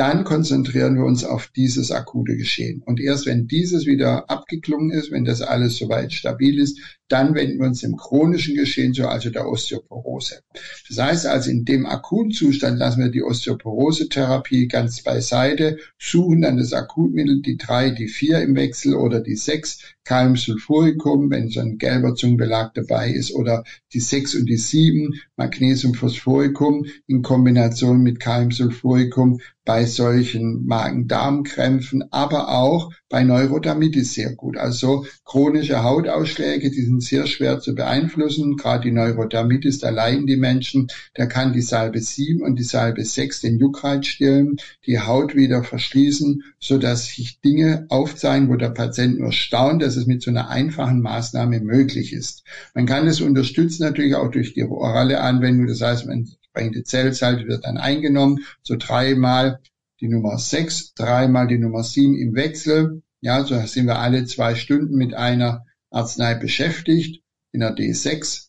dann 0.00 0.24
konzentrieren 0.24 0.96
wir 0.96 1.04
uns 1.04 1.24
auf 1.24 1.48
dieses 1.54 1.92
akute 1.92 2.34
Geschehen. 2.38 2.82
Und 2.86 3.00
erst 3.00 3.26
wenn 3.26 3.46
dieses 3.46 3.84
wieder 3.84 4.30
abgeklungen 4.30 4.90
ist, 4.92 5.10
wenn 5.10 5.26
das 5.26 5.42
alles 5.42 5.76
soweit 5.76 6.14
stabil 6.14 6.58
ist, 6.58 6.78
dann 7.08 7.34
wenden 7.34 7.58
wir 7.58 7.66
uns 7.66 7.80
dem 7.80 7.96
chronischen 7.96 8.54
Geschehen 8.54 8.94
zu, 8.94 9.06
also 9.08 9.28
der 9.28 9.46
Osteoporose. 9.46 10.40
Das 10.88 10.98
heißt 10.98 11.26
also, 11.26 11.50
in 11.50 11.66
dem 11.66 11.84
akuten 11.84 12.30
Zustand 12.30 12.78
lassen 12.78 13.02
wir 13.02 13.10
die 13.10 13.22
Osteoporose-Therapie 13.22 14.68
ganz 14.68 15.02
beiseite, 15.02 15.76
suchen 15.98 16.40
dann 16.40 16.56
das 16.56 16.72
Akutmittel, 16.72 17.42
die 17.42 17.58
drei, 17.58 17.90
die 17.90 18.08
vier 18.08 18.40
im 18.40 18.56
Wechsel 18.56 18.94
oder 18.94 19.20
die 19.20 19.36
sechs, 19.36 19.82
Kaliumsulfuricum, 20.10 21.30
wenn 21.30 21.50
so 21.50 21.60
ein 21.60 21.78
gelber 21.78 22.16
Zungenbelag 22.16 22.74
dabei 22.74 23.12
ist, 23.12 23.32
oder 23.32 23.62
die 23.92 24.00
6 24.00 24.34
und 24.34 24.46
die 24.46 24.56
7, 24.56 25.14
Magnesiumphosphoricum 25.36 26.86
in 27.06 27.22
Kombination 27.22 28.02
mit 28.02 28.18
Kaliumsulfuricum 28.18 29.40
bei 29.70 29.84
solchen 29.84 30.66
Magen-Darm-Krämpfen, 30.66 32.02
aber 32.10 32.48
auch 32.48 32.90
bei 33.08 33.22
Neurodermitis 33.22 34.14
sehr 34.14 34.34
gut. 34.34 34.56
Also 34.56 35.06
chronische 35.24 35.84
Hautausschläge, 35.84 36.72
die 36.72 36.82
sind 36.82 37.04
sehr 37.04 37.28
schwer 37.28 37.60
zu 37.60 37.76
beeinflussen. 37.76 38.56
Gerade 38.56 38.88
die 38.88 38.90
Neurodermitis, 38.90 39.78
da 39.78 39.90
leiden 39.90 40.26
die 40.26 40.38
Menschen. 40.38 40.88
Da 41.14 41.26
kann 41.26 41.52
die 41.52 41.62
Salbe 41.62 42.00
7 42.00 42.42
und 42.42 42.58
die 42.58 42.64
Salbe 42.64 43.04
6 43.04 43.42
den 43.42 43.60
Juckreiz 43.60 44.06
stillen, 44.06 44.56
die 44.86 44.98
Haut 44.98 45.36
wieder 45.36 45.62
verschließen, 45.62 46.42
so 46.58 46.76
dass 46.76 47.06
sich 47.06 47.40
Dinge 47.40 47.86
aufzeigen, 47.90 48.48
wo 48.48 48.56
der 48.56 48.70
Patient 48.70 49.20
nur 49.20 49.30
staunt, 49.30 49.82
dass 49.82 49.94
es 49.94 50.06
mit 50.06 50.20
so 50.20 50.32
einer 50.32 50.48
einfachen 50.48 51.00
Maßnahme 51.00 51.60
möglich 51.60 52.12
ist. 52.12 52.42
Man 52.74 52.86
kann 52.86 53.06
es 53.06 53.20
unterstützen 53.20 53.84
natürlich 53.84 54.16
auch 54.16 54.32
durch 54.32 54.52
die 54.52 54.64
orale 54.64 55.20
Anwendung. 55.20 55.68
Das 55.68 55.80
heißt, 55.80 56.06
man 56.06 56.28
entsprechende 56.52 56.84
Zellsalze 56.84 57.46
wird 57.46 57.64
dann 57.64 57.78
eingenommen, 57.78 58.44
so 58.62 58.76
dreimal 58.78 59.60
die 60.00 60.08
Nummer 60.08 60.38
6, 60.38 60.94
dreimal 60.94 61.46
die 61.46 61.58
Nummer 61.58 61.84
7 61.84 62.16
im 62.16 62.34
Wechsel. 62.34 63.02
Ja, 63.20 63.44
so 63.44 63.58
sind 63.66 63.86
wir 63.86 63.98
alle 63.98 64.24
zwei 64.24 64.54
Stunden 64.54 64.96
mit 64.96 65.14
einer 65.14 65.66
Arznei 65.90 66.34
beschäftigt, 66.34 67.22
in 67.52 67.60
der 67.60 67.76
D6, 67.76 68.48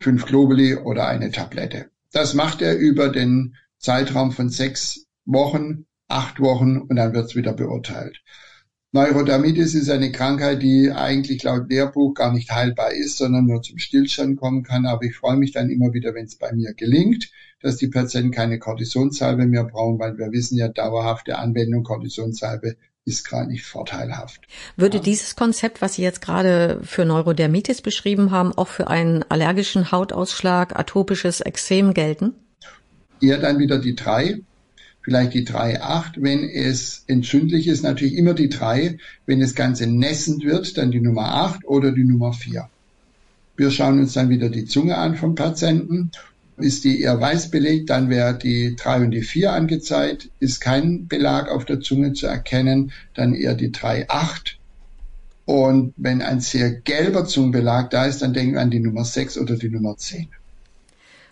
fünf 0.00 0.26
Globuli 0.26 0.76
oder 0.76 1.08
eine 1.08 1.30
Tablette. 1.30 1.90
Das 2.12 2.34
macht 2.34 2.62
er 2.62 2.76
über 2.76 3.08
den 3.08 3.56
Zeitraum 3.78 4.32
von 4.32 4.48
sechs 4.48 5.06
Wochen, 5.24 5.86
acht 6.08 6.40
Wochen 6.40 6.78
und 6.78 6.96
dann 6.96 7.14
wird 7.14 7.26
es 7.26 7.36
wieder 7.36 7.52
beurteilt. 7.52 8.22
Neurodermitis 8.92 9.74
ist 9.74 9.90
eine 9.90 10.12
Krankheit, 10.12 10.62
die 10.62 10.90
eigentlich 10.90 11.42
laut 11.42 11.68
Lehrbuch 11.68 12.14
gar 12.14 12.32
nicht 12.32 12.50
heilbar 12.50 12.92
ist, 12.92 13.18
sondern 13.18 13.46
nur 13.46 13.60
zum 13.60 13.78
Stillstand 13.78 14.38
kommen 14.38 14.62
kann. 14.62 14.86
Aber 14.86 15.02
ich 15.02 15.16
freue 15.16 15.36
mich 15.36 15.52
dann 15.52 15.68
immer 15.70 15.92
wieder, 15.92 16.14
wenn 16.14 16.26
es 16.26 16.36
bei 16.36 16.52
mir 16.52 16.72
gelingt, 16.72 17.30
dass 17.60 17.76
die 17.76 17.88
Patienten 17.88 18.30
keine 18.30 18.58
Kortisonsalbe 18.58 19.46
mehr 19.46 19.64
brauchen, 19.64 19.98
weil 19.98 20.16
wir 20.18 20.30
wissen 20.32 20.56
ja, 20.56 20.68
dauerhafte 20.68 21.38
Anwendung 21.38 21.82
Kortisonsalbe 21.82 22.76
ist 23.04 23.28
gar 23.28 23.46
nicht 23.46 23.64
vorteilhaft. 23.64 24.46
Würde 24.76 24.98
ja. 24.98 25.02
dieses 25.02 25.36
Konzept, 25.36 25.80
was 25.80 25.94
Sie 25.94 26.02
jetzt 26.02 26.20
gerade 26.20 26.80
für 26.82 27.04
Neurodermitis 27.04 27.80
beschrieben 27.80 28.30
haben, 28.30 28.52
auch 28.52 28.68
für 28.68 28.88
einen 28.88 29.24
allergischen 29.28 29.92
Hautausschlag, 29.92 30.78
atopisches 30.78 31.40
Ekzem 31.40 31.94
gelten? 31.94 32.34
Eher 33.20 33.38
dann 33.38 33.58
wieder 33.58 33.78
die 33.78 33.94
drei 33.94 34.40
vielleicht 35.06 35.34
die 35.34 35.46
3,8. 35.46 36.14
Wenn 36.16 36.48
es 36.48 37.04
entzündlich 37.06 37.68
ist, 37.68 37.84
natürlich 37.84 38.16
immer 38.16 38.34
die 38.34 38.48
3. 38.48 38.98
Wenn 39.24 39.38
das 39.38 39.54
Ganze 39.54 39.86
nässend 39.86 40.44
wird, 40.44 40.76
dann 40.76 40.90
die 40.90 41.00
Nummer 41.00 41.32
8 41.32 41.64
oder 41.64 41.92
die 41.92 42.02
Nummer 42.02 42.32
4. 42.32 42.68
Wir 43.56 43.70
schauen 43.70 44.00
uns 44.00 44.14
dann 44.14 44.30
wieder 44.30 44.50
die 44.50 44.64
Zunge 44.64 44.98
an 44.98 45.14
vom 45.14 45.36
Patienten. 45.36 46.10
Ist 46.56 46.82
die 46.82 47.02
eher 47.02 47.20
weiß 47.20 47.52
belegt, 47.52 47.90
dann 47.90 48.10
wäre 48.10 48.36
die 48.36 48.74
3 48.74 49.04
und 49.04 49.12
die 49.12 49.22
4 49.22 49.52
angezeigt. 49.52 50.28
Ist 50.40 50.60
kein 50.60 51.06
Belag 51.06 51.52
auf 51.52 51.64
der 51.64 51.80
Zunge 51.80 52.12
zu 52.12 52.26
erkennen, 52.26 52.90
dann 53.14 53.32
eher 53.32 53.54
die 53.54 53.70
3,8. 53.70 54.56
Und 55.44 55.94
wenn 55.96 56.20
ein 56.20 56.40
sehr 56.40 56.72
gelber 56.72 57.26
Zungenbelag 57.26 57.90
da 57.90 58.06
ist, 58.06 58.22
dann 58.22 58.34
denken 58.34 58.54
wir 58.54 58.60
an 58.60 58.72
die 58.72 58.80
Nummer 58.80 59.04
6 59.04 59.38
oder 59.38 59.54
die 59.54 59.68
Nummer 59.68 59.96
10. 59.96 60.26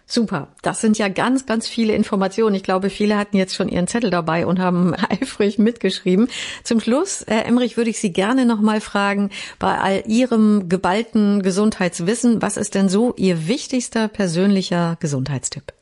Super. 0.06 0.48
Das 0.60 0.82
sind 0.82 0.98
ja 0.98 1.08
ganz, 1.08 1.46
ganz 1.46 1.66
viele 1.66 1.94
Informationen. 1.94 2.54
Ich 2.54 2.62
glaube, 2.62 2.90
viele 2.90 3.16
hatten 3.16 3.38
jetzt 3.38 3.54
schon 3.54 3.70
ihren 3.70 3.86
Zettel 3.86 4.10
dabei 4.10 4.46
und 4.46 4.58
haben 4.58 4.94
eifrig 5.08 5.58
mitgeschrieben. 5.58 6.28
Zum 6.62 6.80
Schluss, 6.80 7.24
Herr 7.26 7.46
Emmerich, 7.46 7.76
würde 7.76 7.90
ich 7.90 7.98
Sie 7.98 8.12
gerne 8.12 8.44
nochmal 8.44 8.80
fragen, 8.80 9.30
bei 9.58 9.78
all 9.78 10.04
Ihrem 10.06 10.68
geballten 10.68 11.42
Gesundheitswissen, 11.42 12.42
was 12.42 12.58
ist 12.58 12.74
denn 12.74 12.88
so 12.88 13.14
Ihr 13.16 13.48
wichtigster 13.48 14.08
persönlicher 14.08 14.96
Gesundheitstipp? 15.00 15.72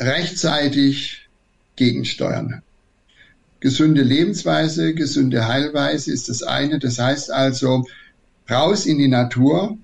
Rechtzeitig 0.00 1.28
gegensteuern. 1.76 2.62
Gesunde 3.58 4.02
Lebensweise, 4.02 4.94
gesunde 4.94 5.48
Heilweise 5.48 6.12
ist 6.12 6.28
das 6.28 6.42
eine. 6.42 6.78
Das 6.78 6.98
heißt 6.98 7.32
also, 7.32 7.86
raus 8.48 8.86
in 8.86 8.98
die 8.98 9.08
Natur, 9.08 9.78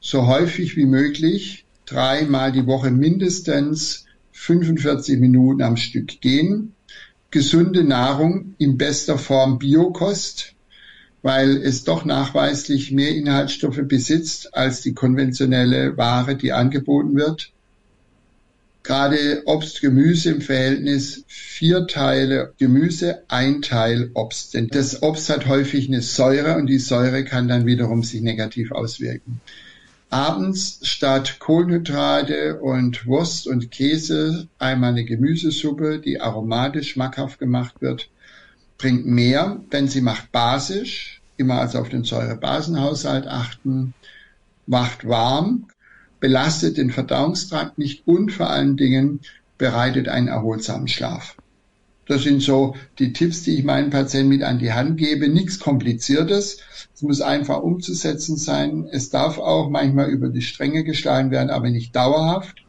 so 0.00 0.26
häufig 0.26 0.76
wie 0.76 0.86
möglich, 0.86 1.65
dreimal 1.86 2.52
die 2.52 2.66
Woche 2.66 2.90
mindestens 2.90 4.04
45 4.32 5.18
Minuten 5.18 5.62
am 5.62 5.76
Stück 5.76 6.20
gehen. 6.20 6.74
Gesunde 7.30 7.84
Nahrung 7.84 8.54
in 8.58 8.76
bester 8.76 9.18
Form 9.18 9.58
Biokost, 9.58 10.54
weil 11.22 11.56
es 11.56 11.84
doch 11.84 12.04
nachweislich 12.04 12.92
mehr 12.92 13.14
Inhaltsstoffe 13.14 13.80
besitzt 13.84 14.54
als 14.54 14.82
die 14.82 14.94
konventionelle 14.94 15.96
Ware, 15.96 16.36
die 16.36 16.52
angeboten 16.52 17.16
wird. 17.16 17.52
Gerade 18.82 19.42
Obst, 19.46 19.80
Gemüse 19.80 20.30
im 20.30 20.40
Verhältnis 20.40 21.24
vier 21.26 21.88
Teile 21.88 22.52
Gemüse, 22.58 23.22
ein 23.26 23.60
Teil 23.60 24.10
Obst. 24.14 24.54
Denn 24.54 24.68
das 24.68 25.02
Obst 25.02 25.28
hat 25.28 25.48
häufig 25.48 25.88
eine 25.88 26.02
Säure 26.02 26.56
und 26.56 26.68
die 26.68 26.78
Säure 26.78 27.24
kann 27.24 27.48
dann 27.48 27.66
wiederum 27.66 28.04
sich 28.04 28.20
negativ 28.20 28.70
auswirken 28.70 29.40
abends 30.10 30.78
statt 30.82 31.38
Kohlenhydrate 31.38 32.60
und 32.60 33.06
Wurst 33.06 33.46
und 33.46 33.70
Käse 33.70 34.48
einmal 34.58 34.90
eine 34.90 35.04
Gemüsesuppe, 35.04 35.98
die 35.98 36.20
aromatisch 36.20 36.90
schmackhaft 36.90 37.38
gemacht 37.38 37.80
wird, 37.80 38.08
bringt 38.78 39.06
mehr, 39.06 39.60
denn 39.72 39.88
sie 39.88 40.00
macht 40.00 40.32
basisch, 40.32 41.20
immer 41.36 41.60
also 41.60 41.78
auf 41.78 41.88
den 41.88 42.04
Säurebasenhaushalt 42.04 43.26
achten, 43.26 43.94
macht 44.66 45.06
warm, 45.06 45.66
belastet 46.20 46.76
den 46.76 46.90
Verdauungstrakt 46.90 47.78
nicht 47.78 48.06
und 48.06 48.32
vor 48.32 48.50
allen 48.50 48.76
Dingen 48.76 49.20
bereitet 49.58 50.08
einen 50.08 50.28
erholsamen 50.28 50.88
Schlaf. 50.88 51.36
Das 52.06 52.22
sind 52.22 52.40
so 52.40 52.76
die 52.98 53.12
Tipps, 53.12 53.42
die 53.42 53.58
ich 53.58 53.64
meinen 53.64 53.90
Patienten 53.90 54.28
mit 54.28 54.42
an 54.42 54.58
die 54.58 54.72
Hand 54.72 54.96
gebe. 54.96 55.28
Nichts 55.28 55.58
Kompliziertes. 55.58 56.58
Es 56.94 57.02
muss 57.02 57.20
einfach 57.20 57.62
umzusetzen 57.62 58.36
sein. 58.36 58.88
Es 58.90 59.10
darf 59.10 59.38
auch 59.38 59.68
manchmal 59.70 60.08
über 60.10 60.28
die 60.28 60.42
Stränge 60.42 60.84
geschlagen 60.84 61.30
werden, 61.32 61.50
aber 61.50 61.68
nicht 61.68 61.94
dauerhaft. 61.96 62.64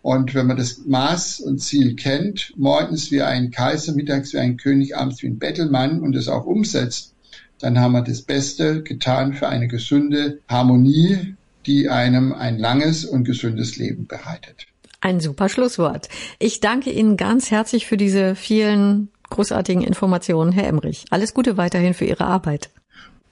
Und 0.00 0.34
wenn 0.34 0.46
man 0.46 0.56
das 0.56 0.86
Maß 0.86 1.40
und 1.40 1.58
Ziel 1.58 1.94
kennt, 1.94 2.54
morgens 2.56 3.10
wie 3.10 3.20
ein 3.20 3.50
Kaiser, 3.50 3.92
mittags 3.92 4.32
wie 4.32 4.38
ein 4.38 4.56
König, 4.56 4.96
abends 4.96 5.22
wie 5.22 5.26
ein 5.26 5.38
Bettelmann 5.38 6.00
und 6.00 6.16
es 6.16 6.28
auch 6.28 6.46
umsetzt, 6.46 7.14
dann 7.58 7.78
haben 7.78 7.92
wir 7.92 8.02
das 8.02 8.22
Beste 8.22 8.82
getan 8.82 9.34
für 9.34 9.48
eine 9.48 9.68
gesunde 9.68 10.38
Harmonie, 10.48 11.34
die 11.66 11.90
einem 11.90 12.32
ein 12.32 12.58
langes 12.58 13.04
und 13.04 13.24
gesundes 13.24 13.76
Leben 13.76 14.06
bereitet. 14.06 14.66
Ein 15.00 15.20
super 15.20 15.48
Schlusswort. 15.48 16.08
Ich 16.38 16.60
danke 16.60 16.90
Ihnen 16.90 17.16
ganz 17.16 17.50
herzlich 17.50 17.86
für 17.86 17.96
diese 17.96 18.34
vielen 18.34 19.10
großartigen 19.30 19.82
Informationen, 19.82 20.52
Herr 20.52 20.66
Emrich. 20.66 21.04
Alles 21.10 21.34
Gute 21.34 21.56
weiterhin 21.56 21.94
für 21.94 22.04
Ihre 22.04 22.24
Arbeit. 22.24 22.70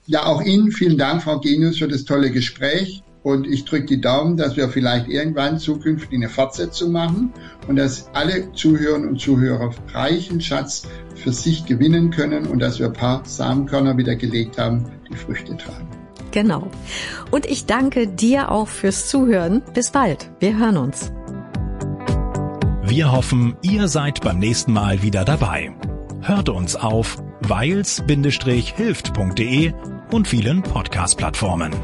Ja, 0.05 0.25
auch 0.25 0.41
Ihnen 0.41 0.71
vielen 0.71 0.97
Dank, 0.97 1.23
Frau 1.23 1.39
Genius, 1.39 1.79
für 1.79 1.89
das 1.89 2.05
tolle 2.05 2.31
Gespräch. 2.31 3.03
Und 3.23 3.45
ich 3.45 3.65
drücke 3.65 3.87
die 3.87 3.99
Daumen, 3.99 4.37
dass 4.37 4.55
wir 4.55 4.69
vielleicht 4.69 5.09
irgendwann 5.09 5.59
zukünftig 5.59 6.13
eine 6.13 6.29
Fortsetzung 6.29 6.93
machen 6.93 7.33
und 7.67 7.75
dass 7.75 8.09
alle 8.13 8.53
Zuhörerinnen 8.53 9.09
und 9.09 9.19
Zuhörer 9.19 9.71
reichen 9.93 10.39
Schatz 10.39 10.83
für 11.15 11.33
sich 11.33 11.65
gewinnen 11.65 12.11
können 12.11 12.47
und 12.47 12.59
dass 12.59 12.79
wir 12.79 12.85
ein 12.85 12.93
paar 12.93 13.25
Samenkörner 13.25 13.97
wieder 13.97 14.15
gelegt 14.15 14.57
haben, 14.57 14.85
die 15.11 15.17
Früchte 15.17 15.57
tragen. 15.57 15.89
Genau. 16.31 16.71
Und 17.31 17.45
ich 17.45 17.65
danke 17.65 18.07
dir 18.07 18.49
auch 18.49 18.69
fürs 18.69 19.09
Zuhören. 19.09 19.61
Bis 19.73 19.91
bald. 19.91 20.29
Wir 20.39 20.57
hören 20.57 20.77
uns. 20.77 21.11
Wir 22.89 23.11
hoffen, 23.11 23.57
ihr 23.61 23.89
seid 23.89 24.21
beim 24.21 24.39
nächsten 24.39 24.71
Mal 24.71 25.03
wieder 25.03 25.25
dabei. 25.25 25.75
Hört 26.21 26.47
uns 26.47 26.77
auf 26.77 27.21
weils-hilft.de 27.41 29.73
und 30.13 30.25
vielen 30.25 30.63
Podcast-Plattformen. 30.63 31.75